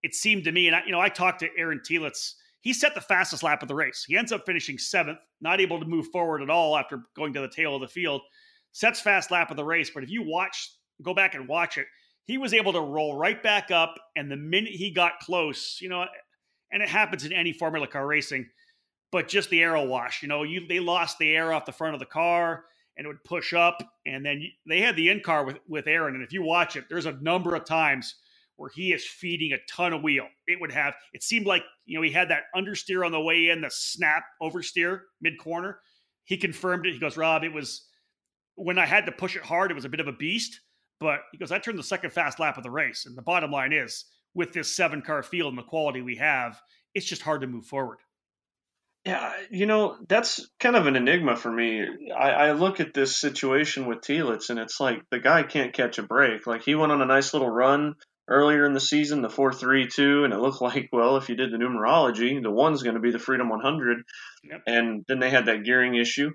it 0.04 0.14
seemed 0.14 0.44
to 0.44 0.52
me 0.52 0.68
and 0.68 0.76
I, 0.76 0.84
you 0.86 0.92
know 0.92 1.00
I 1.00 1.10
talked 1.10 1.40
to 1.40 1.50
Aaron 1.58 1.80
Telitz 1.80 2.34
he 2.62 2.74
set 2.74 2.96
the 2.96 3.02
fastest 3.02 3.44
lap 3.44 3.62
of 3.62 3.68
the 3.68 3.76
race 3.76 4.06
he 4.08 4.18
ends 4.18 4.32
up 4.32 4.46
finishing 4.46 4.78
seventh 4.78 5.20
not 5.42 5.62
able 5.62 5.80
to 5.80 5.86
move 5.86 6.08
forward 6.08 6.42
at 6.42 6.50
all 6.50 6.78
after 6.78 7.04
going 7.16 7.34
to 7.34 7.42
the 7.42 7.48
tail 7.48 7.76
of 7.76 7.82
the 7.82 7.88
field 7.88 8.22
sets 8.72 9.02
fast 9.02 9.32
lap 9.32 9.52
of 9.52 9.58
the 9.58 9.64
race 9.64 9.90
but 9.90 10.04
if 10.04 10.10
you 10.10 10.24
watch 10.24 10.72
go 11.02 11.14
back 11.14 11.36
and 11.36 11.48
watch 11.48 11.78
it 11.78 11.88
he 12.26 12.38
was 12.38 12.54
able 12.54 12.72
to 12.72 12.80
roll 12.80 13.16
right 13.16 13.44
back 13.44 13.72
up 13.72 13.96
and 14.16 14.32
the 14.32 14.38
minute 14.38 14.72
he 14.72 14.92
got 14.92 15.20
close 15.20 15.80
you 15.82 15.90
know 15.90 16.06
and 16.74 16.82
it 16.82 16.90
happens 16.90 17.24
in 17.24 17.32
any 17.32 17.54
Formula 17.54 17.88
Car 17.88 18.06
racing. 18.06 18.50
But 19.12 19.28
just 19.28 19.52
the 19.52 19.62
aero 19.62 19.86
wash, 19.86 20.24
you 20.24 20.28
know, 20.28 20.42
you 20.42 20.68
they 20.68 20.80
lost 20.80 21.20
the 21.20 21.36
air 21.36 21.54
off 21.54 21.68
the 21.68 21.72
front 21.72 21.94
of 21.94 22.00
the 22.00 22.06
car, 22.06 22.66
and 22.98 23.06
it 23.06 23.08
would 23.08 23.24
push 23.24 23.54
up, 23.54 23.78
and 24.08 24.26
then 24.26 24.42
you, 24.42 24.50
they 24.68 24.82
had 24.82 24.96
the 24.96 25.10
in 25.10 25.22
car 25.22 25.46
with 25.46 25.60
with 25.68 25.86
Aaron, 25.86 26.16
and 26.16 26.24
if 26.24 26.34
you 26.34 26.42
watch 26.42 26.76
it, 26.76 26.86
there's 26.90 27.06
a 27.06 27.20
number 27.22 27.56
of 27.56 27.64
times 27.64 28.16
where 28.64 28.72
he 28.74 28.94
is 28.94 29.06
feeding 29.06 29.52
a 29.52 29.58
ton 29.70 29.92
of 29.92 30.02
wheel. 30.02 30.26
It 30.48 30.62
would 30.62 30.72
have. 30.72 30.94
It 31.12 31.22
seemed 31.22 31.46
like 31.46 31.64
you 31.86 31.98
know 31.98 32.02
he 32.02 32.14
had 32.14 32.30
that 32.30 32.44
understeer 32.56 33.06
on 33.06 33.12
the 33.12 33.20
way 33.20 33.50
in, 33.50 33.60
the 33.60 33.70
snap 33.70 34.24
oversteer 34.42 35.02
mid 35.22 35.38
corner. 35.38 35.80
He 36.24 36.38
confirmed 36.38 36.86
it. 36.86 36.94
He 36.94 37.00
goes, 37.00 37.18
Rob, 37.18 37.44
it 37.44 37.52
was 37.52 37.86
when 38.56 38.80
I 38.80 38.86
had 38.86 39.06
to 39.08 39.12
push 39.12 39.36
it 39.36 39.44
hard. 39.44 39.70
It 39.70 39.74
was 39.74 39.84
a 39.84 39.90
bit 39.90 40.00
of 40.00 40.08
a 40.08 40.14
beast, 40.14 40.62
but 41.02 41.20
he 41.34 41.38
goes, 41.38 41.52
I 41.52 41.60
turned 41.60 41.78
the 41.78 41.84
second 41.84 42.12
fast 42.12 42.40
lap 42.40 42.56
of 42.56 42.64
the 42.64 42.72
race, 42.72 43.06
and 43.06 43.18
the 43.18 43.22
bottom 43.22 43.52
line 43.52 43.74
is 43.74 44.06
with 44.34 44.54
this 44.54 44.74
seven 44.74 45.02
car 45.02 45.24
field 45.24 45.52
and 45.52 45.58
the 45.58 45.64
quality 45.64 46.02
we 46.02 46.16
have, 46.16 46.58
it's 46.96 47.06
just 47.06 47.22
hard 47.22 47.42
to 47.42 47.48
move 47.48 47.66
forward. 47.66 47.98
Yeah, 49.04 49.34
you 49.52 49.66
know, 49.66 49.98
that's 50.08 50.48
kind 50.62 50.78
of 50.78 50.88
an 50.88 50.96
enigma 50.96 51.36
for 51.36 51.52
me. 51.52 51.86
I, 52.18 52.30
I 52.30 52.52
look 52.54 52.80
at 52.80 52.94
this 52.94 53.20
situation 53.20 53.86
with 53.86 54.00
Telitz, 54.00 54.50
and 54.50 54.58
it's 54.58 54.80
like 54.80 55.04
the 55.12 55.20
guy 55.20 55.44
can't 55.44 55.74
catch 55.74 55.98
a 55.98 56.04
break. 56.04 56.48
Like 56.48 56.64
he 56.64 56.76
went 56.76 56.94
on 56.94 57.02
a 57.02 57.06
nice 57.06 57.34
little 57.34 57.50
run 57.50 57.96
earlier 58.28 58.66
in 58.66 58.74
the 58.74 58.80
season, 58.80 59.22
the 59.22 59.30
4 59.30 59.54
3 59.54 59.88
2, 59.88 60.24
and 60.24 60.34
it 60.34 60.40
looked 60.40 60.62
like, 60.62 60.90
well, 60.92 61.18
if 61.18 61.30
you 61.30 61.36
did 61.36 61.52
the 61.52 61.58
numerology, 61.58 62.42
the 62.42 62.52
one's 62.52 62.84
going 62.84 62.96
to 62.96 63.02
be 63.02 63.12
the 63.12 63.20
Freedom 63.20 63.50
100. 63.50 64.04
Yep. 64.44 64.62
And 64.68 65.06
then 65.08 65.20
they 65.20 65.30
had 65.30 65.46
that 65.46 65.64
gearing 65.64 65.96
issue. 65.96 66.32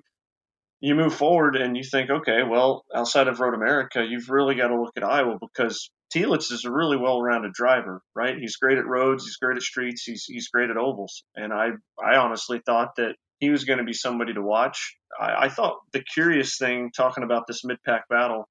You 0.80 0.94
move 0.94 1.14
forward 1.14 1.56
and 1.56 1.76
you 1.76 1.82
think, 1.82 2.08
okay, 2.08 2.44
well, 2.48 2.84
outside 2.94 3.26
of 3.26 3.40
Road 3.40 3.54
America, 3.54 4.04
you've 4.08 4.30
really 4.30 4.54
got 4.54 4.68
to 4.68 4.80
look 4.80 4.96
at 4.96 5.02
Iowa 5.02 5.36
because 5.40 5.90
Telitz 6.14 6.52
is 6.52 6.64
a 6.64 6.70
really 6.70 6.96
well-rounded 6.96 7.52
driver, 7.52 8.00
right? 8.14 8.36
He's 8.38 8.56
great 8.56 8.78
at 8.78 8.86
roads, 8.86 9.24
he's 9.24 9.36
great 9.36 9.56
at 9.56 9.62
streets, 9.62 10.04
he's 10.04 10.24
he's 10.24 10.48
great 10.48 10.70
at 10.70 10.76
ovals, 10.76 11.24
and 11.34 11.52
I 11.52 11.70
I 12.02 12.16
honestly 12.16 12.60
thought 12.64 12.96
that 12.96 13.16
he 13.40 13.50
was 13.50 13.64
going 13.64 13.78
to 13.78 13.84
be 13.84 13.92
somebody 13.92 14.34
to 14.34 14.42
watch. 14.42 14.96
I, 15.18 15.44
I 15.44 15.48
thought 15.48 15.78
the 15.92 16.02
curious 16.02 16.58
thing 16.58 16.90
talking 16.96 17.24
about 17.24 17.46
this 17.46 17.64
mid-pack 17.64 18.08
battle 18.08 18.48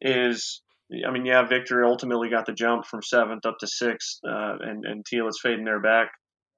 is, 0.00 0.60
I 1.06 1.10
mean, 1.10 1.24
yeah, 1.24 1.46
Victor 1.46 1.84
ultimately 1.84 2.28
got 2.28 2.46
the 2.46 2.52
jump 2.52 2.86
from 2.86 3.02
seventh 3.02 3.46
up 3.46 3.58
to 3.60 3.66
sixth, 3.66 4.18
uh, 4.26 4.56
and 4.60 4.84
and 4.84 5.04
Telitz 5.04 5.40
fading 5.42 5.64
there 5.64 5.80
back, 5.80 6.10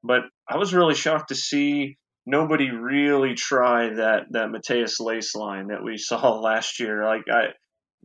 but 0.03 0.23
I 0.49 0.57
was 0.57 0.75
really 0.75 0.95
shocked 0.95 1.29
to 1.29 1.35
see 1.35 1.97
nobody 2.27 2.71
really 2.71 3.35
try 3.35 3.95
that 3.95 4.27
that 4.31 4.49
Matheus 4.49 5.01
Leist 5.01 5.37
line 5.37 5.69
that 5.69 5.85
we 5.85 5.97
saw 5.99 6.39
last 6.39 6.81
year. 6.81 7.05
Like 7.05 7.25
I 7.31 7.49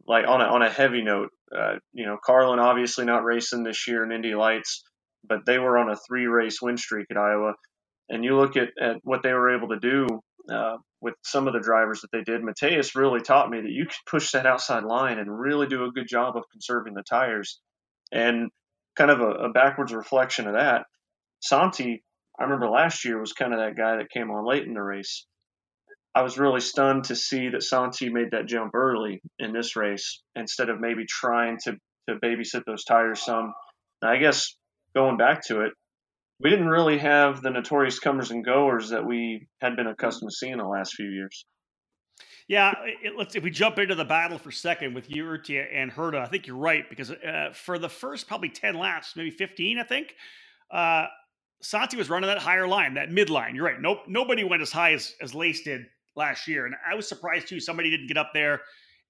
like 0.07 0.27
on 0.27 0.41
a 0.41 0.45
on 0.45 0.61
a 0.61 0.69
heavy 0.69 1.01
note, 1.01 1.29
uh, 1.55 1.75
you 1.93 2.05
know, 2.05 2.17
Carlin 2.23 2.59
obviously 2.59 3.05
not 3.05 3.23
racing 3.23 3.63
this 3.63 3.87
year 3.87 4.03
in 4.03 4.11
Indy 4.11 4.35
Lights, 4.35 4.83
but 5.27 5.45
they 5.45 5.57
were 5.57 5.77
on 5.77 5.89
a 5.89 5.97
three 6.07 6.27
race 6.27 6.61
win 6.61 6.77
streak 6.77 7.07
at 7.11 7.17
Iowa. 7.17 7.53
And 8.09 8.23
you 8.23 8.35
look 8.35 8.57
at, 8.57 8.69
at 8.81 8.97
what 9.03 9.21
they 9.21 9.33
were 9.33 9.55
able 9.55 9.69
to 9.69 9.79
do 9.79 10.07
uh, 10.51 10.77
with 11.01 11.15
some 11.23 11.47
of 11.47 11.53
the 11.53 11.59
drivers 11.59 12.01
that 12.01 12.11
they 12.11 12.23
did. 12.23 12.41
Matheus 12.41 12.95
really 12.95 13.21
taught 13.21 13.49
me 13.49 13.61
that 13.61 13.71
you 13.71 13.85
can 13.85 13.95
push 14.09 14.31
that 14.31 14.45
outside 14.45 14.83
line 14.83 15.17
and 15.17 15.39
really 15.39 15.67
do 15.67 15.85
a 15.85 15.91
good 15.91 16.07
job 16.07 16.35
of 16.35 16.43
conserving 16.51 16.93
the 16.93 17.03
tires. 17.03 17.59
And 18.11 18.49
kind 18.95 19.11
of 19.11 19.21
a, 19.21 19.29
a 19.29 19.49
backwards 19.51 19.93
reflection 19.93 20.47
of 20.47 20.55
that, 20.55 20.85
Santi, 21.41 22.03
I 22.39 22.43
remember 22.43 22.69
last 22.69 23.05
year 23.05 23.19
was 23.19 23.33
kind 23.33 23.53
of 23.53 23.59
that 23.59 23.77
guy 23.77 23.97
that 23.97 24.09
came 24.09 24.29
on 24.31 24.47
late 24.47 24.65
in 24.65 24.73
the 24.73 24.81
race. 24.81 25.25
I 26.15 26.21
was 26.21 26.39
really 26.39 26.59
stunned 26.59 27.05
to 27.05 27.15
see 27.15 27.49
that 27.49 27.63
Santi 27.63 28.09
made 28.09 28.31
that 28.31 28.47
jump 28.47 28.73
early 28.73 29.21
in 29.37 29.53
this 29.53 29.75
race 29.75 30.21
instead 30.35 30.69
of 30.69 30.79
maybe 30.79 31.05
trying 31.07 31.57
to, 31.63 31.73
to 32.09 32.15
babysit 32.15 32.63
those 32.65 32.83
tires 32.83 33.23
some. 33.23 33.53
Now, 34.01 34.11
I 34.11 34.17
guess 34.17 34.55
going 34.95 35.17
back 35.17 35.45
to 35.47 35.61
it, 35.61 35.73
we 36.39 36.49
didn't 36.49 36.67
really 36.67 36.97
have 36.97 37.41
the 37.41 37.49
notorious 37.49 37.99
comers 37.99 38.31
and 38.31 38.45
goers 38.45 38.89
that 38.89 39.05
we 39.05 39.47
had 39.61 39.75
been 39.75 39.87
accustomed 39.87 40.31
to 40.31 40.35
seeing 40.35 40.57
the 40.57 40.63
last 40.65 40.93
few 40.95 41.09
years. 41.09 41.45
Yeah, 42.47 42.73
it, 43.03 43.13
let's 43.17 43.35
if 43.35 43.43
we 43.43 43.51
jump 43.51 43.77
into 43.77 43.95
the 43.95 44.05
battle 44.05 44.37
for 44.37 44.51
second 44.51 44.95
with 44.95 45.09
Urrutia 45.09 45.65
and 45.71 45.91
Herta, 45.91 46.19
I 46.19 46.25
think 46.25 46.47
you're 46.47 46.57
right 46.57 46.89
because 46.89 47.11
uh, 47.11 47.49
for 47.53 47.77
the 47.77 47.89
first 47.89 48.27
probably 48.27 48.49
ten 48.49 48.75
laps, 48.75 49.15
maybe 49.15 49.29
fifteen, 49.29 49.77
I 49.77 49.83
think, 49.83 50.15
uh, 50.71 51.05
Santi 51.61 51.97
was 51.97 52.09
running 52.09 52.27
that 52.27 52.39
higher 52.39 52.67
line, 52.67 52.95
that 52.95 53.09
midline. 53.09 53.53
You're 53.53 53.65
right. 53.65 53.79
Nope, 53.79 53.99
nobody 54.07 54.43
went 54.43 54.61
as 54.61 54.71
high 54.71 54.93
as 54.93 55.13
as 55.21 55.33
Leist 55.33 55.65
did 55.65 55.81
last 56.15 56.47
year. 56.47 56.65
And 56.65 56.75
I 56.89 56.95
was 56.95 57.07
surprised 57.07 57.47
too. 57.47 57.59
Somebody 57.59 57.89
didn't 57.91 58.07
get 58.07 58.17
up 58.17 58.31
there 58.33 58.61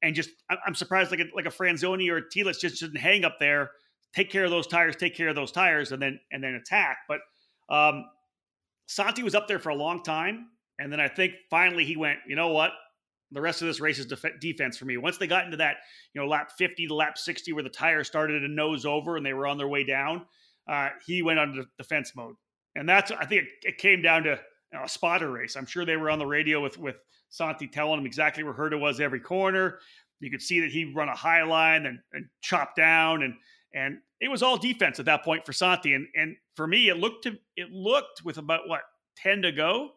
and 0.01 0.15
just, 0.15 0.29
I'm 0.65 0.75
surprised 0.75 1.11
like 1.11 1.19
a, 1.19 1.25
like 1.35 1.45
a 1.45 1.49
Franzoni 1.49 2.09
or 2.09 2.17
a 2.17 2.53
just 2.53 2.79
didn't 2.79 2.97
hang 2.97 3.25
up 3.25 3.37
there, 3.39 3.71
take 4.15 4.31
care 4.31 4.45
of 4.45 4.51
those 4.51 4.67
tires, 4.67 4.95
take 4.95 5.15
care 5.15 5.29
of 5.29 5.35
those 5.35 5.51
tires, 5.51 5.91
and 5.91 6.01
then, 6.01 6.19
and 6.31 6.43
then 6.43 6.55
attack. 6.55 6.99
But 7.07 7.19
um, 7.69 8.05
Santi 8.87 9.23
was 9.23 9.35
up 9.35 9.47
there 9.47 9.59
for 9.59 9.69
a 9.69 9.75
long 9.75 10.03
time. 10.03 10.47
And 10.79 10.91
then 10.91 10.99
I 10.99 11.09
think 11.09 11.33
finally 11.49 11.83
he 11.83 11.97
went, 11.97 12.19
you 12.27 12.35
know 12.35 12.49
what? 12.49 12.71
the 13.31 13.41
rest 13.41 13.61
of 13.61 13.67
this 13.67 13.79
race 13.79 13.99
is 13.99 14.05
def- 14.05 14.39
defense 14.39 14.77
for 14.77 14.85
me. 14.85 14.97
Once 14.97 15.17
they 15.17 15.27
got 15.27 15.45
into 15.45 15.57
that, 15.57 15.77
you 16.13 16.21
know, 16.21 16.27
lap 16.27 16.51
50 16.57 16.87
to 16.87 16.95
lap 16.95 17.17
60 17.17 17.53
where 17.53 17.63
the 17.63 17.69
tires 17.69 18.07
started 18.07 18.39
to 18.39 18.47
nose 18.47 18.85
over 18.85 19.17
and 19.17 19.25
they 19.25 19.33
were 19.33 19.47
on 19.47 19.57
their 19.57 19.67
way 19.67 19.83
down, 19.83 20.25
uh, 20.67 20.89
he 21.05 21.21
went 21.21 21.39
on 21.39 21.67
defense 21.77 22.13
mode. 22.15 22.35
And 22.75 22.87
that's, 22.87 23.11
I 23.11 23.25
think 23.25 23.43
it, 23.43 23.49
it 23.63 23.77
came 23.77 24.01
down 24.01 24.23
to 24.23 24.29
you 24.29 24.77
know, 24.77 24.83
a 24.83 24.89
spotter 24.89 25.31
race. 25.31 25.55
I'm 25.55 25.65
sure 25.65 25.85
they 25.85 25.97
were 25.97 26.09
on 26.09 26.19
the 26.19 26.25
radio 26.25 26.61
with, 26.61 26.77
with 26.77 26.95
Santi 27.29 27.67
telling 27.67 27.99
him 27.99 28.05
exactly 28.05 28.43
where 28.43 28.53
Herta 28.53 28.79
was 28.79 28.99
every 28.99 29.19
corner. 29.19 29.79
You 30.19 30.31
could 30.31 30.41
see 30.41 30.59
that 30.61 30.71
he 30.71 30.91
run 30.93 31.09
a 31.09 31.15
high 31.15 31.43
line 31.43 31.85
and, 31.85 31.99
and 32.13 32.25
chop 32.41 32.75
down 32.75 33.23
and, 33.23 33.35
and 33.73 33.99
it 34.19 34.29
was 34.29 34.43
all 34.43 34.57
defense 34.57 34.99
at 34.99 35.05
that 35.05 35.23
point 35.23 35.45
for 35.45 35.53
Santi. 35.53 35.93
And, 35.93 36.07
and 36.15 36.35
for 36.55 36.67
me, 36.67 36.89
it 36.89 36.97
looked 36.97 37.23
to, 37.23 37.37
it 37.55 37.71
looked 37.71 38.23
with 38.23 38.37
about 38.37 38.67
what, 38.67 38.81
10 39.17 39.41
to 39.43 39.51
go, 39.51 39.89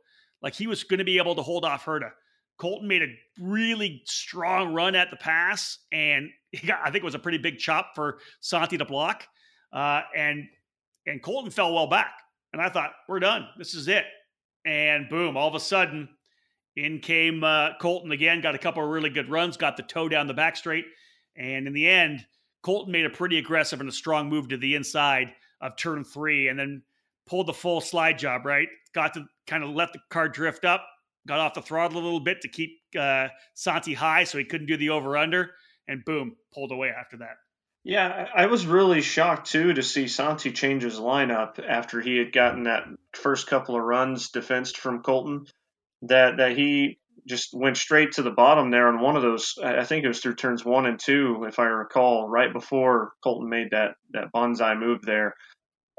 like 0.43 0.55
he 0.55 0.67
was 0.67 0.85
going 0.85 0.99
to 0.99 1.05
be 1.05 1.19
able 1.19 1.35
to 1.37 1.43
hold 1.43 1.65
off 1.65 1.85
Herta. 1.85 2.11
Colton 2.59 2.87
made 2.87 3.03
a 3.03 3.07
really 3.41 4.03
strong 4.05 4.73
run 4.73 4.95
at 4.95 5.11
the 5.11 5.17
pass, 5.17 5.79
and 5.91 6.29
got, 6.67 6.81
I 6.83 6.87
think 6.87 7.03
it 7.03 7.05
was 7.05 7.15
a 7.15 7.21
pretty 7.21 7.39
big 7.39 7.59
chop 7.59 7.93
for 7.95 8.19
Santi 8.41 8.79
to 8.79 8.85
block. 8.85 9.27
Uh, 9.73 10.03
and 10.17 10.47
and 11.07 11.23
Colton 11.23 11.51
fell 11.51 11.75
well 11.75 11.89
back, 11.89 12.13
and 12.53 12.63
I 12.63 12.69
thought 12.69 12.93
we're 13.09 13.21
done. 13.21 13.49
This 13.59 13.75
is 13.75 13.89
it. 13.89 14.05
And 14.65 15.09
boom! 15.09 15.37
All 15.37 15.49
of 15.49 15.55
a 15.55 15.61
sudden, 15.61 16.09
in 16.77 17.01
came 17.01 17.43
uh, 17.43 17.71
Colton 17.81 18.13
again. 18.13 18.41
Got 18.41 18.55
a 18.55 18.59
couple 18.59 18.85
of 18.85 18.91
really 18.91 19.11
good 19.11 19.31
runs. 19.31 19.57
Got 19.57 19.77
the 19.77 19.83
toe 19.83 20.09
down 20.09 20.27
the 20.29 20.35
back 20.35 20.57
straight, 20.57 20.85
and 21.35 21.67
in 21.67 21.73
the 21.73 21.89
end, 21.89 22.25
Colton 22.63 22.93
made 22.93 23.07
a 23.07 23.11
pretty 23.11 23.39
aggressive 23.39 23.81
and 23.81 23.89
a 23.89 23.93
strong 23.93 24.29
move 24.29 24.49
to 24.49 24.57
the 24.57 24.75
inside 24.75 25.33
of 25.61 25.77
turn 25.77 26.05
three, 26.05 26.49
and 26.49 26.59
then 26.59 26.83
pulled 27.27 27.47
the 27.47 27.53
full 27.53 27.81
slide 27.81 28.19
job. 28.19 28.47
Right, 28.47 28.69
got 28.95 29.15
to 29.15 29.27
kind 29.47 29.65
of 29.65 29.71
let 29.71 29.93
the 29.93 30.01
car 30.11 30.29
drift 30.29 30.65
up, 30.65 30.87
got 31.27 31.41
off 31.41 31.55
the 31.55 31.63
throttle 31.63 32.01
a 32.01 32.03
little 32.03 32.21
bit 32.21 32.41
to 32.43 32.49
keep 32.49 32.81
uh, 32.99 33.29
Santi 33.55 33.95
high 33.95 34.25
so 34.25 34.39
he 34.39 34.45
couldn't 34.45 34.67
do 34.67 34.77
the 34.77 34.91
over 34.91 35.17
under, 35.17 35.51
and 35.89 36.05
boom, 36.05 36.37
pulled 36.55 36.73
away 36.73 36.89
after 36.89 37.19
that. 37.19 37.37
Yeah, 37.85 38.29
I 38.33 38.47
was 38.47 38.65
really 38.65 39.01
shocked 39.01 39.51
too 39.51 39.75
to 39.75 39.83
see 39.83 40.07
Santi 40.07 40.53
change 40.53 40.85
his 40.85 41.01
lineup 41.01 41.59
after 41.59 42.01
he 42.01 42.17
had 42.17 42.33
gotten 42.33 42.65
that 42.65 42.85
first 43.13 43.49
couple 43.49 43.75
of 43.75 43.83
runs 43.83 44.31
defensed 44.31 44.79
from 44.79 45.03
Colton. 45.03 45.47
That 46.03 46.37
that 46.37 46.57
he 46.57 46.99
just 47.29 47.55
went 47.55 47.77
straight 47.77 48.13
to 48.13 48.23
the 48.23 48.31
bottom 48.31 48.71
there 48.71 48.89
on 48.89 49.01
one 49.01 49.17
of 49.17 49.23
those. 49.23 49.55
I 49.63 49.85
think 49.85 50.05
it 50.05 50.09
was 50.09 50.21
through 50.21 50.35
turns 50.35 50.65
one 50.65 50.87
and 50.87 50.99
two, 50.99 51.45
if 51.49 51.59
I 51.59 51.65
recall, 51.65 52.29
right 52.29 52.53
before 52.53 53.13
Colton 53.23 53.49
made 53.49 53.69
that 53.71 53.95
that 54.13 54.33
bonsai 54.35 54.79
move 54.79 55.03
there, 55.03 55.35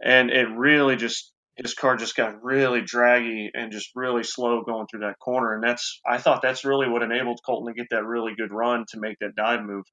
and 0.03 0.29
it 0.29 0.47
really 0.55 0.95
just 0.95 1.33
his 1.55 1.73
car 1.73 1.95
just 1.95 2.15
got 2.15 2.43
really 2.43 2.81
draggy 2.81 3.51
and 3.53 3.71
just 3.71 3.91
really 3.95 4.23
slow 4.23 4.63
going 4.63 4.87
through 4.87 5.01
that 5.01 5.19
corner. 5.19 5.53
And 5.53 5.63
that's, 5.63 6.01
I 6.05 6.17
thought 6.17 6.41
that's 6.41 6.65
really 6.65 6.89
what 6.89 7.03
enabled 7.03 7.41
Colton 7.45 7.71
to 7.71 7.79
get 7.79 7.89
that 7.91 8.05
really 8.05 8.33
good 8.35 8.51
run 8.51 8.85
to 8.89 8.99
make 8.99 9.19
that 9.19 9.35
dive 9.35 9.63
move. 9.63 9.85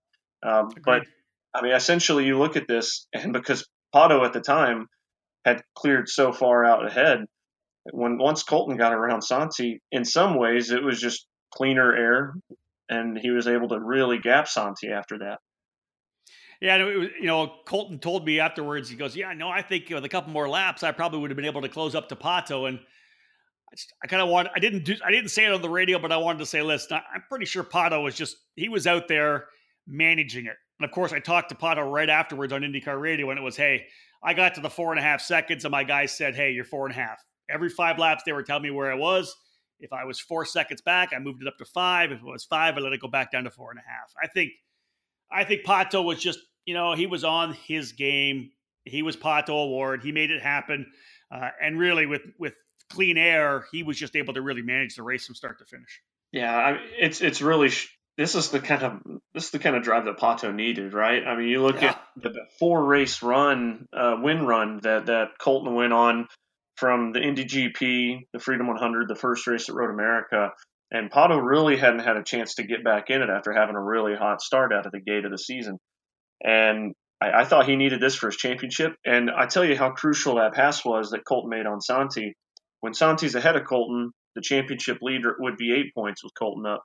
Um, 0.43 0.70
but 0.85 1.03
I 1.55 1.62
mean, 1.62 1.72
essentially, 1.72 2.24
you 2.24 2.39
look 2.39 2.57
at 2.57 2.66
this, 2.66 3.07
and 3.12 3.33
because 3.33 3.66
Pato 3.95 4.24
at 4.24 4.33
the 4.33 4.41
time 4.41 4.87
had 5.45 5.62
cleared 5.74 6.09
so 6.09 6.33
far 6.33 6.64
out 6.64 6.87
ahead, 6.87 7.26
when 7.93 8.18
once 8.18 8.43
Colton 8.43 8.76
got 8.76 8.93
around 8.93 9.22
Santi, 9.22 9.81
in 9.91 10.05
some 10.05 10.37
ways 10.37 10.70
it 10.70 10.83
was 10.83 11.01
just 11.01 11.26
cleaner 11.53 11.95
air, 11.95 12.35
and 12.89 13.18
he 13.18 13.31
was 13.31 13.47
able 13.47 13.68
to 13.68 13.81
really 13.81 14.18
gap 14.18 14.49
Santi 14.49 14.89
after 14.89 15.18
that. 15.18 15.39
Yeah, 16.61 16.85
was, 16.85 17.09
you 17.18 17.26
know, 17.26 17.55
Colton 17.66 17.99
told 17.99 18.26
me 18.26 18.39
afterwards. 18.39 18.91
He 18.91 18.97
goes, 18.97 19.16
"Yeah, 19.16 19.33
no, 19.33 19.49
I 19.49 19.62
think 19.62 19.89
with 19.89 20.05
a 20.05 20.09
couple 20.09 20.33
more 20.33 20.49
laps, 20.49 20.83
I 20.83 20.93
probably 20.93 21.20
would 21.20 21.31
have 21.31 21.37
been 21.37 21.47
able 21.47 21.62
to 21.62 21.68
close 21.68 21.95
up 21.95 22.09
to 22.11 22.16
Pato." 22.16 22.68
And 22.68 22.78
I, 23.72 23.76
I 24.05 24.07
kind 24.09 24.22
of 24.22 24.28
want, 24.28 24.49
I 24.55 24.59
didn't 24.59 24.85
do, 24.85 24.95
I 25.05 25.11
didn't 25.11 25.31
say 25.31 25.47
it 25.47 25.53
on 25.53 25.62
the 25.62 25.70
radio, 25.70 25.99
but 25.99 26.12
I 26.12 26.18
wanted 26.18 26.41
to 26.41 26.47
say, 26.47 26.61
listen, 26.61 26.99
I'm 27.14 27.24
pretty 27.31 27.47
sure 27.47 27.64
Pato 27.64 28.03
was 28.05 28.14
just 28.14 28.37
he 28.57 28.68
was 28.68 28.87
out 28.87 29.09
there 29.09 29.47
managing 29.87 30.47
it. 30.47 30.57
And 30.78 30.85
of 30.85 30.95
course, 30.95 31.12
I 31.12 31.18
talked 31.18 31.49
to 31.49 31.55
Pato 31.55 31.91
right 31.91 32.11
afterwards 32.11 32.53
on 32.53 32.61
IndyCar 32.61 33.01
Radio, 33.01 33.31
and 33.31 33.39
it 33.39 33.43
was, 33.43 33.57
"Hey, 33.57 33.87
I 34.22 34.35
got 34.35 34.55
to 34.57 34.61
the 34.61 34.70
four 34.70 34.91
and 34.91 34.99
a 34.99 35.03
half 35.03 35.22
seconds, 35.22 35.64
and 35.64 35.72
my 35.72 35.85
guys 35.85 36.14
said, 36.14 36.35
"Hey, 36.35 36.53
you're 36.53 36.64
four 36.64 36.87
and 36.87 36.95
a 36.95 36.99
half." 36.99 37.24
Every 37.53 37.69
five 37.69 37.99
laps, 37.99 38.23
they 38.25 38.33
were 38.33 38.43
telling 38.43 38.63
me 38.63 38.71
where 38.71 38.91
I 38.91 38.97
was. 38.97 39.35
If 39.79 39.93
I 39.93 40.05
was 40.05 40.21
four 40.21 40.45
seconds 40.45 40.83
back, 40.83 41.13
I 41.15 41.19
moved 41.19 41.43
it 41.43 41.49
up 41.49 41.57
to 41.59 41.65
five. 41.65 42.13
If 42.13 42.19
it 42.19 42.25
was 42.25 42.45
five, 42.45 42.77
I 42.77 42.81
let 42.81 42.93
it 42.93 43.01
go 43.01 43.09
back 43.09 43.33
down 43.33 43.45
to 43.45 43.51
four 43.51 43.71
and 43.71 43.81
a 43.81 43.83
half. 43.83 44.13
I 44.23 44.27
think, 44.27 44.53
I 45.33 45.45
think 45.45 45.65
Pato 45.65 46.05
was 46.05 46.21
just 46.21 46.41
you 46.71 46.75
know, 46.75 46.95
he 46.95 47.07
was 47.07 47.25
on 47.25 47.55
his 47.67 47.93
game. 47.93 48.51
He 48.85 49.03
was 49.03 49.17
Pato 49.17 49.51
O'Ward. 49.51 50.03
He 50.03 50.13
made 50.13 50.31
it 50.31 50.43
happen. 50.43 50.87
Uh, 51.31 51.49
and 51.61 51.79
really, 51.79 52.07
with 52.07 52.23
with 52.39 52.55
clean 52.91 53.19
air, 53.19 53.65
he 53.73 53.83
was 53.83 53.99
just 53.99 54.17
able 54.17 54.35
to 54.35 54.43
really 54.43 54.63
manage 54.63 54.97
the 54.97 55.03
race 55.03 55.27
from 55.27 55.35
start 55.35 55.59
to 55.59 55.65
finish. 55.65 56.01
Yeah, 56.33 56.57
I 56.57 56.73
mean, 56.75 56.83
it's 56.99 57.21
it's 57.21 57.43
really 57.43 57.71
this 58.17 58.35
is 58.35 58.51
the 58.51 58.61
kind 58.61 58.83
of 58.83 59.21
this 59.35 59.47
is 59.47 59.51
the 59.51 59.59
kind 59.59 59.77
of 59.77 59.83
drive 59.83 60.05
that 60.07 60.19
Pato 60.19 60.55
needed, 60.55 60.93
right? 60.93 61.27
I 61.27 61.37
mean, 61.37 61.49
you 61.49 61.63
look 61.63 61.81
yeah. 61.83 61.91
at 61.91 62.03
the 62.23 62.47
four 62.59 62.85
race 62.85 63.23
run, 63.23 63.89
uh, 63.93 64.17
win 64.21 64.47
run 64.47 64.81
that 64.83 65.07
that 65.07 65.39
Colton 65.39 65.75
went 65.75 65.93
on 65.93 66.29
from 66.81 67.12
the 67.12 67.20
Indy 67.20 67.45
GP, 67.45 68.26
the 68.33 68.39
Freedom 68.39 68.66
100, 68.66 69.07
the 69.07 69.14
first 69.14 69.47
race 69.47 69.68
at 69.68 69.74
Road 69.74 69.91
America, 69.91 70.49
and 70.91 71.11
Pato 71.11 71.39
really 71.41 71.76
hadn't 71.76 72.01
had 72.01 72.16
a 72.16 72.24
chance 72.24 72.55
to 72.55 72.66
get 72.66 72.83
back 72.83 73.11
in 73.11 73.20
it 73.20 73.28
after 73.28 73.53
having 73.53 73.76
a 73.76 73.83
really 73.83 74.16
hot 74.16 74.41
start 74.41 74.72
out 74.72 74.87
of 74.87 74.93
the 74.93 75.01
gate 75.01 75.26
of 75.26 75.31
the 75.31 75.37
season. 75.39 75.78
And 76.43 76.95
I, 77.22 77.43
I, 77.43 77.45
thought 77.45 77.68
he 77.68 77.76
needed 77.76 78.01
this 78.01 78.14
for 78.16 78.28
his 78.28 78.37
championship. 78.39 78.95
And 79.05 79.31
I 79.31 79.47
tell 79.47 79.64
you 79.64 79.76
how 79.76 79.91
crucial 79.91 80.37
that 80.37 80.55
pass 80.55 80.83
was 80.83 81.11
that 81.11 81.26
Colton 81.28 81.51
made 81.51 81.66
on 81.66 81.83
Santi. 81.83 82.35
When 82.81 82.95
Santi's 82.95 83.35
ahead 83.35 83.57
of 83.57 83.66
Colton, 83.66 84.11
the 84.35 84.41
championship 84.41 84.99
leader 85.03 85.37
would 85.39 85.59
be 85.59 85.74
eight 85.74 85.95
points 85.95 86.24
with 86.24 86.33
Colton 86.37 86.64
up. 86.66 86.83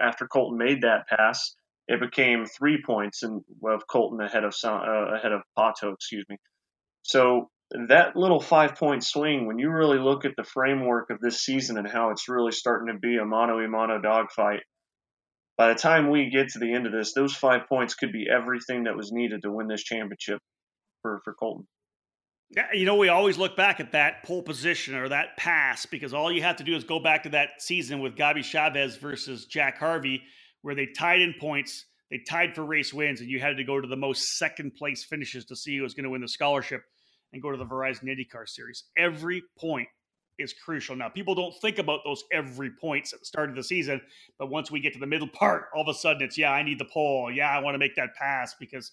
After 0.00 0.26
Colton 0.26 0.56
made 0.56 0.82
that 0.82 1.08
pass, 1.08 1.54
it 1.88 2.00
became 2.00 2.46
three 2.46 2.80
points 2.86 3.24
and 3.24 3.42
of 3.66 3.86
Colton 3.86 4.20
ahead 4.20 4.44
of 4.44 4.54
uh, 4.64 5.16
ahead 5.16 5.32
of 5.32 5.42
Pato, 5.58 5.92
excuse 5.92 6.24
me. 6.28 6.36
So 7.02 7.50
that 7.88 8.16
little 8.16 8.40
five 8.40 8.76
point 8.76 9.04
swing, 9.04 9.46
when 9.46 9.58
you 9.58 9.70
really 9.70 9.98
look 9.98 10.24
at 10.24 10.32
the 10.36 10.44
framework 10.44 11.10
of 11.10 11.20
this 11.20 11.40
season 11.40 11.78
and 11.78 11.88
how 11.88 12.10
it's 12.10 12.28
really 12.28 12.52
starting 12.52 12.92
to 12.92 12.98
be 12.98 13.16
a 13.16 13.24
mano 13.24 13.58
a 13.58 13.68
mano 13.68 14.00
dogfight, 14.00 14.60
by 15.56 15.68
the 15.68 15.74
time 15.74 16.10
we 16.10 16.30
get 16.30 16.48
to 16.50 16.58
the 16.58 16.72
end 16.72 16.86
of 16.86 16.92
this, 16.92 17.14
those 17.14 17.34
five 17.34 17.62
points 17.68 17.94
could 17.94 18.12
be 18.12 18.26
everything 18.28 18.84
that 18.84 18.96
was 18.96 19.12
needed 19.12 19.42
to 19.42 19.52
win 19.52 19.68
this 19.68 19.82
championship 19.82 20.38
for, 21.02 21.20
for 21.24 21.34
Colton. 21.34 21.66
Yeah, 22.54 22.66
you 22.74 22.84
know, 22.84 22.96
we 22.96 23.08
always 23.08 23.38
look 23.38 23.56
back 23.56 23.80
at 23.80 23.92
that 23.92 24.24
pole 24.24 24.42
position 24.42 24.94
or 24.94 25.08
that 25.08 25.38
pass 25.38 25.86
because 25.86 26.12
all 26.12 26.30
you 26.30 26.42
have 26.42 26.56
to 26.56 26.64
do 26.64 26.76
is 26.76 26.84
go 26.84 27.00
back 27.00 27.22
to 27.22 27.30
that 27.30 27.48
season 27.60 28.00
with 28.00 28.16
Gabby 28.16 28.42
Chaves 28.42 28.98
versus 28.98 29.46
Jack 29.46 29.78
Harvey, 29.78 30.22
where 30.60 30.74
they 30.74 30.86
tied 30.86 31.22
in 31.22 31.34
points, 31.40 31.86
they 32.10 32.18
tied 32.28 32.54
for 32.54 32.64
race 32.64 32.92
wins, 32.92 33.22
and 33.22 33.30
you 33.30 33.40
had 33.40 33.56
to 33.56 33.64
go 33.64 33.80
to 33.80 33.88
the 33.88 33.96
most 33.96 34.36
second 34.36 34.74
place 34.74 35.02
finishes 35.02 35.46
to 35.46 35.56
see 35.56 35.78
who 35.78 35.82
was 35.82 35.94
going 35.94 36.04
to 36.04 36.10
win 36.10 36.20
the 36.20 36.28
scholarship 36.28 36.82
and 37.32 37.42
go 37.42 37.50
to 37.50 37.56
the 37.56 37.66
Verizon 37.66 38.04
IndyCar 38.04 38.48
Series. 38.48 38.84
Every 38.96 39.42
point 39.58 39.88
is 40.38 40.52
crucial. 40.52 40.96
Now, 40.96 41.08
people 41.08 41.34
don't 41.34 41.54
think 41.60 41.78
about 41.78 42.00
those 42.04 42.24
every 42.32 42.70
points 42.70 43.12
at 43.12 43.20
the 43.20 43.26
start 43.26 43.50
of 43.50 43.56
the 43.56 43.62
season, 43.62 44.00
but 44.38 44.50
once 44.50 44.70
we 44.70 44.80
get 44.80 44.92
to 44.94 44.98
the 44.98 45.06
middle 45.06 45.28
part, 45.28 45.66
all 45.74 45.82
of 45.82 45.88
a 45.88 45.94
sudden 45.94 46.22
it's 46.22 46.38
yeah, 46.38 46.52
I 46.52 46.62
need 46.62 46.78
the 46.78 46.86
pole. 46.86 47.30
Yeah, 47.30 47.50
I 47.50 47.60
want 47.60 47.74
to 47.74 47.78
make 47.78 47.96
that 47.96 48.14
pass 48.14 48.54
because 48.58 48.92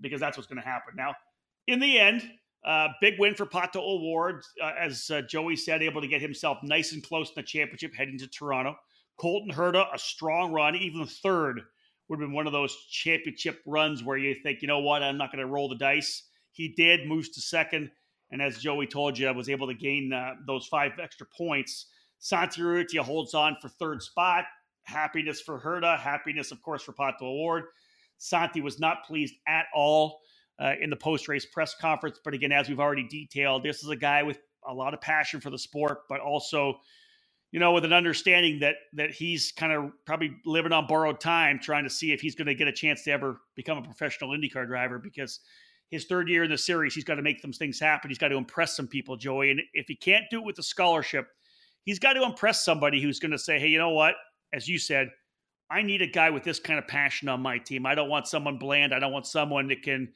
because 0.00 0.20
that's 0.20 0.36
what's 0.36 0.46
going 0.46 0.62
to 0.62 0.68
happen. 0.68 0.94
Now, 0.96 1.14
in 1.66 1.80
the 1.80 1.98
end, 1.98 2.22
uh, 2.64 2.88
big 3.00 3.18
win 3.18 3.34
for 3.34 3.46
Pato 3.46 3.76
O'Ward, 3.76 4.42
uh, 4.62 4.72
as 4.78 5.10
uh, 5.10 5.22
Joey 5.22 5.56
said, 5.56 5.82
able 5.82 6.00
to 6.00 6.08
get 6.08 6.22
himself 6.22 6.58
nice 6.62 6.92
and 6.92 7.02
close 7.02 7.28
in 7.28 7.34
the 7.36 7.42
championship 7.42 7.94
heading 7.94 8.18
to 8.18 8.28
Toronto. 8.28 8.76
Colton 9.18 9.52
Herta, 9.52 9.86
a 9.92 9.98
strong 9.98 10.52
run, 10.52 10.76
even 10.76 11.04
third 11.04 11.62
would 12.08 12.20
have 12.20 12.28
been 12.28 12.34
one 12.34 12.46
of 12.46 12.52
those 12.52 12.74
championship 12.90 13.60
runs 13.66 14.02
where 14.02 14.16
you 14.16 14.34
think, 14.42 14.62
you 14.62 14.68
know 14.68 14.78
what, 14.78 15.02
I'm 15.02 15.18
not 15.18 15.30
going 15.30 15.44
to 15.44 15.50
roll 15.50 15.68
the 15.68 15.76
dice. 15.76 16.22
He 16.58 16.74
did, 16.76 17.06
moves 17.06 17.28
to 17.30 17.40
second. 17.40 17.90
And 18.32 18.42
as 18.42 18.58
Joey 18.58 18.88
told 18.88 19.16
you, 19.16 19.28
I 19.28 19.30
was 19.30 19.48
able 19.48 19.68
to 19.68 19.74
gain 19.74 20.12
uh, 20.12 20.34
those 20.44 20.66
five 20.66 20.92
extra 21.00 21.24
points. 21.26 21.86
Santi 22.18 22.60
Urrutia 22.60 22.98
holds 22.98 23.32
on 23.32 23.56
for 23.62 23.68
third 23.68 24.02
spot. 24.02 24.44
Happiness 24.82 25.40
for 25.40 25.60
Herta. 25.60 25.96
Happiness, 25.98 26.50
of 26.50 26.60
course, 26.60 26.82
for 26.82 26.92
Pato 26.92 27.22
O'Ward. 27.22 27.64
Santi 28.18 28.60
was 28.60 28.80
not 28.80 29.04
pleased 29.06 29.34
at 29.46 29.66
all 29.72 30.18
uh, 30.60 30.72
in 30.80 30.90
the 30.90 30.96
post 30.96 31.28
race 31.28 31.46
press 31.46 31.76
conference. 31.80 32.18
But 32.24 32.34
again, 32.34 32.50
as 32.50 32.68
we've 32.68 32.80
already 32.80 33.06
detailed, 33.06 33.62
this 33.62 33.84
is 33.84 33.88
a 33.88 33.96
guy 33.96 34.24
with 34.24 34.40
a 34.66 34.74
lot 34.74 34.94
of 34.94 35.00
passion 35.00 35.40
for 35.40 35.50
the 35.50 35.58
sport, 35.58 36.00
but 36.08 36.18
also, 36.18 36.80
you 37.52 37.60
know, 37.60 37.70
with 37.70 37.84
an 37.84 37.92
understanding 37.92 38.58
that 38.60 38.74
that 38.94 39.12
he's 39.12 39.52
kind 39.52 39.72
of 39.72 39.92
probably 40.06 40.32
living 40.44 40.72
on 40.72 40.88
borrowed 40.88 41.20
time, 41.20 41.60
trying 41.62 41.84
to 41.84 41.90
see 41.90 42.10
if 42.10 42.20
he's 42.20 42.34
going 42.34 42.48
to 42.48 42.54
get 42.54 42.66
a 42.66 42.72
chance 42.72 43.04
to 43.04 43.12
ever 43.12 43.40
become 43.54 43.78
a 43.78 43.82
professional 43.82 44.30
IndyCar 44.30 44.66
driver 44.66 44.98
because 44.98 45.38
his 45.90 46.04
third 46.04 46.28
year 46.28 46.44
in 46.44 46.50
the 46.50 46.58
series, 46.58 46.94
he's 46.94 47.04
got 47.04 47.14
to 47.14 47.22
make 47.22 47.40
some 47.40 47.52
things 47.52 47.80
happen. 47.80 48.10
He's 48.10 48.18
got 48.18 48.28
to 48.28 48.36
impress 48.36 48.76
some 48.76 48.86
people, 48.86 49.16
Joey. 49.16 49.50
And 49.50 49.60
if 49.72 49.86
he 49.88 49.96
can't 49.96 50.24
do 50.30 50.40
it 50.40 50.44
with 50.44 50.56
the 50.56 50.62
scholarship, 50.62 51.28
he's 51.84 51.98
got 51.98 52.14
to 52.14 52.22
impress 52.22 52.64
somebody 52.64 53.00
who's 53.00 53.18
going 53.18 53.30
to 53.30 53.38
say, 53.38 53.58
hey, 53.58 53.68
you 53.68 53.78
know 53.78 53.90
what? 53.90 54.14
As 54.52 54.68
you 54.68 54.78
said, 54.78 55.08
I 55.70 55.82
need 55.82 56.02
a 56.02 56.06
guy 56.06 56.30
with 56.30 56.44
this 56.44 56.58
kind 56.58 56.78
of 56.78 56.86
passion 56.86 57.28
on 57.28 57.40
my 57.40 57.58
team. 57.58 57.86
I 57.86 57.94
don't 57.94 58.08
want 58.08 58.26
someone 58.26 58.58
bland. 58.58 58.94
I 58.94 58.98
don't 58.98 59.12
want 59.12 59.26
someone 59.26 59.68
that 59.68 59.82
can, 59.82 60.12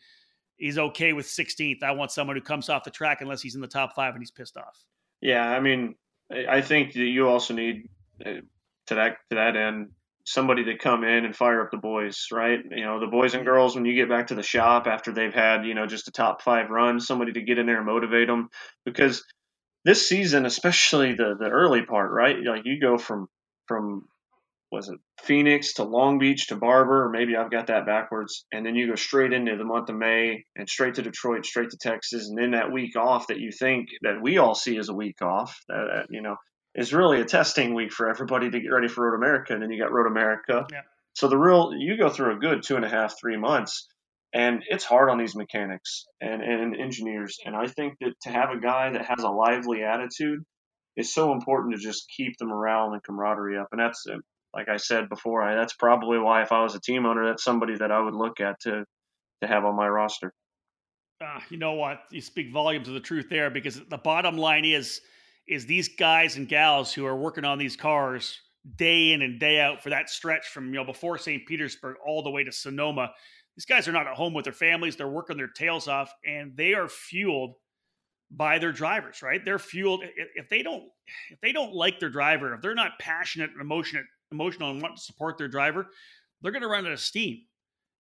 he's 0.57 0.79
okay 0.79 1.13
with 1.13 1.27
16th. 1.27 1.83
I 1.83 1.93
want 1.93 2.11
someone 2.11 2.37
who 2.37 2.43
comes 2.43 2.69
off 2.69 2.85
the 2.85 2.91
track 2.91 3.21
unless 3.21 3.43
he's 3.43 3.55
in 3.55 3.61
the 3.61 3.67
top 3.67 3.95
five 3.95 4.15
and 4.15 4.23
he's 4.23 4.31
pissed 4.31 4.57
off. 4.57 4.85
Yeah. 5.21 5.49
I 5.49 5.61
mean, 5.61 5.95
I 6.31 6.61
think 6.61 6.93
that 6.95 7.01
you 7.01 7.29
also 7.29 7.55
need 7.55 7.89
uh, 8.25 8.41
to 8.87 8.95
that, 8.95 9.17
to 9.31 9.37
that 9.37 9.57
end, 9.57 9.91
somebody 10.25 10.65
to 10.65 10.79
come 10.79 11.05
in 11.05 11.25
and 11.25 11.35
fire 11.35 11.63
up 11.63 11.71
the 11.71 11.77
boys, 11.79 12.27
right? 12.33 12.61
You 12.71 12.85
know, 12.85 13.01
the 13.01 13.07
boys 13.07 13.35
and 13.35 13.45
girls 13.45 13.75
when 13.75 13.85
you 13.85 13.95
get 13.95 14.09
back 14.09 14.29
to 14.29 14.35
the 14.35 14.43
shop 14.43 14.87
after 14.87 15.13
they've 15.13 15.35
had, 15.35 15.67
you 15.67 15.75
know, 15.75 15.87
just 15.87 16.09
a 16.09 16.13
top 16.13 16.43
5 16.43 16.71
run, 16.71 17.01
somebody 17.01 17.33
to 17.33 17.43
get 17.43 17.59
in 17.59 17.67
there 17.67 17.79
and 17.79 17.87
motivate 17.87 18.29
them 18.29 18.49
because 18.85 19.25
this 19.85 20.09
season, 20.09 20.47
especially 20.47 21.15
the 21.15 21.37
the 21.39 21.49
early 21.49 21.83
part, 21.83 22.13
right? 22.13 22.37
Like 22.45 22.63
you 22.65 22.81
go 22.81 22.99
from 22.99 23.29
from 23.67 24.07
was 24.71 24.89
it 24.89 24.99
Phoenix 25.23 25.75
to 25.75 25.85
Long 25.85 26.19
Beach 26.19 26.49
to 26.49 26.57
Barber, 26.57 27.05
or 27.05 27.11
maybe 27.11 27.37
I've 27.37 27.51
got 27.51 27.67
that 27.67 27.85
backwards, 27.87 28.47
and 28.53 28.65
then 28.65 28.75
you 28.75 28.89
go 28.89 28.95
straight 28.95 29.33
into 29.33 29.57
the 29.57 29.65
month 29.65 29.91
of 29.91 29.97
May 29.97 30.45
and 30.57 30.69
straight 30.69 30.95
to 30.95 31.03
Detroit, 31.03 31.45
straight 31.45 31.71
to 31.71 31.77
Texas, 31.77 32.29
and 32.29 32.39
then 32.39 32.53
that 32.53 32.73
week 32.73 32.97
off 32.97 33.27
that 33.27 33.39
you 33.39 33.53
think 33.53 33.89
that 34.03 34.23
we 34.23 34.39
all 34.39 34.55
see 34.55 34.79
as 34.79 34.89
a 34.89 34.95
week 34.95 35.21
off, 35.21 35.61
that 35.69 36.07
you 36.11 36.23
know 36.23 36.37
is 36.75 36.93
really 36.93 37.21
a 37.21 37.25
testing 37.25 37.75
week 37.75 37.93
for 37.93 38.09
everybody 38.09 38.51
to 38.51 38.61
get 38.61 38.69
ready 38.69 38.89
for 38.89 39.11
Road 39.11 39.17
America, 39.17 39.53
and 39.53 39.63
then 39.63 39.71
you 39.71 39.83
got 39.83 39.93
Road 39.93 40.07
America. 40.07 40.67
Yeah. 40.71 40.81
So 41.15 41.29
the 41.29 41.37
real 41.37 41.73
you 41.77 41.97
go 41.99 42.09
through 42.09 42.37
a 42.37 42.39
good 42.39 42.63
two 42.63 42.77
and 42.77 42.85
a 42.85 42.89
half, 42.89 43.15
three 43.21 43.37
months, 43.37 43.87
and 44.33 44.63
it's 44.69 44.85
hard 44.85 45.11
on 45.11 45.19
these 45.19 45.37
mechanics 45.37 46.07
and, 46.21 46.43
and 46.43 46.77
engineers. 46.77 47.39
And 47.45 47.55
I 47.55 47.67
think 47.67 47.95
that 48.01 48.15
to 48.23 48.31
have 48.31 48.51
a 48.51 48.61
guy 48.61 48.91
that 48.91 49.05
has 49.05 49.23
a 49.23 49.29
lively 49.29 49.83
attitude 49.83 50.41
is 50.97 51.13
so 51.13 51.33
important 51.33 51.75
to 51.75 51.81
just 51.81 52.11
keep 52.17 52.35
the 52.39 52.47
morale 52.47 52.93
and 52.93 53.03
camaraderie 53.03 53.59
up. 53.59 53.69
And 53.73 53.81
that's 53.81 54.07
like 54.55 54.69
I 54.69 54.77
said 54.77 55.09
before, 55.09 55.43
I, 55.43 55.55
that's 55.55 55.75
probably 55.75 56.19
why 56.19 56.43
if 56.43 56.53
I 56.53 56.63
was 56.63 56.75
a 56.75 56.81
team 56.81 57.07
owner, 57.07 57.27
that's 57.27 57.45
somebody 57.45 57.77
that 57.77 57.91
I 57.91 58.01
would 58.01 58.15
look 58.15 58.41
at 58.41 58.61
to 58.61 58.85
to 59.43 59.49
have 59.49 59.65
on 59.65 59.77
my 59.77 59.89
roster. 59.89 60.33
Uh, 61.21 61.41
you 61.51 61.57
know 61.57 61.75
what? 61.75 62.01
You 62.11 62.21
speak 62.21 62.51
volumes 62.53 62.89
of 62.89 62.95
the 62.95 63.01
truth 63.01 63.27
there 63.29 63.51
because 63.51 63.81
the 63.89 63.99
bottom 63.99 64.37
line 64.37 64.65
is 64.65 65.01
is 65.49 65.67
these 65.67 65.89
guys 65.89 66.37
and 66.37 66.49
gals 66.49 66.93
who 66.93 67.05
are 67.07 67.17
working 67.17 67.45
on 67.45 67.59
these 67.59 67.77
cars 67.77 68.41
day 68.77 69.13
in 69.13 69.23
and 69.23 69.41
day 69.41 69.61
out 69.61 69.83
for 69.83 69.91
that 69.91 70.09
stretch 70.09 70.47
from 70.49 70.67
you 70.67 70.75
know 70.75 70.85
before 70.85 71.19
St. 71.19 71.47
Petersburg 71.47 71.97
all 72.07 72.23
the 72.23 72.31
way 72.31 72.45
to 72.45 72.53
Sonoma. 72.53 73.13
These 73.57 73.67
guys 73.67 73.89
are 73.89 73.93
not 73.93 74.07
at 74.07 74.15
home 74.15 74.35
with 74.35 74.45
their 74.45 74.53
families; 74.53 74.97
they're 74.97 75.09
working 75.09 75.37
their 75.37 75.49
tails 75.49 75.89
off, 75.89 76.13
and 76.25 76.57
they 76.57 76.75
are 76.75 76.89
fueled 76.89 77.55
by 78.31 78.59
their 78.59 78.73
drivers. 78.73 79.23
Right? 79.23 79.45
They're 79.45 79.59
fueled 79.59 80.05
if 80.35 80.49
they 80.49 80.63
don't 80.63 80.85
if 81.31 81.41
they 81.41 81.53
don't 81.53 81.75
like 81.75 81.99
their 81.99 82.11
driver, 82.11 82.55
if 82.55 82.63
they're 82.63 82.75
not 82.75 82.99
passionate 82.99 83.51
and 83.51 83.61
emotional 83.61 84.05
emotional 84.31 84.71
and 84.71 84.81
want 84.81 84.97
to 84.97 85.03
support 85.03 85.39
their 85.39 85.49
driver, 85.49 85.89
they're 86.41 86.53
going 86.53 86.63
to 86.63 86.69
run 86.69 86.87
out 86.87 86.93
of 86.93 87.01
steam. 87.01 87.43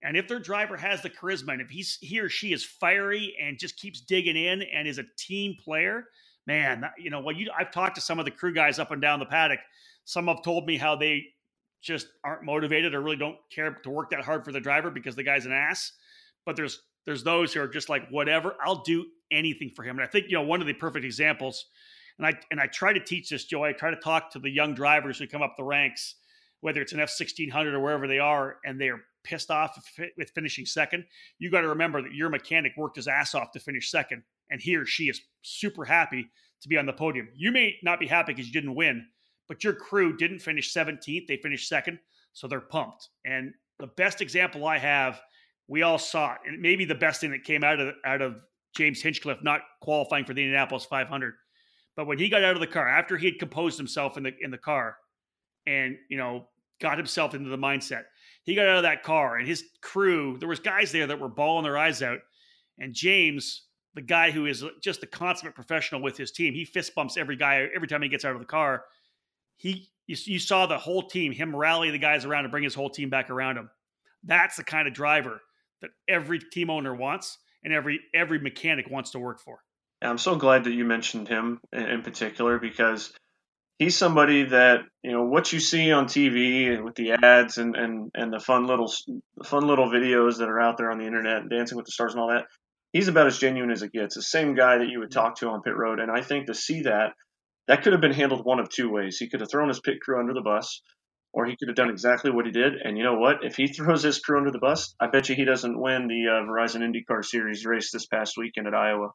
And 0.03 0.17
if 0.17 0.27
their 0.27 0.41
driver 0.41 0.77
has 0.77 1.03
the 1.03 1.11
charisma, 1.11 1.53
and 1.53 1.61
if 1.61 1.71
he's 1.71 1.99
he 2.01 2.21
or 2.21 2.29
she 2.29 2.53
is 2.53 2.65
fiery 2.65 3.37
and 3.41 3.59
just 3.59 3.77
keeps 3.77 4.01
digging 4.01 4.37
in 4.37 4.63
and 4.63 4.89
is 4.89 4.99
a 4.99 5.05
team 5.17 5.55
player, 5.63 6.05
man, 6.47 6.85
you 6.99 7.11
know 7.11 7.21
well, 7.21 7.35
You 7.35 7.51
I've 7.57 7.71
talked 7.71 7.97
to 7.97 8.01
some 8.01 8.19
of 8.19 8.25
the 8.25 8.31
crew 8.31 8.55
guys 8.55 8.79
up 8.79 8.91
and 8.91 9.01
down 9.01 9.19
the 9.19 9.27
paddock. 9.27 9.61
Some 10.05 10.29
have 10.29 10.43
told 10.43 10.67
me 10.67 10.77
how 10.77 10.97
they 10.97 11.25
just 11.81 12.09
aren't 12.25 12.45
motivated 12.45 12.95
or 12.95 13.01
really 13.01 13.17
don't 13.17 13.37
care 13.51 13.71
to 13.71 13.91
work 13.91 14.11
that 14.11 14.21
hard 14.21 14.45
for 14.45 14.53
the 14.53 14.61
driver 14.61 14.91
because 14.91 15.17
the 15.17 15.23
guy's 15.23 15.47
an 15.47 15.53
ass. 15.53 15.93
But 16.45 16.57
there's 16.57 16.83
there's 17.07 17.25
those 17.25 17.53
who 17.53 17.61
are 17.61 17.69
just 17.69 17.89
like 17.89 18.09
whatever, 18.11 18.57
I'll 18.65 18.83
do 18.83 19.07
anything 19.31 19.73
for 19.75 19.83
him. 19.83 19.99
And 19.99 20.05
I 20.05 20.09
think 20.09 20.27
you 20.29 20.37
know 20.37 20.43
one 20.43 20.61
of 20.61 20.67
the 20.67 20.75
perfect 20.75 21.05
examples, 21.05 21.67
and 22.19 22.27
I 22.27 22.35
and 22.51 22.61
I 22.61 22.67
try 22.67 22.93
to 22.93 23.01
teach 23.01 23.31
this, 23.31 23.45
Joe. 23.45 23.65
I 23.65 23.73
try 23.73 23.91
to 23.91 23.97
talk 23.97 24.31
to 24.33 24.39
the 24.39 24.51
young 24.51 24.75
drivers 24.75 25.19
who 25.19 25.27
come 25.27 25.43
up 25.43 25.55
the 25.57 25.65
ranks 25.65 26.17
whether 26.63 26.81
it's 26.81 26.93
an 26.93 27.01
F 27.01 27.11
sixteen 27.11 27.51
hundred 27.51 27.75
or 27.75 27.81
wherever 27.81 28.09
they 28.09 28.19
are, 28.19 28.57
and 28.65 28.81
they 28.81 28.89
are 28.89 29.01
pissed 29.25 29.51
off 29.51 29.77
with 30.17 30.31
finishing 30.31 30.65
second. 30.65 31.05
You 31.39 31.51
got 31.51 31.61
to 31.61 31.69
remember 31.69 32.01
that 32.03 32.15
your 32.15 32.31
mechanic 32.31 32.73
worked 32.77 32.97
his 32.97 33.09
ass 33.09 33.35
off 33.35 33.51
to 33.53 33.61
finish 33.61 33.91
second, 33.91 34.23
and 34.53 34.61
he 34.61 34.77
or 34.77 34.87
she 34.87 35.05
is 35.09 35.21
super 35.43 35.85
happy 35.85 36.31
to 36.61 36.69
be 36.69 36.79
on 36.79 36.87
the 36.87 36.93
podium. 36.93 37.29
You 37.35 37.51
may 37.51 37.77
not 37.83 37.99
be 37.99 38.07
happy 38.07 38.33
because 38.33 38.47
you 38.47 38.53
didn't 38.53 38.77
win, 38.77 39.05
but 39.49 39.65
your 39.65 39.73
crew 39.73 40.17
didn't 40.17 40.39
finish 40.39 40.73
17th; 40.73 41.27
they 41.27 41.39
finished 41.39 41.69
second, 41.69 41.99
so 42.33 42.47
they're 42.47 42.61
pumped. 42.61 43.09
And 43.25 43.53
the 43.81 43.89
best 43.89 44.21
example 44.21 44.67
I 44.67 44.79
have, 44.79 45.21
we 45.67 45.83
all 45.83 45.99
saw 45.99 46.35
it, 46.35 46.41
and 46.47 46.61
maybe 46.61 46.85
the 46.85 46.95
best 46.95 47.21
thing 47.21 47.33
that 47.33 47.45
came 47.45 47.65
out 47.65 47.81
of 47.81 47.95
out 48.05 48.23
of 48.23 48.37
James 48.77 49.03
Hinchcliffe 49.03 49.43
not 49.43 49.63
qualifying 49.81 50.25
for 50.25 50.35
the 50.35 50.43
Indianapolis 50.43 50.85
500. 50.85 51.35
But 51.97 52.07
when 52.07 52.19
he 52.19 52.29
got 52.29 52.45
out 52.45 52.55
of 52.55 52.61
the 52.61 52.67
car 52.67 52.89
after 52.89 53.19
he 53.19 53.27
had 53.27 53.39
composed 53.39 53.77
himself 53.79 54.17
in 54.17 54.23
the 54.23 54.33
in 54.41 54.51
the 54.51 54.59
car, 54.59 54.97
and 55.67 55.97
you 56.09 56.17
know 56.17 56.49
got 56.83 56.99
himself 56.99 57.35
into 57.35 57.49
the 57.49 57.57
mindset. 57.57 58.03
He 58.43 58.55
got 58.57 58.67
out 58.67 58.79
of 58.79 58.83
that 58.83 59.05
car 59.05 59.37
and 59.37 59.47
his 59.47 59.65
crew, 59.81 60.37
there 60.39 60.49
was 60.49 60.59
guys 60.59 60.91
there 60.91 61.07
that 61.07 61.21
were 61.21 61.29
bawling 61.29 61.63
their 61.63 61.79
eyes 61.79 62.03
out. 62.03 62.19
And 62.79 62.93
James, 62.93 63.69
the 63.95 64.03
guy 64.03 64.31
who 64.31 64.47
is 64.47 64.65
just 64.81 65.03
a 65.03 65.07
consummate 65.07 65.55
professional 65.55 66.03
with 66.03 66.17
his 66.17 66.31
team, 66.31 66.55
he 66.55 66.65
fist 66.65 66.95
bumps 66.95 67.17
every 67.17 67.37
guy 67.37 67.69
every 67.75 67.89
time 67.89 68.03
he 68.03 68.09
gets 68.09 68.25
out 68.25 68.35
of 68.35 68.41
the 68.41 68.47
car. 68.47 68.85
He 69.57 69.91
you, 70.07 70.17
you 70.25 70.39
saw 70.39 70.67
the 70.67 70.79
whole 70.79 71.03
team, 71.03 71.33
him 71.33 71.55
rally 71.55 71.91
the 71.91 71.99
guys 71.99 72.25
around 72.25 72.45
and 72.45 72.51
bring 72.51 72.65
his 72.65 72.75
whole 72.75 72.91
team 72.91 73.11
back 73.11 73.31
around 73.31 73.57
him. 73.57 73.71
That's 74.25 74.57
the 74.57 74.65
kind 74.65 74.89
of 74.89 74.95
driver 74.95 75.41
that 75.81 75.91
every 76.09 76.39
team 76.39 76.71
owner 76.71 76.95
wants 76.95 77.39
and 77.63 77.73
every 77.73 78.01
every 78.15 78.39
mechanic 78.39 78.91
wants 78.91 79.11
to 79.13 79.19
work 79.19 79.41
for. 79.41 79.61
I'm 80.01 80.19
so 80.19 80.37
glad 80.37 80.65
that 80.65 80.73
you 80.73 80.85
mentioned 80.85 81.29
him 81.29 81.61
in 81.73 82.03
particular 82.03 82.59
because 82.59 83.13
he's 83.79 83.97
somebody 83.97 84.45
that 84.45 84.81
you 85.03 85.13
know 85.13 85.25
what 85.25 85.53
you 85.53 85.61
see 85.61 85.93
on 85.93 86.07
TV 86.07 86.83
with 86.83 86.95
the 86.95 87.13
ads 87.13 87.59
and 87.59 87.77
and 87.77 88.11
and 88.15 88.33
the 88.33 88.41
fun 88.41 88.67
little 88.67 88.93
fun 89.45 89.67
little 89.67 89.89
videos 89.89 90.39
that 90.39 90.49
are 90.49 90.61
out 90.61 90.77
there 90.77 90.91
on 90.91 90.99
the 90.99 91.07
internet, 91.07 91.49
Dancing 91.49 91.77
with 91.77 91.87
the 91.87 91.93
Stars 91.93 92.13
and 92.13 92.21
all 92.21 92.29
that. 92.29 92.47
He's 92.93 93.09
about 93.09 93.27
as 93.27 93.39
genuine 93.39 93.71
as 93.71 93.83
it 93.83 93.93
gets. 93.93 94.15
The 94.15 94.23
same 94.23 94.55
guy 94.55 94.79
that 94.79 94.89
you 94.89 94.99
would 95.01 95.11
talk 95.11 95.37
to 95.39 95.49
on 95.49 95.63
pit 95.63 95.77
road, 95.77 95.99
and 95.99 96.11
I 96.11 96.21
think 96.21 96.47
to 96.47 96.55
see 96.55 96.83
that 96.83 97.13
that 97.69 97.83
could 97.83 97.93
have 97.93 98.03
been 98.03 98.13
handled 98.13 98.45
one 98.45 98.61
of 98.61 98.69
two 98.69 98.91
ways. 98.91 99.17
He 99.19 99.29
could 99.29 99.41
have 99.41 99.51
thrown 99.51 99.69
his 99.69 99.81
pit 99.81 100.01
crew 100.01 100.19
under 100.21 100.35
the 100.35 100.43
bus, 100.43 100.83
or 101.33 101.47
he 101.47 101.57
could 101.57 101.69
have 101.69 101.77
done 101.77 101.91
exactly 101.91 102.31
what 102.31 102.45
he 102.45 102.53
did. 102.53 102.75
And 102.75 102.99
you 102.99 103.05
know 103.05 103.19
what? 103.19 103.45
If 103.45 103.57
he 103.57 103.67
throws 103.73 104.03
his 104.03 104.19
crew 104.21 104.39
under 104.39 104.51
the 104.51 104.59
bus, 104.59 104.95
I 105.01 105.07
bet 105.07 105.29
you 105.29 105.35
he 105.35 105.45
doesn't 105.45 105.81
win 105.81 106.09
the 106.09 106.29
uh, 106.29 106.45
Verizon 106.47 106.83
IndyCar 106.83 107.25
Series 107.25 107.65
race 107.65 107.91
this 107.93 108.07
past 108.07 108.37
weekend 108.37 108.67
at 108.67 108.75
Iowa. 108.75 109.11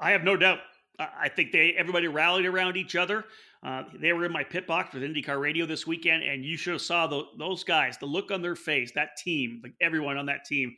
I 0.00 0.12
have 0.12 0.24
no 0.24 0.36
doubt. 0.36 0.58
I 1.00 1.28
think 1.28 1.52
they 1.52 1.74
everybody 1.78 2.08
rallied 2.08 2.46
around 2.46 2.76
each 2.76 2.96
other. 2.96 3.24
Uh, 3.64 3.84
they 4.00 4.12
were 4.12 4.24
in 4.24 4.32
my 4.32 4.42
pit 4.42 4.66
box 4.66 4.94
with 4.94 5.02
IndyCar 5.02 5.40
Radio 5.40 5.66
this 5.66 5.86
weekend, 5.86 6.24
and 6.24 6.44
you 6.44 6.56
should 6.56 6.72
have 6.72 6.82
saw 6.82 7.06
the, 7.06 7.22
those 7.38 7.62
guys, 7.64 7.98
the 7.98 8.06
look 8.06 8.30
on 8.30 8.42
their 8.42 8.56
face, 8.56 8.92
that 8.94 9.10
team, 9.16 9.60
like 9.62 9.74
everyone 9.80 10.16
on 10.16 10.26
that 10.26 10.44
team, 10.44 10.76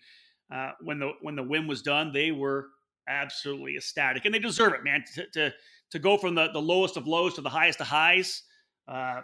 uh, 0.52 0.72
when 0.80 0.98
the 0.98 1.12
when 1.22 1.36
the 1.36 1.42
win 1.42 1.66
was 1.66 1.82
done, 1.82 2.12
they 2.12 2.32
were 2.32 2.68
absolutely 3.08 3.76
ecstatic, 3.76 4.24
and 4.24 4.34
they 4.34 4.38
deserve 4.38 4.72
it, 4.72 4.84
man. 4.84 5.04
To 5.14 5.26
to, 5.34 5.52
to 5.90 5.98
go 5.98 6.16
from 6.16 6.34
the, 6.34 6.48
the 6.52 6.60
lowest 6.60 6.96
of 6.96 7.06
lows 7.06 7.34
to 7.34 7.40
the 7.40 7.48
highest 7.48 7.80
of 7.80 7.86
highs. 7.86 8.42
Uh, 8.86 9.20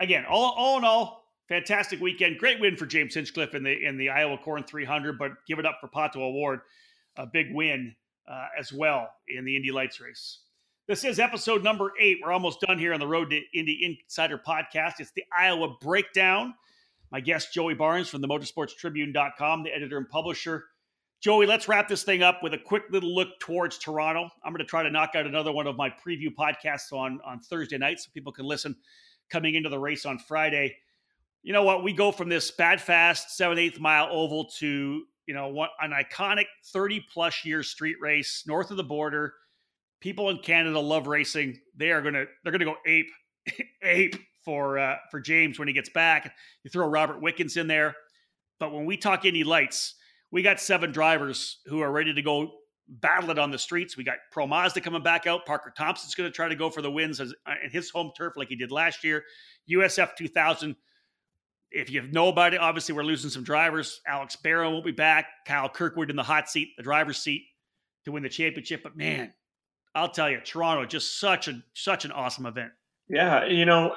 again, 0.00 0.24
all, 0.28 0.54
all 0.56 0.78
in 0.78 0.84
all, 0.84 1.24
fantastic 1.48 2.00
weekend. 2.00 2.38
Great 2.38 2.60
win 2.60 2.76
for 2.76 2.86
James 2.86 3.14
Hinchcliffe 3.14 3.54
in 3.54 3.62
the 3.62 3.84
in 3.84 3.96
the 3.96 4.10
Iowa 4.10 4.38
Corn 4.38 4.64
300, 4.64 5.18
but 5.18 5.32
give 5.46 5.58
it 5.58 5.66
up 5.66 5.78
for 5.80 5.88
Pato 5.88 6.16
O'Ward, 6.16 6.60
a 7.16 7.26
big 7.26 7.54
win 7.54 7.94
uh, 8.30 8.46
as 8.58 8.72
well 8.72 9.08
in 9.28 9.44
the 9.44 9.56
Indy 9.56 9.70
Lights 9.70 10.00
race. 10.00 10.40
This 10.88 11.04
is 11.04 11.20
episode 11.20 11.62
number 11.62 11.92
eight. 12.00 12.18
We're 12.22 12.32
almost 12.32 12.60
done 12.60 12.78
here 12.78 12.92
on 12.92 12.98
the 12.98 13.06
Road 13.06 13.30
to 13.30 13.40
Indy 13.54 13.98
Insider 14.02 14.38
podcast. 14.38 14.94
It's 14.98 15.12
the 15.12 15.22
Iowa 15.36 15.76
Breakdown. 15.80 16.54
My 17.10 17.20
guest, 17.20 17.52
Joey 17.52 17.74
Barnes 17.74 18.08
from 18.08 18.20
the 18.20 18.28
motorsportstribune.com, 18.28 19.62
the 19.62 19.74
editor 19.74 19.98
and 19.98 20.08
publisher. 20.08 20.66
Joey, 21.20 21.46
let's 21.46 21.68
wrap 21.68 21.88
this 21.88 22.02
thing 22.02 22.22
up 22.22 22.42
with 22.42 22.54
a 22.54 22.58
quick 22.58 22.84
little 22.90 23.14
look 23.14 23.28
towards 23.40 23.78
Toronto. 23.78 24.30
I'm 24.44 24.52
going 24.52 24.60
to 24.60 24.64
try 24.64 24.82
to 24.82 24.90
knock 24.90 25.10
out 25.14 25.26
another 25.26 25.52
one 25.52 25.66
of 25.66 25.76
my 25.76 25.90
preview 25.90 26.28
podcasts 26.34 26.92
on, 26.92 27.20
on 27.26 27.40
Thursday 27.40 27.78
night 27.78 28.00
so 28.00 28.10
people 28.14 28.32
can 28.32 28.46
listen 28.46 28.74
coming 29.28 29.54
into 29.54 29.68
the 29.68 29.78
race 29.78 30.06
on 30.06 30.18
Friday. 30.18 30.76
You 31.42 31.52
know 31.52 31.62
what? 31.62 31.82
We 31.82 31.92
go 31.92 32.10
from 32.12 32.28
this 32.28 32.50
bad, 32.50 32.80
fast, 32.80 33.36
7 33.36 33.58
8th 33.58 33.80
mile 33.80 34.08
oval 34.10 34.46
to 34.58 35.02
you 35.30 35.34
know, 35.34 35.46
what 35.46 35.70
an 35.80 35.92
iconic 35.92 36.46
30 36.72 37.06
plus 37.08 37.44
year 37.44 37.62
street 37.62 37.94
race 38.00 38.42
north 38.48 38.72
of 38.72 38.76
the 38.76 38.82
border. 38.82 39.34
People 40.00 40.28
in 40.28 40.38
Canada 40.38 40.80
love 40.80 41.06
racing. 41.06 41.56
They 41.76 41.92
are 41.92 42.02
gonna 42.02 42.24
they're 42.42 42.50
gonna 42.50 42.64
go 42.64 42.74
ape 42.84 43.12
ape 43.84 44.16
for 44.44 44.78
uh, 44.78 44.96
for 45.10 45.20
James 45.20 45.58
when 45.58 45.68
he 45.68 45.74
gets 45.74 45.88
back. 45.88 46.34
You 46.64 46.70
throw 46.70 46.86
Robert 46.86 47.20
Wickens 47.20 47.56
in 47.56 47.66
there, 47.66 47.94
but 48.58 48.72
when 48.72 48.86
we 48.86 48.96
talk 48.96 49.24
Indy 49.24 49.44
Lights, 49.44 49.94
we 50.30 50.42
got 50.42 50.60
seven 50.60 50.92
drivers 50.92 51.58
who 51.66 51.80
are 51.80 51.90
ready 51.90 52.14
to 52.14 52.22
go 52.22 52.52
battle 52.88 53.30
it 53.30 53.38
on 53.38 53.50
the 53.50 53.58
streets. 53.58 53.96
We 53.96 54.04
got 54.04 54.16
Pro 54.32 54.46
Mazda 54.46 54.80
coming 54.80 55.02
back 55.02 55.26
out. 55.26 55.46
Parker 55.46 55.72
Thompson's 55.76 56.14
going 56.14 56.28
to 56.28 56.34
try 56.34 56.48
to 56.48 56.56
go 56.56 56.70
for 56.70 56.82
the 56.82 56.90
wins 56.90 57.20
as, 57.20 57.32
uh, 57.46 57.54
in 57.64 57.70
his 57.70 57.90
home 57.90 58.10
turf 58.16 58.34
like 58.36 58.48
he 58.48 58.56
did 58.56 58.72
last 58.72 59.04
year. 59.04 59.22
USF 59.70 60.16
2000 60.16 60.74
if 61.72 61.90
you 61.90 62.02
know 62.02 62.28
about 62.28 62.52
it, 62.54 62.60
obviously 62.60 62.94
we're 62.94 63.04
losing 63.04 63.30
some 63.30 63.44
drivers. 63.44 64.00
Alex 64.06 64.36
Baron 64.36 64.72
won't 64.72 64.84
be 64.84 64.90
back. 64.90 65.26
Kyle 65.46 65.68
Kirkwood 65.68 66.10
in 66.10 66.16
the 66.16 66.22
hot 66.22 66.50
seat, 66.50 66.70
the 66.76 66.82
driver's 66.82 67.18
seat 67.18 67.44
to 68.04 68.12
win 68.12 68.22
the 68.22 68.28
championship. 68.28 68.82
But 68.82 68.96
man, 68.96 69.32
I'll 69.94 70.10
tell 70.10 70.28
you, 70.28 70.40
Toronto 70.40 70.84
just 70.84 71.20
such 71.20 71.48
a 71.48 71.62
such 71.74 72.04
an 72.04 72.12
awesome 72.12 72.46
event. 72.46 72.72
Yeah, 73.10 73.46
you 73.46 73.64
know, 73.64 73.96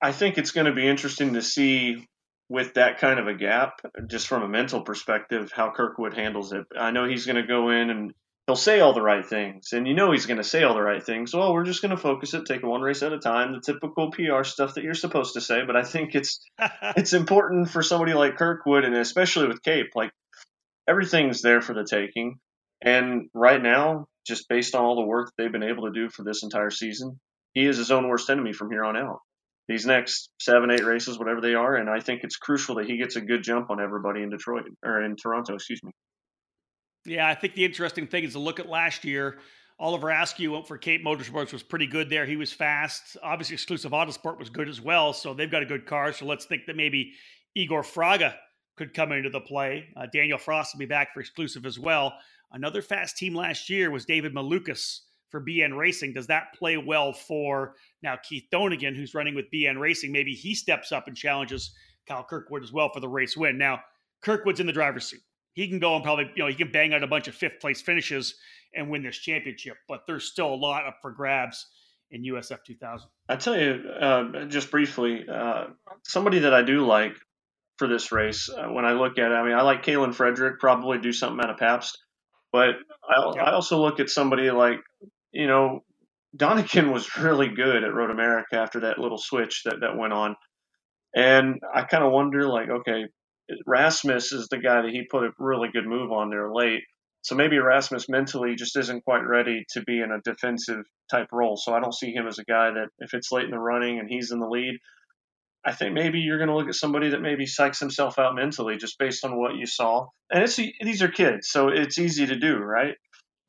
I 0.00 0.12
think 0.12 0.38
it's 0.38 0.52
going 0.52 0.66
to 0.66 0.72
be 0.72 0.86
interesting 0.86 1.34
to 1.34 1.42
see 1.42 2.06
with 2.48 2.74
that 2.74 2.98
kind 2.98 3.18
of 3.18 3.26
a 3.26 3.34
gap, 3.34 3.80
just 4.06 4.28
from 4.28 4.44
a 4.44 4.48
mental 4.48 4.82
perspective, 4.82 5.50
how 5.52 5.72
Kirkwood 5.72 6.14
handles 6.14 6.52
it. 6.52 6.64
I 6.78 6.92
know 6.92 7.08
he's 7.08 7.26
going 7.26 7.42
to 7.42 7.46
go 7.46 7.70
in 7.70 7.90
and 7.90 8.12
he'll 8.46 8.54
say 8.54 8.78
all 8.78 8.92
the 8.92 9.02
right 9.02 9.26
things, 9.26 9.72
and 9.72 9.88
you 9.88 9.94
know 9.94 10.12
he's 10.12 10.26
going 10.26 10.36
to 10.36 10.44
say 10.44 10.62
all 10.62 10.74
the 10.74 10.82
right 10.82 11.02
things. 11.02 11.34
Well, 11.34 11.52
we're 11.52 11.64
just 11.64 11.82
going 11.82 11.90
to 11.90 11.96
focus 11.96 12.34
it, 12.34 12.46
take 12.46 12.62
it 12.62 12.66
one 12.66 12.82
race 12.82 13.02
at 13.02 13.12
a 13.12 13.18
time, 13.18 13.52
the 13.52 13.60
typical 13.60 14.12
PR 14.12 14.44
stuff 14.44 14.74
that 14.74 14.84
you're 14.84 14.94
supposed 14.94 15.34
to 15.34 15.40
say. 15.40 15.64
But 15.66 15.74
I 15.74 15.82
think 15.82 16.14
it's 16.14 16.40
it's 16.96 17.14
important 17.14 17.68
for 17.68 17.82
somebody 17.82 18.14
like 18.14 18.36
Kirkwood, 18.36 18.84
and 18.84 18.94
especially 18.94 19.48
with 19.48 19.64
Cape, 19.64 19.90
like 19.96 20.12
everything's 20.88 21.42
there 21.42 21.62
for 21.62 21.74
the 21.74 21.84
taking. 21.84 22.38
And 22.80 23.28
right 23.34 23.62
now, 23.62 24.06
just 24.24 24.48
based 24.48 24.76
on 24.76 24.84
all 24.84 24.94
the 24.94 25.02
work 25.02 25.32
they've 25.36 25.50
been 25.50 25.64
able 25.64 25.86
to 25.86 25.92
do 25.92 26.08
for 26.10 26.22
this 26.22 26.44
entire 26.44 26.70
season, 26.70 27.18
he 27.52 27.66
is 27.66 27.76
his 27.76 27.90
own 27.90 28.08
worst 28.08 28.30
enemy 28.30 28.52
from 28.52 28.70
here 28.70 28.84
on 28.84 28.96
out. 28.96 29.20
These 29.68 29.86
next 29.86 30.30
seven, 30.40 30.70
eight 30.70 30.84
races, 30.84 31.18
whatever 31.18 31.40
they 31.40 31.54
are, 31.54 31.76
and 31.76 31.88
I 31.88 32.00
think 32.00 32.24
it's 32.24 32.36
crucial 32.36 32.74
that 32.76 32.86
he 32.86 32.96
gets 32.96 33.16
a 33.16 33.20
good 33.20 33.42
jump 33.42 33.70
on 33.70 33.80
everybody 33.80 34.22
in 34.22 34.30
Detroit 34.30 34.64
or 34.84 35.02
in 35.02 35.16
Toronto, 35.16 35.54
excuse 35.54 35.82
me. 35.82 35.92
Yeah, 37.04 37.28
I 37.28 37.34
think 37.34 37.54
the 37.54 37.64
interesting 37.64 38.06
thing 38.06 38.24
is 38.24 38.32
to 38.32 38.38
look 38.38 38.60
at 38.60 38.68
last 38.68 39.04
year. 39.04 39.38
Oliver 39.78 40.10
Askew 40.10 40.52
went 40.52 40.68
for 40.68 40.78
Cape 40.78 41.04
Motorsports 41.04 41.52
was 41.52 41.62
pretty 41.62 41.86
good 41.86 42.08
there. 42.08 42.24
He 42.24 42.36
was 42.36 42.52
fast. 42.52 43.16
Obviously, 43.22 43.54
Exclusive 43.54 43.92
Autosport 43.92 44.38
was 44.38 44.48
good 44.48 44.68
as 44.68 44.80
well. 44.80 45.12
So 45.12 45.34
they've 45.34 45.50
got 45.50 45.62
a 45.62 45.66
good 45.66 45.86
car. 45.86 46.12
So 46.12 46.24
let's 46.24 46.44
think 46.44 46.66
that 46.66 46.76
maybe 46.76 47.14
Igor 47.56 47.82
Fraga 47.82 48.34
could 48.76 48.94
come 48.94 49.10
into 49.10 49.30
the 49.30 49.40
play. 49.40 49.88
Uh, 49.96 50.06
Daniel 50.12 50.38
Frost 50.38 50.74
will 50.74 50.78
be 50.78 50.86
back 50.86 51.12
for 51.12 51.20
Exclusive 51.20 51.66
as 51.66 51.78
well. 51.78 52.12
Another 52.52 52.82
fast 52.82 53.16
team 53.16 53.34
last 53.34 53.68
year 53.68 53.90
was 53.90 54.04
David 54.04 54.34
Malukas 54.34 55.00
for 55.32 55.40
BN 55.40 55.76
Racing. 55.76 56.12
Does 56.12 56.28
that 56.28 56.54
play 56.56 56.76
well 56.76 57.12
for 57.12 57.74
now 58.02 58.16
Keith 58.22 58.44
Donegan, 58.52 58.94
who's 58.94 59.14
running 59.14 59.34
with 59.34 59.50
BN 59.52 59.80
Racing? 59.80 60.12
Maybe 60.12 60.34
he 60.34 60.54
steps 60.54 60.92
up 60.92 61.08
and 61.08 61.16
challenges 61.16 61.74
Kyle 62.06 62.22
Kirkwood 62.22 62.62
as 62.62 62.72
well 62.72 62.90
for 62.92 63.00
the 63.00 63.08
race 63.08 63.36
win. 63.36 63.58
Now, 63.58 63.80
Kirkwood's 64.22 64.60
in 64.60 64.66
the 64.66 64.72
driver's 64.72 65.08
seat. 65.08 65.22
He 65.54 65.68
can 65.68 65.80
go 65.80 65.96
and 65.96 66.04
probably, 66.04 66.30
you 66.36 66.42
know, 66.42 66.48
he 66.48 66.54
can 66.54 66.70
bang 66.70 66.94
out 66.94 67.02
a 67.02 67.06
bunch 67.06 67.28
of 67.28 67.34
fifth 67.34 67.60
place 67.60 67.82
finishes 67.82 68.36
and 68.74 68.88
win 68.88 69.02
this 69.02 69.18
championship, 69.18 69.76
but 69.88 70.02
there's 70.06 70.24
still 70.24 70.54
a 70.54 70.56
lot 70.56 70.86
up 70.86 70.98
for 71.02 71.10
grabs 71.10 71.66
in 72.10 72.22
USF 72.22 72.64
2000. 72.64 73.08
I 73.28 73.36
tell 73.36 73.58
you, 73.58 73.82
uh, 73.88 74.44
just 74.46 74.70
briefly, 74.70 75.26
uh, 75.28 75.66
somebody 76.04 76.40
that 76.40 76.54
I 76.54 76.62
do 76.62 76.86
like 76.86 77.14
for 77.76 77.86
this 77.86 78.12
race, 78.12 78.48
uh, 78.48 78.68
when 78.68 78.84
I 78.84 78.92
look 78.92 79.18
at 79.18 79.30
it, 79.30 79.34
I 79.34 79.44
mean, 79.44 79.54
I 79.54 79.62
like 79.62 79.84
Kaylen 79.84 80.14
Frederick, 80.14 80.58
probably 80.58 80.98
do 80.98 81.12
something 81.12 81.40
out 81.42 81.50
of 81.50 81.58
Pabst. 81.58 81.98
But 82.52 82.76
I, 83.08 83.32
yeah. 83.34 83.44
I 83.44 83.52
also 83.52 83.80
look 83.80 83.98
at 84.00 84.10
somebody 84.10 84.50
like, 84.50 84.80
you 85.32 85.46
know, 85.46 85.80
Donegan 86.36 86.90
was 86.90 87.16
really 87.18 87.48
good 87.48 87.84
at 87.84 87.94
Road 87.94 88.10
America 88.10 88.56
after 88.56 88.80
that 88.80 88.98
little 88.98 89.18
switch 89.18 89.62
that, 89.64 89.80
that 89.80 89.96
went 89.96 90.12
on. 90.12 90.36
And 91.14 91.60
I 91.74 91.82
kind 91.82 92.04
of 92.04 92.12
wonder, 92.12 92.48
like, 92.48 92.70
okay, 92.70 93.04
Rasmus 93.66 94.32
is 94.32 94.48
the 94.48 94.58
guy 94.58 94.82
that 94.82 94.90
he 94.90 95.06
put 95.10 95.24
a 95.24 95.30
really 95.38 95.68
good 95.72 95.86
move 95.86 96.10
on 96.10 96.30
there 96.30 96.52
late. 96.52 96.82
So 97.22 97.34
maybe 97.36 97.58
Rasmus 97.58 98.08
mentally 98.08 98.56
just 98.56 98.76
isn't 98.76 99.04
quite 99.04 99.26
ready 99.26 99.64
to 99.72 99.82
be 99.82 100.00
in 100.00 100.10
a 100.10 100.20
defensive 100.24 100.84
type 101.10 101.28
role. 101.32 101.56
So 101.56 101.72
I 101.72 101.80
don't 101.80 101.94
see 101.94 102.12
him 102.12 102.26
as 102.26 102.38
a 102.38 102.44
guy 102.44 102.70
that 102.72 102.88
if 102.98 103.14
it's 103.14 103.30
late 103.30 103.44
in 103.44 103.50
the 103.50 103.58
running 103.58 103.98
and 104.00 104.08
he's 104.08 104.32
in 104.32 104.40
the 104.40 104.48
lead, 104.48 104.78
I 105.64 105.72
think 105.72 105.94
maybe 105.94 106.18
you're 106.18 106.38
going 106.38 106.48
to 106.48 106.56
look 106.56 106.68
at 106.68 106.74
somebody 106.74 107.10
that 107.10 107.20
maybe 107.20 107.44
psychs 107.44 107.78
himself 107.78 108.18
out 108.18 108.34
mentally 108.34 108.76
just 108.76 108.98
based 108.98 109.24
on 109.24 109.38
what 109.38 109.54
you 109.54 109.66
saw. 109.66 110.08
And 110.30 110.42
it's 110.42 110.56
these 110.56 111.02
are 111.02 111.08
kids, 111.08 111.48
so 111.50 111.68
it's 111.68 111.98
easy 111.98 112.26
to 112.26 112.36
do, 112.36 112.56
right? 112.56 112.96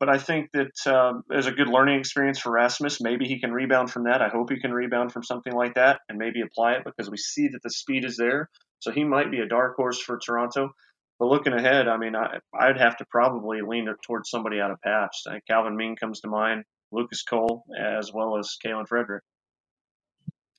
But 0.04 0.14
I 0.14 0.18
think 0.18 0.50
that 0.52 1.24
as 1.34 1.48
a 1.48 1.52
good 1.54 1.70
learning 1.70 1.98
experience 1.98 2.38
for 2.38 2.52
Rasmus, 2.52 3.00
maybe 3.00 3.26
he 3.26 3.40
can 3.40 3.54
rebound 3.54 3.90
from 3.90 4.04
that. 4.04 4.22
I 4.22 4.28
hope 4.28 4.52
he 4.52 4.60
can 4.60 4.74
rebound 4.74 5.14
from 5.14 5.24
something 5.24 5.54
like 5.54 5.76
that 5.76 6.02
and 6.10 6.18
maybe 6.18 6.42
apply 6.42 6.74
it 6.74 6.84
because 6.84 7.10
we 7.10 7.16
see 7.16 7.48
that 7.48 7.62
the 7.64 7.70
speed 7.70 8.04
is 8.04 8.18
there. 8.18 8.50
So 8.80 8.92
he 8.92 9.06
might 9.06 9.32
be 9.32 9.40
a 9.40 9.48
dark 9.48 9.78
horse 9.78 10.02
for 10.02 10.20
Toronto. 10.20 10.72
But 11.20 11.28
looking 11.28 11.54
ahead, 11.54 11.88
I 11.88 11.96
mean, 11.96 12.18
I, 12.18 12.68
would 12.68 12.82
have 12.82 12.98
to 12.98 13.06
probably 13.10 13.62
lean 13.66 13.88
towards 14.06 14.30
somebody 14.30 14.60
out 14.60 14.72
of 14.72 14.82
Pabst. 14.82 15.26
Uh, 15.26 15.36
Calvin 15.50 15.78
Ming 15.78 15.96
comes 15.96 16.20
to 16.20 16.28
mind, 16.28 16.66
Lucas 16.92 17.24
Kohl, 17.24 17.64
as 17.80 18.12
well 18.14 18.38
as 18.38 18.58
Kaylen 18.62 18.86
Frederick. 18.86 19.24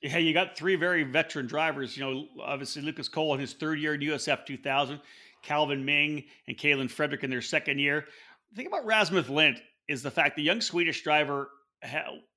Yeah, 0.01 0.17
you 0.17 0.33
got 0.33 0.57
three 0.57 0.75
very 0.75 1.03
veteran 1.03 1.45
drivers. 1.45 1.95
You 1.95 2.03
know, 2.03 2.25
obviously 2.43 2.81
Lucas 2.81 3.09
Kohl 3.09 3.35
in 3.35 3.39
his 3.39 3.53
third 3.53 3.77
year 3.77 3.93
in 3.93 4.01
USF 4.01 4.43
2000, 4.47 4.99
Calvin 5.43 5.85
Ming 5.85 6.23
and 6.47 6.57
Kaylen 6.57 6.89
Frederick 6.89 7.23
in 7.23 7.29
their 7.29 7.41
second 7.41 7.77
year. 7.77 8.05
The 8.55 8.61
thing 8.61 8.67
about 8.67 8.85
Rasmus 8.85 9.27
Lindh 9.27 9.61
is 9.89 10.01
the 10.01 10.09
fact 10.09 10.37
the 10.37 10.41
young 10.41 10.61
Swedish 10.61 11.03
driver 11.03 11.49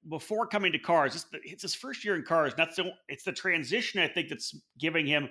before 0.09 0.49
coming 0.49 0.73
to 0.73 0.79
cars, 0.79 1.27
it's 1.45 1.63
his 1.63 1.77
first 1.77 2.05
year 2.05 2.17
in 2.17 2.25
cars. 2.25 2.55
That's 2.57 2.75
the, 2.75 2.91
it's 3.09 3.23
the 3.23 3.33
transition 3.33 4.01
I 4.01 4.09
think 4.09 4.29
that's 4.29 4.55
giving 4.79 5.07
him. 5.07 5.29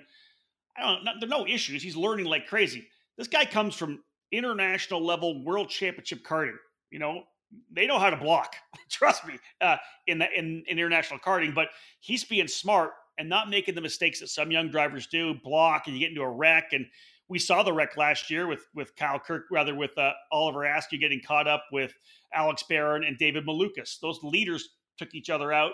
I 0.78 0.82
don't 0.82 1.04
know. 1.04 1.12
There 1.20 1.28
are 1.28 1.44
no 1.44 1.46
issues. 1.46 1.82
He's 1.82 1.94
learning 1.94 2.24
like 2.24 2.46
crazy. 2.46 2.88
This 3.18 3.28
guy 3.28 3.44
comes 3.44 3.74
from 3.74 4.02
international 4.32 5.04
level 5.04 5.44
world 5.44 5.68
championship 5.68 6.24
karting. 6.24 6.56
You 6.90 7.00
know, 7.00 7.24
they 7.70 7.86
know 7.86 7.98
how 7.98 8.08
to 8.08 8.16
block. 8.16 8.54
Trust 8.90 9.26
me, 9.26 9.34
uh, 9.60 9.76
in 10.06 10.18
the 10.18 10.26
in, 10.36 10.64
in 10.66 10.78
international 10.78 11.20
karting. 11.20 11.54
But 11.54 11.68
he's 12.00 12.24
being 12.24 12.48
smart 12.48 12.92
and 13.18 13.28
not 13.28 13.50
making 13.50 13.74
the 13.74 13.80
mistakes 13.82 14.20
that 14.20 14.28
some 14.28 14.50
young 14.50 14.70
drivers 14.70 15.06
do. 15.06 15.34
Block 15.44 15.86
and 15.86 15.94
you 15.94 16.00
get 16.00 16.10
into 16.10 16.22
a 16.22 16.30
wreck. 16.30 16.72
And 16.72 16.86
we 17.28 17.38
saw 17.38 17.62
the 17.62 17.72
wreck 17.72 17.96
last 17.96 18.30
year 18.30 18.46
with 18.46 18.66
with 18.74 18.96
Kyle 18.96 19.18
Kirk, 19.18 19.44
rather 19.50 19.74
with 19.74 19.96
uh, 19.98 20.12
Oliver 20.32 20.64
Askew 20.64 20.98
getting 20.98 21.20
caught 21.24 21.46
up 21.46 21.64
with 21.72 21.92
Alex 22.32 22.64
Baron 22.68 23.04
and 23.04 23.18
David 23.18 23.46
Malukas. 23.46 23.98
Those 24.00 24.18
leaders 24.22 24.68
took 24.98 25.14
each 25.14 25.30
other 25.30 25.52
out, 25.52 25.72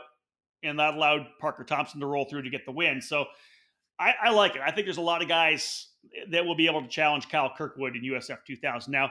and 0.63 0.79
that 0.79 0.95
allowed 0.95 1.27
Parker 1.41 1.65
Thompson 1.65 2.01
to 2.01 2.07
roll 2.07 2.25
through 2.25 2.43
to 2.43 2.51
get 2.51 2.67
the 2.67 2.73
win. 2.73 3.01
So 3.01 3.27
I, 3.99 4.15
I 4.25 4.31
like 4.31 4.57
it. 4.57 4.63
I 4.65 4.71
think 4.71 4.87
there's 4.87 4.97
a 4.97 5.03
lot 5.03 5.23
of 5.23 5.29
guys 5.29 5.89
that 6.31 6.45
will 6.45 6.57
be 6.57 6.67
able 6.67 6.83
to 6.83 6.89
challenge 6.89 7.29
Kyle 7.29 7.53
Kirkwood 7.57 7.97
in 7.97 8.03
USF 8.03 8.39
2000. 8.47 8.91
Now, 8.91 9.11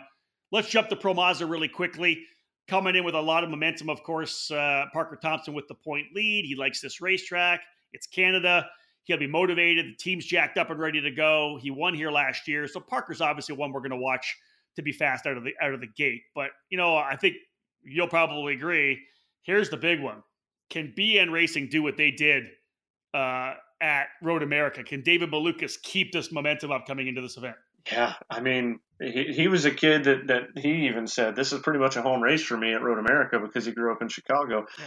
let's 0.52 0.70
jump 0.70 0.90
to 0.90 0.96
Pro 0.96 1.14
Mazda 1.14 1.46
really 1.46 1.70
quickly 1.70 2.26
coming 2.68 2.96
in 2.96 3.04
with 3.04 3.16
a 3.16 3.22
lot 3.22 3.44
of 3.44 3.50
momentum. 3.50 3.90
Of 3.90 4.04
course, 4.04 4.52
uh, 4.52 4.86
Parker 4.94 5.16
Thompson 5.16 5.54
with 5.54 5.68
the 5.68 5.76
point 5.76 6.08
lead. 6.14 6.46
He 6.46 6.56
likes 6.56 6.82
this 6.82 7.02
racetrack. 7.02 7.62
It's 7.94 8.08
Canada. 8.08 8.68
He'll 9.06 9.18
be 9.18 9.28
motivated. 9.28 9.86
The 9.86 9.96
team's 9.96 10.26
jacked 10.26 10.58
up 10.58 10.70
and 10.70 10.80
ready 10.80 11.02
to 11.02 11.12
go. 11.12 11.60
He 11.62 11.72
won 11.72 11.94
here 11.94 12.12
last 12.12 12.48
year, 12.48 12.68
so 12.68 12.80
Parker's 12.80 13.22
obviously 13.22 13.56
one 13.56 13.72
we're 13.72 13.82
going 13.82 13.92
to 13.92 13.98
watch 13.98 14.36
to 14.76 14.82
be 14.82 14.92
fast 14.92 15.26
out 15.26 15.38
of 15.38 15.44
the 15.44 15.52
out 15.62 15.74
of 15.74 15.82
the 15.82 15.88
gate. 15.88 16.22
But 16.34 16.50
you 16.70 16.78
know, 16.78 16.96
I 16.96 17.16
think 17.16 17.36
you'll 17.84 18.08
probably 18.08 18.54
agree. 18.54 19.00
Here's 19.44 19.70
the 19.70 19.78
big 19.78 20.02
one: 20.02 20.24
Can 20.70 20.94
BN 20.98 21.32
Racing 21.32 21.70
do 21.70 21.84
what 21.84 21.98
they 21.98 22.12
did 22.12 22.46
uh, 23.14 23.54
at 23.82 24.08
Road 24.22 24.42
America? 24.44 24.84
Can 24.84 25.02
David 25.02 25.32
Malukas 25.32 25.82
keep 25.82 26.12
this 26.12 26.32
momentum 26.32 26.72
up 26.72 26.88
coming 26.88 27.08
into 27.08 27.22
this 27.22 27.38
event? 27.38 27.56
Yeah, 27.92 28.14
I 28.30 28.40
mean, 28.40 28.80
he, 29.02 29.26
he 29.34 29.48
was 29.48 29.66
a 29.66 29.72
kid 29.72 30.06
that, 30.06 30.28
that 30.28 30.44
he 30.56 30.88
even 30.88 31.08
said, 31.08 31.36
This 31.36 31.52
is 31.52 31.62
pretty 31.62 31.80
much 31.80 31.96
a 31.96 32.02
home 32.02 32.22
race 32.22 32.44
for 32.44 32.58
me 32.58 32.74
at 32.74 32.82
Road 32.82 32.98
America 32.98 33.40
because 33.40 33.66
he 33.66 33.72
grew 33.72 33.92
up 33.92 34.02
in 34.02 34.08
Chicago. 34.08 34.66
Yeah. 34.80 34.86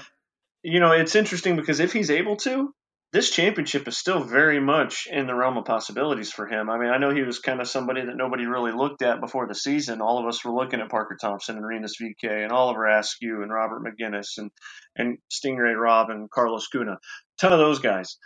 You 0.62 0.80
know, 0.80 0.92
it's 0.92 1.14
interesting 1.14 1.56
because 1.56 1.80
if 1.80 1.92
he's 1.92 2.10
able 2.10 2.36
to, 2.36 2.74
this 3.16 3.30
championship 3.30 3.88
is 3.88 3.96
still 3.96 4.22
very 4.22 4.60
much 4.60 5.08
in 5.10 5.26
the 5.26 5.34
realm 5.34 5.56
of 5.56 5.64
possibilities 5.64 6.30
for 6.30 6.46
him. 6.46 6.68
I 6.68 6.76
mean, 6.76 6.90
I 6.90 6.98
know 6.98 7.14
he 7.14 7.22
was 7.22 7.38
kind 7.38 7.62
of 7.62 7.66
somebody 7.66 8.04
that 8.04 8.14
nobody 8.14 8.44
really 8.44 8.72
looked 8.72 9.00
at 9.00 9.22
before 9.22 9.48
the 9.48 9.54
season. 9.54 10.02
All 10.02 10.18
of 10.18 10.26
us 10.26 10.44
were 10.44 10.52
looking 10.52 10.80
at 10.80 10.90
Parker 10.90 11.16
Thompson 11.18 11.56
and 11.56 11.64
Rinus 11.64 11.94
VK 11.98 12.44
and 12.44 12.52
Oliver 12.52 12.84
Askew 12.84 13.42
and 13.42 13.50
Robert 13.50 13.82
Megennis 13.82 14.36
and, 14.36 14.50
and 14.96 15.16
Sting 15.30 15.56
Ray 15.56 15.72
Robb 15.72 16.10
and 16.10 16.30
Carlos 16.30 16.68
Cunha. 16.68 16.92
A 16.92 16.98
ton 17.40 17.54
of 17.54 17.58
those 17.58 17.78
guys. 17.78 18.18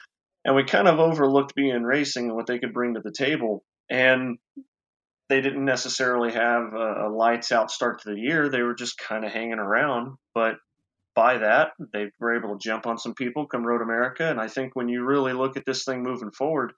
And 0.45 0.57
we 0.57 0.65
kind 0.65 0.89
of 0.89 0.99
overlooked 0.99 1.55
BN 1.57 1.85
Racing 1.85 2.25
and 2.25 2.35
what 2.35 2.49
they 2.49 2.59
could 2.59 2.75
bring 2.75 2.95
to 2.95 3.01
the 3.01 3.13
table 3.13 3.63
and 3.89 4.39
they 5.29 5.41
didn't 5.41 5.65
necessarily 5.65 6.33
have 6.33 6.75
a, 6.75 7.07
a 7.07 7.09
lights 7.09 7.53
out 7.53 7.71
start 7.71 8.03
to 8.03 8.11
the 8.11 8.19
year. 8.19 8.49
They 8.49 8.63
were 8.63 8.75
just 8.75 8.99
kind 8.99 9.25
of 9.25 9.31
hanging 9.31 9.61
around, 9.61 10.17
but 10.35 10.57
by 11.21 11.37
that, 11.37 11.73
they 11.93 12.07
were 12.19 12.35
able 12.35 12.57
to 12.57 12.63
jump 12.67 12.87
on 12.87 12.97
some 12.97 13.13
people 13.13 13.47
come 13.47 13.67
Road 13.67 13.83
America. 13.83 14.31
And 14.31 14.41
I 14.41 14.49
think 14.49 14.75
when 14.75 14.89
you 14.89 15.05
really 15.05 15.35
look 15.35 15.59
at 15.59 15.67
this 15.67 15.85
thing 15.85 16.03
moving 16.03 16.31
forward, 16.31 16.73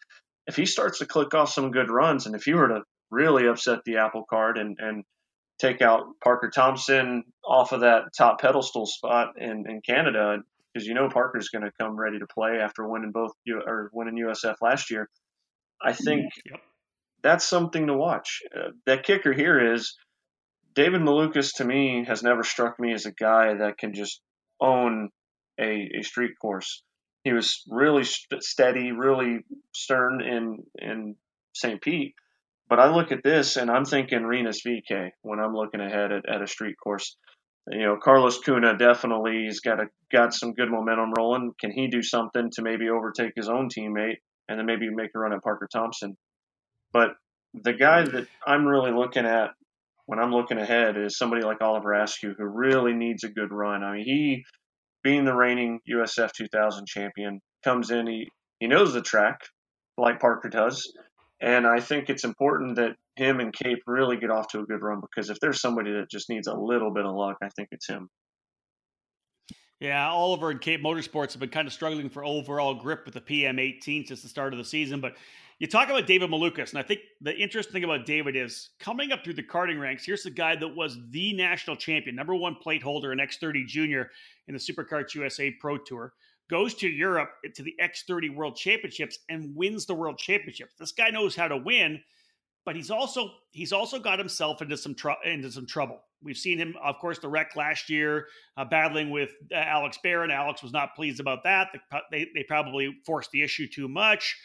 if 0.48 0.56
he 0.56 0.66
starts 0.66 0.98
to 0.98 1.06
click 1.06 1.32
off 1.32 1.52
some 1.52 1.70
good 1.70 1.92
runs, 1.92 2.26
and 2.26 2.34
if 2.34 2.48
you 2.48 2.56
were 2.56 2.66
to 2.66 2.80
really 3.12 3.46
upset 3.46 3.78
the 3.84 3.98
apple 3.98 4.24
cart 4.28 4.58
and, 4.58 4.76
and 4.80 5.04
take 5.60 5.80
out 5.80 6.06
Parker 6.24 6.50
Thompson 6.50 7.22
off 7.44 7.70
of 7.70 7.82
that 7.82 8.06
top 8.18 8.40
pedestal 8.40 8.86
spot 8.86 9.34
in, 9.36 9.64
in 9.68 9.80
Canada, 9.86 10.38
because 10.74 10.88
you 10.88 10.94
know 10.94 11.08
Parker's 11.08 11.50
going 11.50 11.64
to 11.64 11.70
come 11.80 11.96
ready 11.96 12.18
to 12.18 12.26
play 12.26 12.58
after 12.60 12.88
winning 12.88 13.12
both 13.12 13.30
you 13.44 13.60
or 13.64 13.90
winning 13.92 14.24
USF 14.24 14.56
last 14.60 14.90
year. 14.90 15.08
I 15.80 15.92
think 15.92 16.32
yep 16.44 16.58
that's 17.22 17.44
something 17.44 17.86
to 17.86 17.94
watch. 17.94 18.42
Uh, 18.54 18.70
that 18.86 19.04
kicker 19.04 19.32
here 19.32 19.74
is 19.74 19.94
David 20.74 21.00
Malukas 21.00 21.56
to 21.56 21.64
me 21.64 22.04
has 22.06 22.22
never 22.22 22.42
struck 22.42 22.78
me 22.78 22.92
as 22.92 23.06
a 23.06 23.12
guy 23.12 23.54
that 23.54 23.78
can 23.78 23.94
just 23.94 24.20
own 24.62 25.10
a, 25.60 25.90
a 25.98 26.02
street 26.02 26.32
course. 26.40 26.82
He 27.24 27.32
was 27.32 27.62
really 27.68 28.04
st- 28.04 28.42
steady, 28.42 28.92
really 28.92 29.40
stern 29.74 30.20
in 30.22 30.64
in 30.78 31.16
St. 31.54 31.80
Pete. 31.80 32.14
But 32.68 32.80
I 32.80 32.94
look 32.94 33.12
at 33.12 33.22
this 33.22 33.56
and 33.56 33.70
I'm 33.70 33.84
thinking 33.84 34.24
Rinus 34.24 34.62
VK 34.66 35.10
when 35.22 35.38
I'm 35.38 35.54
looking 35.54 35.80
ahead 35.80 36.10
at, 36.10 36.28
at 36.28 36.42
a 36.42 36.46
street 36.46 36.76
course. 36.82 37.16
You 37.70 37.84
know, 37.84 37.96
Carlos 38.02 38.40
Cunha 38.40 38.76
definitely 38.76 39.44
he's 39.44 39.60
got 39.60 39.80
a 39.80 39.86
got 40.10 40.34
some 40.34 40.54
good 40.54 40.70
momentum 40.70 41.12
rolling. 41.16 41.52
Can 41.60 41.70
he 41.70 41.88
do 41.88 42.02
something 42.02 42.50
to 42.52 42.62
maybe 42.62 42.88
overtake 42.88 43.32
his 43.36 43.48
own 43.48 43.68
teammate 43.68 44.16
and 44.48 44.58
then 44.58 44.66
maybe 44.66 44.88
make 44.90 45.10
a 45.14 45.18
run 45.18 45.32
at 45.32 45.42
Parker 45.42 45.68
Thompson? 45.72 46.16
But 46.92 47.10
the 47.54 47.72
guy 47.72 48.02
that 48.04 48.26
I'm 48.46 48.66
really 48.66 48.90
looking 48.90 49.26
at 49.26 49.50
when 50.06 50.18
I'm 50.18 50.32
looking 50.32 50.58
ahead 50.58 50.96
is 50.96 51.16
somebody 51.16 51.42
like 51.42 51.60
Oliver 51.60 51.92
Askew 51.92 52.34
who 52.36 52.44
really 52.44 52.92
needs 52.92 53.24
a 53.24 53.28
good 53.28 53.52
run. 53.52 53.82
I 53.82 53.96
mean, 53.96 54.04
he 54.04 54.44
being 55.02 55.24
the 55.24 55.34
reigning 55.34 55.80
USF 55.90 56.32
2000 56.32 56.86
champion 56.86 57.40
comes 57.64 57.90
in. 57.90 58.06
He 58.06 58.28
he 58.60 58.66
knows 58.68 58.92
the 58.92 59.02
track 59.02 59.40
like 59.98 60.20
Parker 60.20 60.48
does, 60.48 60.92
and 61.40 61.66
I 61.66 61.80
think 61.80 62.08
it's 62.08 62.24
important 62.24 62.76
that 62.76 62.96
him 63.16 63.40
and 63.40 63.52
Cape 63.52 63.82
really 63.86 64.16
get 64.16 64.30
off 64.30 64.48
to 64.48 64.60
a 64.60 64.64
good 64.64 64.80
run 64.80 65.00
because 65.00 65.28
if 65.28 65.38
there's 65.40 65.60
somebody 65.60 65.92
that 65.92 66.10
just 66.10 66.30
needs 66.30 66.46
a 66.46 66.54
little 66.54 66.92
bit 66.92 67.04
of 67.04 67.14
luck, 67.14 67.36
I 67.42 67.48
think 67.56 67.68
it's 67.72 67.88
him. 67.88 68.08
Yeah, 69.80 70.08
Oliver 70.08 70.50
and 70.50 70.60
Cape 70.60 70.80
Motorsports 70.80 71.32
have 71.32 71.40
been 71.40 71.48
kind 71.48 71.66
of 71.66 71.74
struggling 71.74 72.08
for 72.08 72.24
overall 72.24 72.72
grip 72.72 73.04
with 73.04 73.14
the 73.14 73.20
PM18 73.20 74.06
since 74.06 74.22
the 74.22 74.28
start 74.28 74.52
of 74.52 74.58
the 74.58 74.64
season. 74.64 75.00
But 75.00 75.16
you 75.62 75.68
talk 75.68 75.88
about 75.88 76.08
David 76.08 76.28
Malukas, 76.28 76.70
and 76.70 76.80
I 76.80 76.82
think 76.82 77.02
the 77.20 77.36
interesting 77.36 77.72
thing 77.72 77.84
about 77.84 78.04
David 78.04 78.34
is 78.34 78.70
coming 78.80 79.12
up 79.12 79.22
through 79.22 79.34
the 79.34 79.44
karting 79.44 79.80
ranks. 79.80 80.04
Here's 80.04 80.24
the 80.24 80.30
guy 80.30 80.56
that 80.56 80.74
was 80.74 80.98
the 81.10 81.34
national 81.34 81.76
champion, 81.76 82.16
number 82.16 82.34
one 82.34 82.56
plate 82.56 82.82
holder 82.82 83.12
in 83.12 83.20
X30 83.20 83.64
Junior 83.68 84.10
in 84.48 84.54
the 84.54 84.58
SuperKarts 84.58 85.14
USA 85.14 85.52
Pro 85.60 85.78
Tour 85.78 86.14
goes 86.50 86.74
to 86.74 86.88
Europe 86.88 87.30
to 87.54 87.62
the 87.62 87.76
X30 87.80 88.34
World 88.34 88.56
Championships 88.56 89.20
and 89.28 89.54
wins 89.54 89.86
the 89.86 89.94
World 89.94 90.18
Championships. 90.18 90.74
This 90.80 90.90
guy 90.90 91.10
knows 91.10 91.36
how 91.36 91.46
to 91.46 91.58
win, 91.58 92.00
but 92.66 92.74
he's 92.74 92.90
also 92.90 93.30
he's 93.52 93.72
also 93.72 94.00
got 94.00 94.18
himself 94.18 94.62
into 94.62 94.76
some 94.76 94.96
tr- 94.96 95.10
into 95.24 95.52
some 95.52 95.68
trouble. 95.68 96.00
We've 96.24 96.36
seen 96.36 96.58
him, 96.58 96.74
of 96.82 96.98
course, 96.98 97.20
the 97.20 97.28
wreck 97.28 97.54
last 97.54 97.88
year, 97.88 98.26
uh, 98.56 98.64
battling 98.64 99.10
with 99.10 99.30
uh, 99.52 99.58
Alex 99.58 99.96
Baron. 100.02 100.32
Alex 100.32 100.60
was 100.60 100.72
not 100.72 100.96
pleased 100.96 101.20
about 101.20 101.44
that. 101.44 101.68
They, 102.10 102.26
they 102.34 102.42
probably 102.42 102.96
forced 103.06 103.30
the 103.30 103.42
issue 103.42 103.68
too 103.68 103.86
much. 103.86 104.36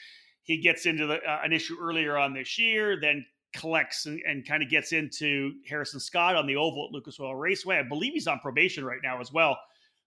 He 0.47 0.57
gets 0.57 0.85
into 0.85 1.05
the, 1.05 1.15
uh, 1.15 1.41
an 1.43 1.51
issue 1.51 1.75
earlier 1.79 2.17
on 2.17 2.33
this 2.33 2.57
year, 2.57 2.99
then 2.99 3.25
collects 3.53 4.05
and, 4.05 4.21
and 4.25 4.47
kind 4.47 4.63
of 4.63 4.69
gets 4.69 4.93
into 4.93 5.51
Harrison 5.67 5.99
Scott 5.99 6.37
on 6.37 6.47
the 6.47 6.55
oval 6.55 6.87
at 6.87 6.93
Lucas 6.93 7.19
Oil 7.19 7.35
Raceway. 7.35 7.77
I 7.77 7.83
believe 7.83 8.13
he's 8.13 8.27
on 8.27 8.39
probation 8.39 8.85
right 8.85 8.99
now 9.03 9.19
as 9.19 9.31
well. 9.31 9.57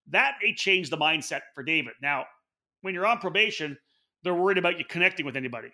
That 0.08 0.36
may 0.42 0.54
change 0.54 0.88
the 0.88 0.96
mindset 0.96 1.40
for 1.54 1.62
David. 1.62 1.92
Now, 2.00 2.24
when 2.80 2.94
you're 2.94 3.06
on 3.06 3.18
probation, 3.18 3.76
they're 4.24 4.34
worried 4.34 4.56
about 4.56 4.78
you 4.78 4.84
connecting 4.86 5.26
with 5.26 5.36
anybody. 5.36 5.68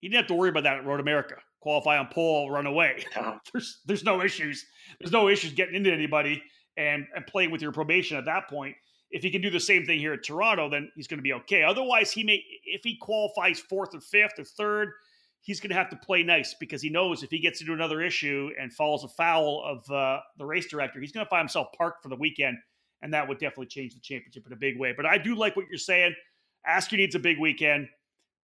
You 0.00 0.10
didn't 0.10 0.22
have 0.22 0.28
to 0.28 0.34
worry 0.34 0.50
about 0.50 0.64
that 0.64 0.78
at 0.78 0.84
Road 0.84 0.98
America. 0.98 1.36
Qualify 1.60 1.96
on 1.98 2.08
pole, 2.08 2.50
run 2.50 2.66
away. 2.66 3.04
there's 3.52 3.80
there's 3.86 4.04
no 4.04 4.20
issues. 4.20 4.66
There's 4.98 5.12
no 5.12 5.28
issues 5.28 5.52
getting 5.52 5.76
into 5.76 5.92
anybody 5.92 6.42
and, 6.76 7.06
and 7.14 7.24
playing 7.26 7.52
with 7.52 7.62
your 7.62 7.72
probation 7.72 8.16
at 8.16 8.24
that 8.24 8.48
point. 8.48 8.74
If 9.10 9.22
he 9.22 9.30
can 9.30 9.40
do 9.40 9.50
the 9.50 9.60
same 9.60 9.86
thing 9.86 9.98
here 9.98 10.12
at 10.12 10.24
Toronto, 10.24 10.68
then 10.68 10.90
he's 10.94 11.06
going 11.06 11.18
to 11.18 11.22
be 11.22 11.32
okay. 11.32 11.62
Otherwise, 11.62 12.12
he 12.12 12.24
may 12.24 12.42
if 12.64 12.82
he 12.84 12.96
qualifies 12.96 13.58
fourth 13.58 13.94
or 13.94 14.00
fifth 14.00 14.38
or 14.38 14.44
third, 14.44 14.90
he's 15.40 15.60
going 15.60 15.70
to 15.70 15.76
have 15.76 15.88
to 15.90 15.96
play 15.96 16.22
nice 16.22 16.54
because 16.60 16.82
he 16.82 16.90
knows 16.90 17.22
if 17.22 17.30
he 17.30 17.38
gets 17.38 17.60
into 17.60 17.72
another 17.72 18.02
issue 18.02 18.50
and 18.60 18.72
falls 18.72 19.04
afoul 19.04 19.64
of 19.64 19.90
uh, 19.90 20.20
the 20.36 20.44
race 20.44 20.66
director, 20.66 21.00
he's 21.00 21.12
going 21.12 21.24
to 21.24 21.30
find 21.30 21.40
himself 21.40 21.68
parked 21.76 22.02
for 22.02 22.08
the 22.08 22.16
weekend 22.16 22.58
and 23.02 23.12
that 23.14 23.28
would 23.28 23.38
definitely 23.38 23.66
change 23.66 23.94
the 23.94 24.00
championship 24.00 24.46
in 24.46 24.52
a 24.52 24.56
big 24.56 24.78
way. 24.78 24.92
But 24.96 25.06
I 25.06 25.18
do 25.18 25.34
like 25.34 25.56
what 25.56 25.66
you're 25.70 25.78
saying. 25.78 26.14
Askew 26.66 26.98
needs 26.98 27.14
a 27.14 27.20
big 27.20 27.38
weekend. 27.38 27.88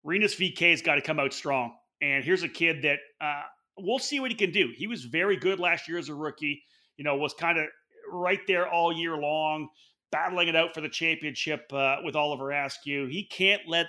Rinus 0.04 0.34
VK's 0.34 0.82
got 0.82 0.96
to 0.96 1.00
come 1.00 1.18
out 1.18 1.32
strong. 1.32 1.74
And 2.00 2.24
here's 2.24 2.42
a 2.42 2.48
kid 2.48 2.82
that 2.82 2.98
uh, 3.20 3.42
we'll 3.78 3.98
see 3.98 4.20
what 4.20 4.30
he 4.30 4.36
can 4.36 4.52
do. 4.52 4.70
He 4.76 4.86
was 4.86 5.04
very 5.04 5.36
good 5.36 5.58
last 5.58 5.88
year 5.88 5.98
as 5.98 6.08
a 6.08 6.14
rookie. 6.14 6.62
You 6.96 7.04
know, 7.04 7.16
was 7.16 7.34
kind 7.34 7.58
of 7.58 7.66
right 8.12 8.40
there 8.46 8.68
all 8.68 8.92
year 8.92 9.16
long, 9.16 9.68
battling 10.14 10.46
it 10.46 10.54
out 10.54 10.72
for 10.72 10.80
the 10.80 10.88
championship 10.88 11.72
uh, 11.72 11.96
with 12.04 12.14
Oliver 12.14 12.52
Askew. 12.52 13.06
He 13.06 13.24
can't 13.24 13.62
let 13.66 13.86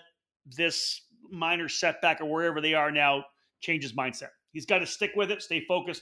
this 0.57 1.01
minor 1.29 1.69
setback 1.69 2.19
or 2.19 2.25
wherever 2.25 2.61
they 2.61 2.73
are 2.73 2.89
now 2.89 3.25
change 3.61 3.83
his 3.83 3.93
mindset. 3.93 4.29
He's 4.51 4.65
got 4.65 4.79
to 4.79 4.87
stick 4.87 5.11
with 5.15 5.29
it, 5.29 5.43
stay 5.43 5.63
focused. 5.67 6.01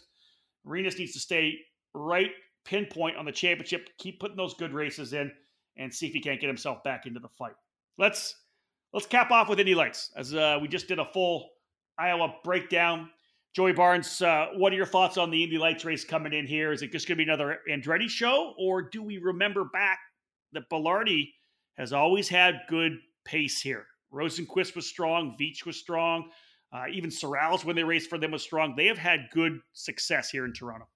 Rinus 0.63 0.97
needs 0.97 1.11
to 1.11 1.19
stay 1.19 1.57
right 1.93 2.32
pinpoint 2.63 3.17
on 3.17 3.26
the 3.26 3.34
championship, 3.34 3.89
keep 3.97 4.21
putting 4.21 4.38
those 4.38 4.53
good 4.53 4.71
races 4.71 5.11
in, 5.11 5.30
and 5.76 5.93
see 5.93 6.07
if 6.07 6.13
he 6.13 6.21
can't 6.21 6.39
get 6.39 6.47
himself 6.47 6.82
back 6.86 7.05
into 7.05 7.19
the 7.19 7.28
fight. 7.28 7.55
Let's 7.97 8.34
let's 8.93 9.05
cap 9.05 9.30
off 9.30 9.49
with 9.49 9.59
Indy 9.59 9.76
Lights 9.76 10.11
as 10.15 10.34
uh, 10.34 10.57
we 10.61 10.69
just 10.69 10.88
did 10.88 10.99
a 10.99 11.05
full 11.05 11.49
Iowa 11.97 12.36
breakdown. 12.45 13.09
Joey 13.53 13.74
Barnes, 13.74 14.21
uh, 14.21 14.47
what 14.55 14.71
are 14.71 14.76
your 14.78 14.86
thoughts 14.86 15.17
on 15.17 15.32
the 15.32 15.43
Indy 15.43 15.57
Lights 15.57 15.84
race 15.84 16.05
coming 16.05 16.32
in 16.32 16.47
here? 16.47 16.71
Is 16.71 16.82
it 16.82 16.93
just 16.93 17.09
going 17.09 17.17
to 17.17 17.24
be 17.24 17.30
another 17.30 17.59
Andretti 17.69 18.07
show, 18.07 18.53
or 18.57 18.82
do 18.82 19.03
we 19.03 19.17
remember 19.17 19.65
back 19.65 19.99
that 20.53 20.69
Belardi 20.69 21.29
has 21.77 21.93
always 21.93 22.29
had 22.29 22.61
good 22.67 22.93
pace 23.25 23.61
here? 23.61 23.85
Rosenqvist 24.13 24.75
was 24.75 24.87
strong, 24.87 25.35
Veach 25.39 25.65
was 25.65 25.77
strong, 25.77 26.29
uh, 26.71 26.85
even 26.91 27.09
Serralles 27.09 27.65
when 27.65 27.75
they 27.75 27.83
raced 27.83 28.09
for 28.09 28.17
them 28.17 28.31
was 28.31 28.41
strong. 28.41 28.75
They 28.75 28.87
have 28.87 28.97
had 28.97 29.29
good 29.31 29.59
success 29.73 30.29
here 30.29 30.45
in 30.45 30.53
Toronto. 30.53 30.87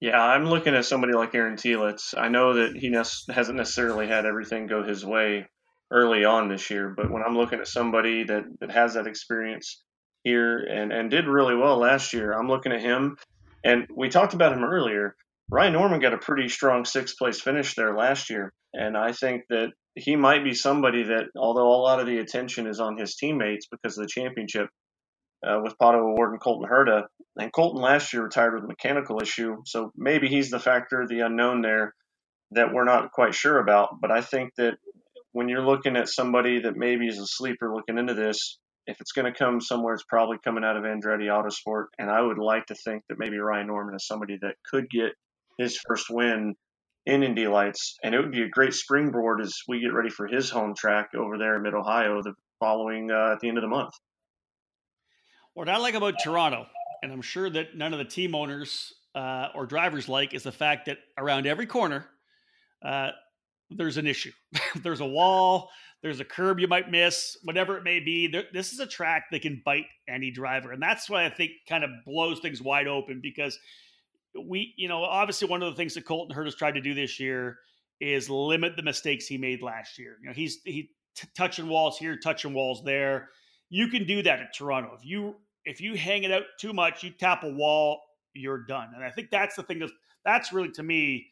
Yeah, 0.00 0.22
I'm 0.22 0.46
looking 0.46 0.74
at 0.74 0.84
somebody 0.84 1.14
like 1.14 1.34
Aaron 1.34 1.56
Telitz. 1.56 2.14
I 2.16 2.28
know 2.28 2.54
that 2.54 2.76
he 2.76 2.90
ne- 2.90 3.32
hasn't 3.32 3.56
necessarily 3.56 4.06
had 4.06 4.26
everything 4.26 4.66
go 4.66 4.82
his 4.82 5.06
way 5.06 5.48
early 5.90 6.24
on 6.24 6.48
this 6.48 6.68
year, 6.70 6.92
but 6.94 7.10
when 7.10 7.22
I'm 7.22 7.36
looking 7.36 7.60
at 7.60 7.68
somebody 7.68 8.24
that, 8.24 8.44
that 8.60 8.70
has 8.70 8.94
that 8.94 9.06
experience 9.06 9.82
here 10.24 10.58
and, 10.58 10.92
and 10.92 11.10
did 11.10 11.26
really 11.26 11.54
well 11.54 11.78
last 11.78 12.12
year, 12.12 12.32
I'm 12.32 12.48
looking 12.48 12.72
at 12.72 12.80
him. 12.80 13.16
And 13.64 13.86
we 13.94 14.08
talked 14.08 14.34
about 14.34 14.52
him 14.52 14.64
earlier. 14.64 15.16
Ryan 15.50 15.74
Norman 15.74 16.00
got 16.00 16.14
a 16.14 16.18
pretty 16.18 16.48
strong 16.48 16.84
sixth 16.84 17.16
place 17.18 17.40
finish 17.40 17.74
there 17.74 17.96
last 17.96 18.30
year. 18.30 18.52
And 18.74 18.96
I 18.96 19.12
think 19.12 19.42
that 19.48 19.68
he 19.94 20.16
might 20.16 20.44
be 20.44 20.54
somebody 20.54 21.04
that, 21.04 21.26
although 21.36 21.68
a 21.68 21.82
lot 21.82 22.00
of 22.00 22.06
the 22.06 22.18
attention 22.18 22.66
is 22.66 22.80
on 22.80 22.98
his 22.98 23.14
teammates 23.14 23.66
because 23.66 23.96
of 23.96 24.04
the 24.04 24.10
championship, 24.10 24.68
uh, 25.46 25.60
with 25.62 25.78
Pato 25.78 26.00
O'Ward 26.00 26.32
and 26.32 26.40
Colton 26.40 26.68
Herta. 26.68 27.04
And 27.38 27.52
Colton 27.52 27.80
last 27.80 28.12
year 28.12 28.24
retired 28.24 28.54
with 28.54 28.64
a 28.64 28.68
mechanical 28.68 29.20
issue, 29.22 29.56
so 29.66 29.92
maybe 29.96 30.28
he's 30.28 30.50
the 30.50 30.58
factor, 30.58 31.06
the 31.06 31.20
unknown 31.20 31.62
there 31.62 31.94
that 32.52 32.72
we're 32.72 32.84
not 32.84 33.12
quite 33.12 33.34
sure 33.34 33.58
about. 33.58 34.00
But 34.00 34.10
I 34.10 34.22
think 34.22 34.52
that 34.56 34.74
when 35.32 35.48
you're 35.48 35.64
looking 35.64 35.96
at 35.96 36.08
somebody 36.08 36.60
that 36.62 36.76
maybe 36.76 37.06
is 37.06 37.18
a 37.18 37.26
sleeper 37.26 37.74
looking 37.74 37.98
into 37.98 38.14
this, 38.14 38.58
if 38.86 39.00
it's 39.00 39.12
going 39.12 39.30
to 39.30 39.38
come 39.38 39.60
somewhere, 39.60 39.94
it's 39.94 40.04
probably 40.08 40.38
coming 40.42 40.64
out 40.64 40.76
of 40.76 40.84
Andretti 40.84 41.28
Autosport. 41.28 41.86
And 41.98 42.10
I 42.10 42.22
would 42.22 42.38
like 42.38 42.66
to 42.66 42.74
think 42.74 43.02
that 43.08 43.18
maybe 43.18 43.36
Ryan 43.36 43.66
Norman 43.66 43.94
is 43.94 44.06
somebody 44.06 44.38
that 44.40 44.54
could 44.70 44.88
get 44.88 45.12
his 45.58 45.78
first 45.86 46.06
win 46.10 46.54
in 47.06 47.22
Indy 47.22 47.46
Lights. 47.46 47.96
And 48.02 48.14
it 48.14 48.20
would 48.20 48.32
be 48.32 48.42
a 48.42 48.48
great 48.48 48.74
springboard 48.74 49.40
as 49.40 49.54
we 49.68 49.80
get 49.80 49.92
ready 49.92 50.10
for 50.10 50.26
his 50.26 50.50
home 50.50 50.74
track 50.76 51.10
over 51.16 51.38
there 51.38 51.56
in 51.56 51.62
Mid 51.62 51.74
Ohio 51.74 52.22
the 52.22 52.34
following 52.58 53.10
uh, 53.10 53.32
at 53.32 53.40
the 53.40 53.48
end 53.48 53.58
of 53.58 53.62
the 53.62 53.68
month. 53.68 53.92
What 55.54 55.68
I 55.68 55.78
like 55.78 55.94
about 55.94 56.22
Toronto, 56.22 56.66
and 57.02 57.12
I'm 57.12 57.22
sure 57.22 57.48
that 57.48 57.76
none 57.76 57.92
of 57.92 57.98
the 57.98 58.04
team 58.04 58.34
owners 58.34 58.92
uh, 59.14 59.48
or 59.54 59.64
drivers 59.64 60.08
like, 60.08 60.34
is 60.34 60.42
the 60.42 60.52
fact 60.52 60.86
that 60.86 60.98
around 61.16 61.46
every 61.46 61.66
corner, 61.66 62.06
uh, 62.84 63.10
there's 63.70 63.96
an 63.96 64.06
issue. 64.06 64.32
there's 64.82 65.00
a 65.00 65.06
wall, 65.06 65.70
there's 66.02 66.20
a 66.20 66.24
curb 66.24 66.60
you 66.60 66.68
might 66.68 66.90
miss, 66.90 67.36
whatever 67.44 67.78
it 67.78 67.84
may 67.84 68.00
be. 68.00 68.26
There, 68.26 68.44
this 68.52 68.72
is 68.72 68.80
a 68.80 68.86
track 68.86 69.24
that 69.32 69.42
can 69.42 69.62
bite 69.64 69.86
any 70.08 70.30
driver. 70.30 70.72
And 70.72 70.82
that's 70.82 71.08
why 71.08 71.24
I 71.24 71.30
think 71.30 71.52
kind 71.68 71.84
of 71.84 71.90
blows 72.04 72.40
things 72.40 72.60
wide 72.60 72.86
open 72.86 73.20
because 73.22 73.58
we, 74.44 74.74
you 74.76 74.88
know, 74.88 75.02
obviously 75.02 75.48
one 75.48 75.62
of 75.62 75.72
the 75.72 75.76
things 75.76 75.94
that 75.94 76.04
Colton 76.04 76.36
Herta 76.36 76.46
has 76.46 76.54
tried 76.54 76.74
to 76.74 76.80
do 76.80 76.94
this 76.94 77.18
year 77.20 77.58
is 78.00 78.28
limit 78.28 78.76
the 78.76 78.82
mistakes 78.82 79.26
he 79.26 79.38
made 79.38 79.62
last 79.62 79.98
year. 79.98 80.16
You 80.20 80.28
know, 80.28 80.34
he's 80.34 80.60
he 80.64 80.90
t- 81.14 81.28
touching 81.36 81.68
walls 81.68 81.98
here, 81.98 82.16
touching 82.16 82.52
walls 82.52 82.82
there. 82.84 83.30
You 83.68 83.88
can 83.88 84.06
do 84.06 84.22
that 84.22 84.40
at 84.40 84.54
Toronto. 84.54 84.90
If 84.96 85.04
you 85.04 85.36
if 85.64 85.80
you 85.80 85.96
hang 85.96 86.24
it 86.24 86.32
out 86.32 86.44
too 86.60 86.72
much, 86.72 87.02
you 87.02 87.10
tap 87.10 87.42
a 87.42 87.50
wall, 87.50 88.00
you're 88.34 88.64
done. 88.64 88.90
And 88.94 89.04
I 89.04 89.10
think 89.10 89.30
that's 89.30 89.56
the 89.56 89.62
thing 89.62 89.78
that's 89.78 89.92
that's 90.24 90.52
really 90.52 90.70
to 90.72 90.82
me, 90.82 91.26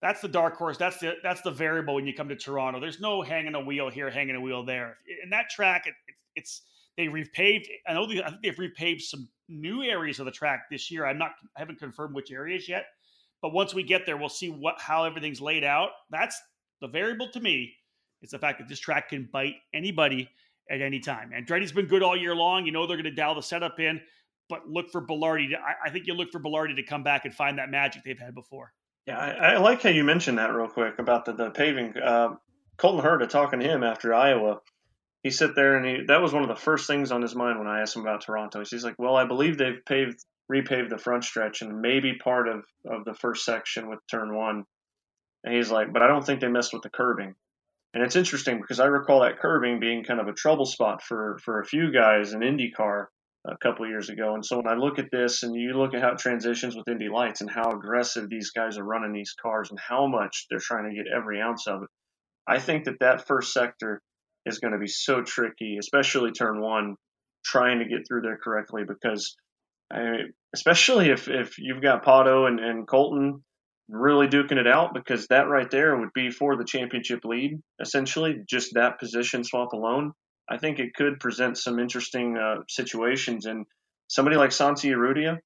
that's 0.00 0.20
the 0.20 0.28
dark 0.28 0.56
horse. 0.56 0.76
That's 0.76 0.98
the 0.98 1.14
that's 1.22 1.42
the 1.42 1.50
variable 1.50 1.94
when 1.94 2.06
you 2.06 2.14
come 2.14 2.28
to 2.28 2.36
Toronto. 2.36 2.80
There's 2.80 3.00
no 3.00 3.22
hanging 3.22 3.54
a 3.54 3.60
wheel 3.60 3.90
here, 3.90 4.10
hanging 4.10 4.36
a 4.36 4.40
wheel 4.40 4.64
there. 4.64 4.98
In 5.22 5.30
that 5.30 5.50
track, 5.50 5.86
it, 5.86 5.94
it, 6.08 6.14
it's 6.36 6.62
they 6.96 7.06
repaved. 7.06 7.66
I 7.86 7.94
know 7.94 8.06
they, 8.06 8.22
I 8.22 8.30
think 8.30 8.42
they've 8.42 8.56
repaved 8.56 9.02
some 9.02 9.28
new 9.48 9.82
areas 9.82 10.18
of 10.18 10.26
the 10.26 10.32
track 10.32 10.64
this 10.70 10.90
year. 10.90 11.06
I'm 11.06 11.18
not 11.18 11.32
I 11.56 11.60
haven't 11.60 11.78
confirmed 11.78 12.14
which 12.14 12.30
areas 12.30 12.68
yet, 12.68 12.86
but 13.42 13.52
once 13.52 13.74
we 13.74 13.82
get 13.82 14.06
there, 14.06 14.16
we'll 14.16 14.28
see 14.28 14.50
what 14.50 14.80
how 14.80 15.04
everything's 15.04 15.40
laid 15.40 15.64
out. 15.64 15.90
That's 16.10 16.40
the 16.80 16.88
variable 16.88 17.30
to 17.30 17.40
me. 17.40 17.74
Is 18.20 18.30
the 18.30 18.38
fact 18.38 18.58
that 18.58 18.68
this 18.68 18.80
track 18.80 19.10
can 19.10 19.28
bite 19.32 19.54
anybody 19.72 20.28
at 20.70 20.80
any 20.80 21.00
time. 21.00 21.30
Andretti's 21.30 21.72
been 21.72 21.86
good 21.86 22.02
all 22.02 22.16
year 22.16 22.34
long. 22.34 22.66
You 22.66 22.72
know 22.72 22.86
they're 22.86 22.96
going 22.96 23.04
to 23.04 23.10
dial 23.10 23.34
the 23.34 23.42
setup 23.42 23.80
in, 23.80 24.00
but 24.48 24.68
look 24.68 24.90
for 24.90 25.00
Belardi. 25.00 25.54
I, 25.54 25.88
I, 25.88 25.90
think 25.90 26.06
you 26.06 26.14
look 26.14 26.30
for 26.30 26.40
Belardi 26.40 26.76
to 26.76 26.82
come 26.82 27.02
back 27.02 27.24
and 27.24 27.34
find 27.34 27.58
that 27.58 27.70
magic 27.70 28.04
they've 28.04 28.18
had 28.18 28.34
before. 28.34 28.72
Yeah, 29.06 29.18
I, 29.18 29.30
I 29.30 29.56
like 29.58 29.82
how 29.82 29.88
you 29.90 30.04
mentioned 30.04 30.38
that 30.38 30.54
real 30.54 30.68
quick 30.68 30.98
about 30.98 31.24
the, 31.24 31.32
the 31.32 31.50
paving. 31.50 31.96
Uh, 31.96 32.34
Colton 32.76 33.04
Herta 33.04 33.28
talking 33.28 33.60
to 33.60 33.66
him 33.66 33.82
after 33.82 34.14
Iowa. 34.14 34.60
He 35.22 35.30
sit 35.30 35.54
there 35.54 35.76
and 35.76 35.86
he 35.86 36.04
that 36.06 36.22
was 36.22 36.32
one 36.32 36.42
of 36.42 36.48
the 36.48 36.56
first 36.56 36.86
things 36.86 37.10
on 37.10 37.22
his 37.22 37.34
mind 37.34 37.58
when 37.58 37.68
I 37.68 37.80
asked 37.80 37.96
him 37.96 38.02
about 38.02 38.22
Toronto. 38.22 38.62
He's 38.64 38.84
like, 38.84 38.98
"Well, 38.98 39.16
I 39.16 39.24
believe 39.24 39.58
they've 39.58 39.84
paved 39.84 40.24
repaved 40.50 40.90
the 40.90 40.98
front 40.98 41.24
stretch 41.24 41.60
and 41.62 41.80
maybe 41.80 42.14
part 42.14 42.48
of 42.48 42.64
of 42.86 43.04
the 43.04 43.14
first 43.14 43.44
section 43.44 43.88
with 43.88 43.98
turn 44.10 44.34
one." 44.34 44.64
And 45.44 45.54
he's 45.54 45.70
like, 45.70 45.92
"But 45.92 46.02
I 46.02 46.06
don't 46.06 46.24
think 46.24 46.40
they 46.40 46.48
messed 46.48 46.72
with 46.72 46.82
the 46.82 46.90
curbing." 46.90 47.34
And 47.94 48.02
it's 48.02 48.16
interesting 48.16 48.60
because 48.60 48.80
I 48.80 48.86
recall 48.86 49.20
that 49.20 49.38
curbing 49.38 49.80
being 49.80 50.04
kind 50.04 50.20
of 50.20 50.28
a 50.28 50.32
trouble 50.32 50.66
spot 50.66 51.02
for, 51.02 51.38
for 51.42 51.60
a 51.60 51.64
few 51.64 51.90
guys 51.90 52.32
in 52.32 52.40
IndyCar 52.40 53.06
a 53.46 53.56
couple 53.58 53.88
years 53.88 54.10
ago. 54.10 54.34
And 54.34 54.44
so 54.44 54.58
when 54.58 54.68
I 54.68 54.74
look 54.74 54.98
at 54.98 55.10
this 55.10 55.42
and 55.42 55.54
you 55.54 55.72
look 55.72 55.94
at 55.94 56.02
how 56.02 56.12
it 56.12 56.18
transitions 56.18 56.76
with 56.76 56.88
Indy 56.88 57.08
Lights 57.08 57.40
and 57.40 57.50
how 57.50 57.70
aggressive 57.72 58.28
these 58.28 58.50
guys 58.50 58.76
are 58.76 58.84
running 58.84 59.12
these 59.12 59.34
cars 59.40 59.70
and 59.70 59.80
how 59.80 60.06
much 60.06 60.46
they're 60.50 60.58
trying 60.58 60.88
to 60.88 60.94
get 60.94 61.10
every 61.10 61.40
ounce 61.40 61.66
of 61.66 61.82
it, 61.84 61.88
I 62.46 62.58
think 62.58 62.84
that 62.84 63.00
that 63.00 63.26
first 63.26 63.52
sector 63.52 64.02
is 64.48 64.58
going 64.58 64.72
to 64.72 64.78
be 64.78 64.88
so 64.88 65.22
tricky, 65.22 65.76
especially 65.78 66.32
turn 66.32 66.60
one, 66.60 66.96
trying 67.44 67.78
to 67.78 67.84
get 67.84 68.06
through 68.06 68.22
there 68.22 68.38
correctly 68.42 68.82
because 68.86 69.36
I, 69.92 70.24
especially 70.54 71.10
if, 71.10 71.28
if 71.28 71.58
you've 71.58 71.82
got 71.82 72.04
Pato 72.04 72.46
and, 72.46 72.60
and 72.60 72.86
Colton 72.86 73.42
really 73.88 74.26
duking 74.26 74.58
it 74.58 74.66
out 74.66 74.92
because 74.92 75.26
that 75.28 75.48
right 75.48 75.70
there 75.70 75.96
would 75.96 76.12
be 76.14 76.30
for 76.30 76.56
the 76.56 76.64
championship 76.64 77.20
lead, 77.24 77.60
essentially, 77.80 78.42
just 78.48 78.74
that 78.74 78.98
position 78.98 79.44
swap 79.44 79.72
alone. 79.72 80.12
I 80.50 80.58
think 80.58 80.78
it 80.78 80.94
could 80.94 81.20
present 81.20 81.56
some 81.58 81.78
interesting 81.78 82.36
uh, 82.36 82.62
situations. 82.68 83.46
And 83.46 83.66
somebody 84.08 84.36
like 84.36 84.52
Santi 84.52 84.88
Urrutia 84.90 85.38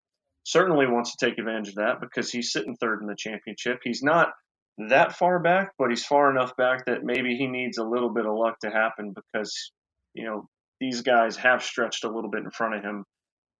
certainly 0.44 0.86
wants 0.86 1.14
to 1.14 1.24
take 1.24 1.38
advantage 1.38 1.70
of 1.70 1.74
that 1.76 2.00
because 2.00 2.30
he's 2.30 2.53
sitting 2.53 2.76
third 2.76 3.00
in 3.00 3.07
the 3.07 3.16
championship. 3.16 3.80
He's 3.84 4.03
not 4.03 4.30
that 4.79 5.16
far 5.16 5.39
back, 5.39 5.73
but 5.79 5.91
he's 5.91 6.05
far 6.05 6.31
enough 6.31 6.57
back 6.57 6.87
that 6.87 7.05
maybe 7.05 7.37
he 7.37 7.47
needs 7.47 7.79
a 7.79 7.85
little 7.85 8.11
bit 8.11 8.27
of 8.27 8.35
luck 8.35 8.59
to 8.61 8.70
happen 8.70 9.14
because, 9.14 9.73
you 10.14 10.25
know, 10.25 10.49
these 10.81 11.03
guys 11.03 11.37
have 11.37 11.62
stretched 11.62 12.05
a 12.05 12.11
little 12.11 12.31
bit 12.31 12.43
in 12.43 12.51
front 12.51 12.75
of 12.75 12.83
him 12.83 13.05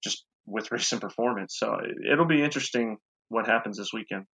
just 0.03 0.25
with 0.47 0.71
recent 0.73 1.01
performance. 1.01 1.57
So 1.59 1.77
it'll 2.11 2.27
be 2.27 2.43
interesting 2.43 2.99
what 3.29 3.47
happens 3.47 3.79
this 3.79 3.93
weekend. 3.93 4.25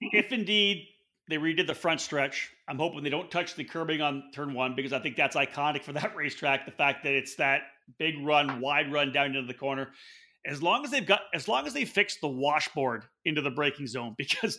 If 0.00 0.32
indeed 0.32 0.88
they 1.28 1.36
redid 1.36 1.66
the 1.66 1.74
front 1.74 2.00
stretch. 2.00 2.50
I'm 2.68 2.78
hoping 2.78 3.02
they 3.02 3.10
don't 3.10 3.30
touch 3.30 3.54
the 3.54 3.64
curbing 3.64 4.00
on 4.00 4.24
turn 4.34 4.54
one 4.54 4.74
because 4.74 4.92
I 4.92 4.98
think 4.98 5.16
that's 5.16 5.36
iconic 5.36 5.84
for 5.84 5.92
that 5.92 6.16
racetrack. 6.16 6.66
The 6.66 6.72
fact 6.72 7.04
that 7.04 7.14
it's 7.14 7.36
that 7.36 7.62
big 7.98 8.14
run, 8.24 8.60
wide 8.60 8.92
run 8.92 9.12
down 9.12 9.26
into 9.26 9.46
the 9.46 9.54
corner. 9.54 9.90
As 10.46 10.62
long 10.62 10.84
as 10.84 10.90
they've 10.90 11.06
got, 11.06 11.22
as 11.34 11.46
long 11.46 11.66
as 11.66 11.72
they 11.72 11.84
fix 11.84 12.18
the 12.20 12.28
washboard 12.28 13.04
into 13.24 13.40
the 13.40 13.50
braking 13.50 13.86
zone, 13.86 14.14
because 14.18 14.58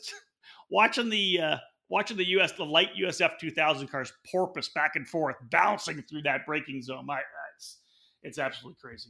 watching 0.69 1.09
the 1.09 1.39
uh, 1.39 1.57
watching 1.89 2.17
the 2.17 2.27
US 2.38 2.53
the 2.53 2.65
light 2.65 2.89
USF 2.99 3.38
2000 3.39 3.88
cars 3.88 4.13
porpoise 4.31 4.69
back 4.69 4.95
and 4.95 5.07
forth, 5.07 5.36
bouncing 5.51 6.01
through 6.09 6.23
that 6.23 6.45
braking 6.45 6.81
zone, 6.81 7.05
my 7.05 7.19
it's, 7.55 7.79
it's 8.23 8.39
absolutely 8.39 8.77
crazy. 8.81 9.09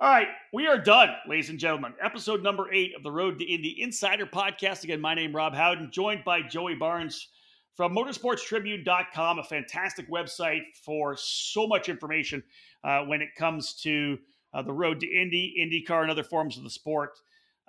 All 0.00 0.08
right, 0.08 0.28
we 0.52 0.66
are 0.66 0.78
done, 0.78 1.10
ladies 1.28 1.48
and 1.48 1.58
gentlemen. 1.58 1.94
Episode 2.02 2.42
number 2.42 2.72
eight 2.72 2.92
of 2.96 3.04
the 3.04 3.10
Road 3.10 3.38
to 3.38 3.44
Indy 3.44 3.80
Insider 3.80 4.26
Podcast. 4.26 4.82
Again, 4.82 5.00
my 5.00 5.14
name 5.14 5.34
Rob 5.34 5.54
Howden, 5.54 5.92
joined 5.92 6.24
by 6.24 6.42
Joey 6.42 6.74
Barnes 6.74 7.28
from 7.76 7.94
motorsportstribune.com, 7.94 9.38
a 9.38 9.44
fantastic 9.44 10.10
website 10.10 10.62
for 10.84 11.16
so 11.16 11.66
much 11.68 11.88
information 11.88 12.42
uh, 12.82 13.02
when 13.02 13.22
it 13.22 13.28
comes 13.38 13.74
to 13.82 14.18
uh, 14.54 14.62
the 14.62 14.72
road 14.72 15.00
to 15.00 15.06
Indy, 15.06 15.54
IndyCar, 15.58 16.02
and 16.02 16.10
other 16.10 16.24
forms 16.24 16.56
of 16.56 16.64
the 16.64 16.70
sport. 16.70 17.18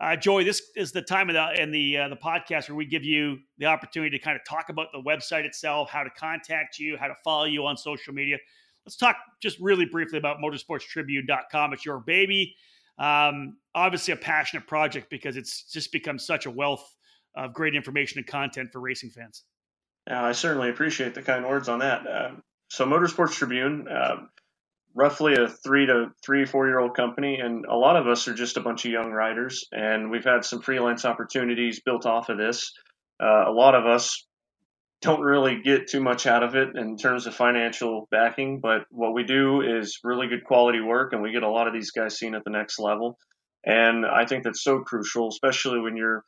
Uh, 0.02 0.16
Joey, 0.16 0.44
this 0.44 0.62
is 0.76 0.92
the 0.92 1.02
time 1.02 1.30
of 1.30 1.36
the 1.36 1.62
in 1.62 1.72
the 1.72 1.98
uh, 1.98 2.10
the 2.10 2.16
podcast 2.16 2.68
where 2.68 2.76
we 2.76 2.86
give 2.86 3.04
you 3.04 3.38
the 3.58 3.66
opportunity 3.66 4.18
to 4.18 4.24
kind 4.24 4.36
of 4.36 4.42
talk 4.48 4.70
about 4.70 4.88
the 4.92 5.02
website 5.02 5.46
itself, 5.46 5.90
how 5.90 6.04
to 6.04 6.10
contact 6.10 6.80
you, 6.80 6.98
how 6.98 7.08
to 7.08 7.16
follow 7.24 7.46
you 7.46 7.66
on 7.66 7.78
social 7.78 8.14
media 8.14 8.38
let's 8.86 8.98
talk 8.98 9.18
just 9.42 9.60
really 9.60 9.86
briefly 9.86 10.18
about 10.18 10.38
motorsportstribune.com. 10.38 11.74
It's 11.74 11.86
your 11.86 12.00
baby. 12.00 12.56
Um, 12.98 13.58
obviously, 13.74 14.14
a 14.14 14.18
passionate 14.18 14.68
project 14.68 15.10
because 15.10 15.36
it's 15.36 15.72
just 15.72 15.92
become 15.92 16.20
such 16.20 16.46
a 16.46 16.52
wealth 16.52 16.96
of 17.36 17.54
great 17.54 17.76
information 17.76 18.20
and 18.20 18.28
content 18.28 18.72
for 18.72 18.80
racing 18.80 19.10
fans. 19.10 19.44
I 20.08 20.34
certainly 20.34 20.70
appreciate 20.70 21.16
the 21.16 21.22
kind 21.22 21.46
words 21.46 21.70
on 21.70 21.80
that. 21.80 22.06
Uh, 22.06 22.32
so, 22.70 22.86
Motorsports 22.86 23.34
Tribune, 23.34 23.88
uh, 23.88 24.18
roughly 24.96 25.34
a 25.34 25.48
three 25.48 25.86
to 25.86 26.12
three, 26.24 26.46
four 26.46 26.68
year 26.68 26.80
old 26.80 26.96
company, 26.96 27.40
and 27.40 27.66
a 27.66 27.76
lot 27.76 27.96
of 27.96 28.08
us 28.08 28.28
are 28.28 28.34
just 28.34 28.58
a 28.58 28.62
bunch 28.62 28.86
of 28.86 28.92
young 28.92 29.12
riders, 29.12 29.66
and 29.72 30.10
we've 30.12 30.24
had 30.24 30.46
some 30.46 30.62
freelance 30.62 31.06
opportunities 31.06 31.82
built 31.82 32.06
off 32.06 32.30
of 32.30 32.38
this. 32.38 32.72
Uh, 33.22 33.46
a 33.48 33.52
lot 33.52 33.76
of 33.76 33.86
us 33.86 34.26
don't 35.02 35.22
really 35.22 35.62
get 35.62 35.88
too 35.88 36.02
much 36.02 36.26
out 36.26 36.44
of 36.44 36.56
it 36.56 36.78
in 36.78 36.96
terms 36.98 37.28
of 37.28 37.36
financial 37.36 38.08
backing, 38.10 38.60
but 38.62 38.86
what 38.90 39.14
we 39.14 39.24
do 39.24 39.62
is 39.62 40.00
really 40.04 40.28
good 40.28 40.46
quality 40.46 40.80
work, 40.80 41.14
and 41.14 41.22
we 41.22 41.32
get 41.32 41.44
a 41.44 41.50
lot 41.50 41.68
of 41.68 41.74
these 41.74 41.92
guys 41.92 42.18
seen 42.18 42.36
at 42.36 42.44
the 42.46 42.52
next 42.52 42.80
level. 42.80 43.18
And 43.66 44.06
I 44.06 44.26
think 44.26 44.44
that's 44.44 44.64
so 44.64 44.80
crucial, 44.80 45.28
especially 45.30 45.80
when 45.80 45.98
you're 45.98 46.24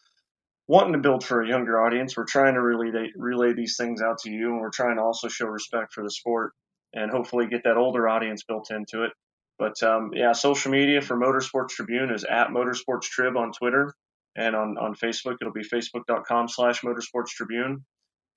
wanting 0.67 0.93
to 0.93 0.99
build 0.99 1.23
for 1.23 1.41
a 1.41 1.47
younger 1.47 1.81
audience. 1.81 2.17
We're 2.17 2.25
trying 2.25 2.55
to 2.55 2.61
relay 2.61 3.11
relay 3.15 3.53
these 3.53 3.75
things 3.77 4.01
out 4.01 4.19
to 4.19 4.31
you, 4.31 4.51
and 4.51 4.59
we're 4.59 4.71
trying 4.71 4.97
to 4.97 5.03
also 5.03 5.27
show 5.27 5.45
respect 5.45 5.93
for 5.93 6.03
the 6.03 6.11
sport, 6.11 6.53
and 6.95 7.11
hopefully 7.11 7.47
get 7.47 7.63
that 7.65 7.77
older 7.77 8.07
audience 8.07 8.43
built 8.43 8.71
into 8.71 9.03
it. 9.03 9.11
But 9.59 9.81
um, 9.83 10.11
yeah, 10.13 10.33
social 10.33 10.71
media 10.71 11.01
for 11.01 11.15
Motorsports 11.15 11.69
Tribune 11.69 12.11
is 12.11 12.23
at 12.23 12.47
Motorsports 12.47 13.03
Trib 13.03 13.37
on 13.37 13.51
Twitter, 13.51 13.93
and 14.35 14.55
on 14.55 14.77
on 14.77 14.95
Facebook 14.95 15.37
it'll 15.39 15.53
be 15.53 15.63
facebook.com/slash 15.63 16.81
Motorsports 16.81 17.29
Tribune. 17.29 17.85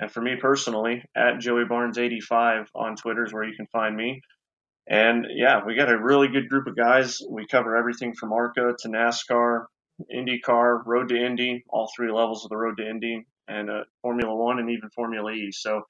And 0.00 0.10
for 0.10 0.20
me 0.20 0.36
personally, 0.36 1.02
at 1.16 1.40
Joey 1.40 1.64
Barnes85 1.64 2.66
on 2.74 2.94
Twitter 2.94 3.24
is 3.24 3.32
where 3.32 3.44
you 3.44 3.56
can 3.56 3.66
find 3.66 3.96
me. 3.96 4.20
And 4.88 5.26
yeah, 5.34 5.64
we 5.66 5.74
got 5.74 5.90
a 5.90 5.98
really 5.98 6.28
good 6.28 6.48
group 6.48 6.66
of 6.66 6.76
guys. 6.76 7.20
We 7.28 7.46
cover 7.46 7.76
everything 7.76 8.14
from 8.14 8.32
ARCA 8.32 8.74
to 8.78 8.88
NASCAR, 8.88 9.66
IndyCar, 10.14 10.86
Road 10.86 11.08
to 11.08 11.16
Indy, 11.16 11.64
all 11.68 11.90
three 11.94 12.12
levels 12.12 12.44
of 12.44 12.50
the 12.50 12.56
Road 12.56 12.76
to 12.78 12.88
Indy, 12.88 13.26
and 13.48 13.68
uh, 13.68 13.84
Formula 14.02 14.34
One 14.34 14.60
and 14.60 14.70
even 14.70 14.88
Formula 14.90 15.32
E. 15.32 15.50
So 15.52 15.82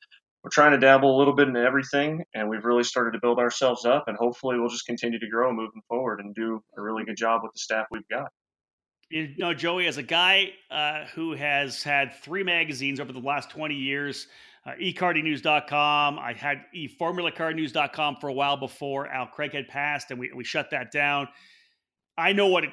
we're 0.49 0.62
trying 0.62 0.72
to 0.72 0.78
dabble 0.78 1.14
a 1.14 1.18
little 1.18 1.34
bit 1.34 1.46
in 1.46 1.57
everything, 1.57 2.24
and 2.34 2.49
we've 2.49 2.64
really 2.64 2.82
started 2.82 3.11
to 3.11 3.18
build 3.20 3.38
ourselves 3.38 3.84
up. 3.84 4.05
And 4.07 4.16
hopefully, 4.16 4.59
we'll 4.59 4.70
just 4.70 4.86
continue 4.86 5.18
to 5.18 5.28
grow 5.28 5.53
moving 5.53 5.82
forward 5.88 6.20
and 6.20 6.34
do 6.34 6.62
a 6.76 6.80
really 6.80 7.05
good 7.05 7.16
job 7.18 7.42
with 7.42 7.53
the 7.53 7.59
staff 7.59 7.84
we've 7.90 8.09
got. 8.11 8.30
You 9.11 9.34
know, 9.36 9.53
Joey, 9.53 9.86
as 9.86 9.99
a 9.99 10.03
guy 10.03 10.53
uh, 10.70 11.05
who 11.14 11.34
has 11.34 11.82
had 11.82 12.14
three 12.22 12.42
magazines 12.42 12.99
over 12.99 13.12
the 13.12 13.18
last 13.18 13.51
20 13.51 13.74
years, 13.74 14.26
uh, 14.64 14.70
eKartingNews.com, 14.80 16.18
I 16.18 16.32
had 16.32 16.62
eFormulaCarNews.com 16.74 18.16
for 18.18 18.28
a 18.28 18.32
while 18.32 18.57
before 18.57 19.07
Al 19.07 19.26
Craig 19.26 19.53
had 19.53 19.68
passed, 19.68 20.11
and 20.11 20.18
we, 20.18 20.30
we 20.34 20.44
shut 20.44 20.70
that 20.70 20.90
down. 20.92 21.28
I 22.16 22.32
know 22.32 22.46
what 22.46 22.64
it 22.64 22.70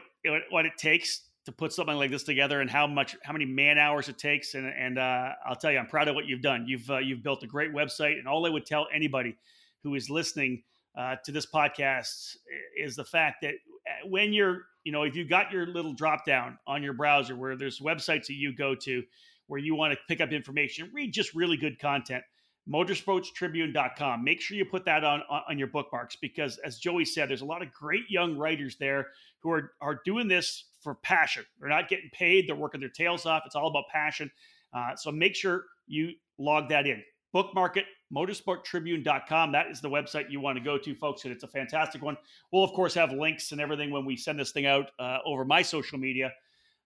what 0.49 0.65
it 0.65 0.73
takes 0.77 1.21
to 1.45 1.51
put 1.51 1.71
something 1.71 1.95
like 1.95 2.11
this 2.11 2.23
together 2.23 2.61
and 2.61 2.69
how 2.69 2.87
much 2.87 3.15
how 3.23 3.33
many 3.33 3.45
man 3.45 3.77
hours 3.77 4.09
it 4.09 4.17
takes 4.17 4.55
and 4.55 4.67
and 4.67 4.97
uh, 4.97 5.29
I'll 5.45 5.55
tell 5.55 5.71
you 5.71 5.77
I'm 5.77 5.87
proud 5.87 6.07
of 6.07 6.15
what 6.15 6.25
you've 6.25 6.41
done 6.41 6.65
you've 6.67 6.89
uh, 6.89 6.97
you've 6.97 7.23
built 7.23 7.43
a 7.43 7.47
great 7.47 7.73
website 7.73 8.17
and 8.17 8.27
all 8.27 8.45
I 8.45 8.49
would 8.49 8.65
tell 8.65 8.87
anybody 8.93 9.35
who 9.83 9.95
is 9.95 10.09
listening 10.09 10.63
uh, 10.97 11.15
to 11.25 11.31
this 11.31 11.45
podcast 11.45 12.37
is 12.77 12.95
the 12.95 13.05
fact 13.05 13.41
that 13.41 13.53
uh, 13.53 14.07
when 14.07 14.33
you're 14.33 14.65
you 14.85 14.91
know, 14.91 15.03
if 15.03 15.15
you 15.15 15.25
got 15.25 15.51
your 15.51 15.65
little 15.65 15.93
drop 15.93 16.25
down 16.25 16.57
on 16.65 16.83
your 16.83 16.93
browser 16.93 17.35
where 17.35 17.57
there's 17.57 17.79
websites 17.79 18.27
that 18.27 18.35
you 18.35 18.55
go 18.55 18.75
to 18.75 19.03
where 19.47 19.59
you 19.59 19.75
want 19.75 19.91
to 19.91 19.99
pick 20.07 20.21
up 20.21 20.31
information, 20.31 20.89
read 20.93 21.11
just 21.11 21.33
really 21.33 21.57
good 21.57 21.79
content, 21.79 22.23
motorsportstribune.com. 22.71 24.23
Make 24.23 24.41
sure 24.41 24.55
you 24.55 24.63
put 24.63 24.85
that 24.85 25.03
on, 25.03 25.23
on 25.49 25.57
your 25.57 25.67
bookmarks 25.67 26.15
because, 26.15 26.59
as 26.59 26.77
Joey 26.77 27.03
said, 27.03 27.29
there's 27.29 27.41
a 27.41 27.45
lot 27.45 27.63
of 27.63 27.73
great 27.73 28.09
young 28.09 28.37
writers 28.37 28.77
there 28.79 29.07
who 29.41 29.51
are, 29.51 29.73
are 29.81 29.99
doing 30.05 30.27
this 30.27 30.65
for 30.85 30.95
passion. 30.95 31.43
They're 31.59 31.67
not 31.67 31.89
getting 31.89 32.11
paid, 32.13 32.47
they're 32.47 32.55
working 32.55 32.79
their 32.79 32.89
tails 32.89 33.25
off. 33.25 33.43
It's 33.45 33.55
all 33.55 33.67
about 33.67 33.85
passion. 33.91 34.31
Uh, 34.71 34.95
so 34.95 35.11
make 35.11 35.35
sure 35.35 35.65
you 35.87 36.11
log 36.37 36.69
that 36.69 36.85
in. 36.85 37.03
Bookmark 37.33 37.77
it 37.77 37.85
motorsporttribune.com 38.13 39.51
that 39.51 39.67
is 39.67 39.81
the 39.81 39.89
website 39.89 40.29
you 40.29 40.39
want 40.39 40.57
to 40.57 40.63
go 40.63 40.77
to 40.77 40.93
folks 40.95 41.23
and 41.23 41.33
it's 41.33 41.43
a 41.43 41.47
fantastic 41.47 42.01
one. 42.01 42.15
We'll 42.51 42.63
of 42.63 42.71
course 42.71 42.93
have 42.93 43.11
links 43.11 43.51
and 43.51 43.59
everything 43.59 43.91
when 43.91 44.05
we 44.05 44.15
send 44.15 44.39
this 44.39 44.51
thing 44.51 44.65
out 44.65 44.91
uh, 44.99 45.17
over 45.25 45.43
my 45.43 45.61
social 45.61 45.97
media. 45.97 46.31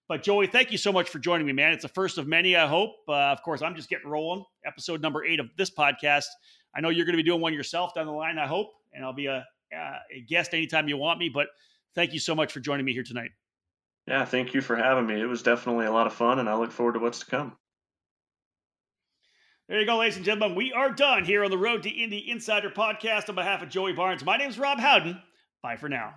But 0.08 0.24
joey 0.24 0.48
thank 0.48 0.72
you 0.72 0.78
so 0.78 0.92
much 0.92 1.10
for 1.10 1.20
joining 1.20 1.46
me 1.46 1.54
man. 1.54 1.74
It's 1.74 1.84
the 1.84 1.90
first 1.90 2.18
of 2.18 2.28
many 2.28 2.56
i 2.56 2.68
hope. 2.68 2.92
Uh, 3.08 3.14
of 3.14 3.42
course 3.44 3.62
i'm 3.62 3.76
just 3.76 3.90
getting 3.90 4.10
rolling. 4.10 4.44
Episode 4.66 5.02
number 5.02 5.26
eight 5.26 5.40
of 5.40 5.50
this 5.58 5.70
podcast. 5.70 6.28
I 6.76 6.82
know 6.82 6.90
you're 6.90 7.06
going 7.06 7.18
to 7.18 7.24
be 7.24 7.28
doing 7.28 7.42
one 7.42 7.54
yourself 7.54 7.94
down 7.94 8.06
the 8.06 8.12
line 8.12 8.38
i 8.38 8.48
hope 8.48 8.72
and 8.94 9.04
i'll 9.04 9.14
be 9.14 9.26
a, 9.26 9.46
uh, 9.76 9.98
a 10.16 10.22
guest 10.22 10.54
anytime 10.54 10.88
you 10.88 10.98
want 10.98 11.20
me 11.20 11.30
but 11.30 11.48
thank 11.96 12.14
you 12.14 12.20
so 12.20 12.34
much 12.34 12.54
for 12.54 12.60
joining 12.60 12.86
me 12.86 12.94
here 12.94 13.04
tonight 13.04 13.32
yeah 14.10 14.26
thank 14.26 14.54
you 14.54 14.60
for 14.60 14.76
having 14.76 15.06
me 15.08 15.22
it 15.22 15.26
was 15.26 15.42
definitely 15.42 15.86
a 15.86 15.92
lot 15.92 16.08
of 16.08 16.14
fun 16.14 16.40
and 16.40 16.50
i 16.50 16.56
look 16.56 16.72
forward 16.72 16.94
to 16.94 17.00
what's 17.00 17.20
to 17.20 17.26
come 17.26 17.56
there 19.70 19.80
you 19.80 19.86
go, 19.86 19.98
ladies 19.98 20.16
and 20.16 20.26
gentlemen. 20.26 20.58
We 20.58 20.74
are 20.74 20.90
done 20.90 21.26
here 21.26 21.44
on 21.44 21.52
the 21.52 21.58
Road 21.58 21.84
to 21.84 21.90
Indy 21.92 22.28
Insider 22.28 22.72
podcast 22.72 23.30
on 23.30 23.36
behalf 23.36 23.62
of 23.62 23.70
Joey 23.70 23.94
Barnes. 23.94 24.26
My 24.26 24.36
name 24.36 24.50
is 24.50 24.58
Rob 24.58 24.80
Howden. 24.80 25.22
Bye 25.62 25.76
for 25.76 25.88
now. 25.88 26.16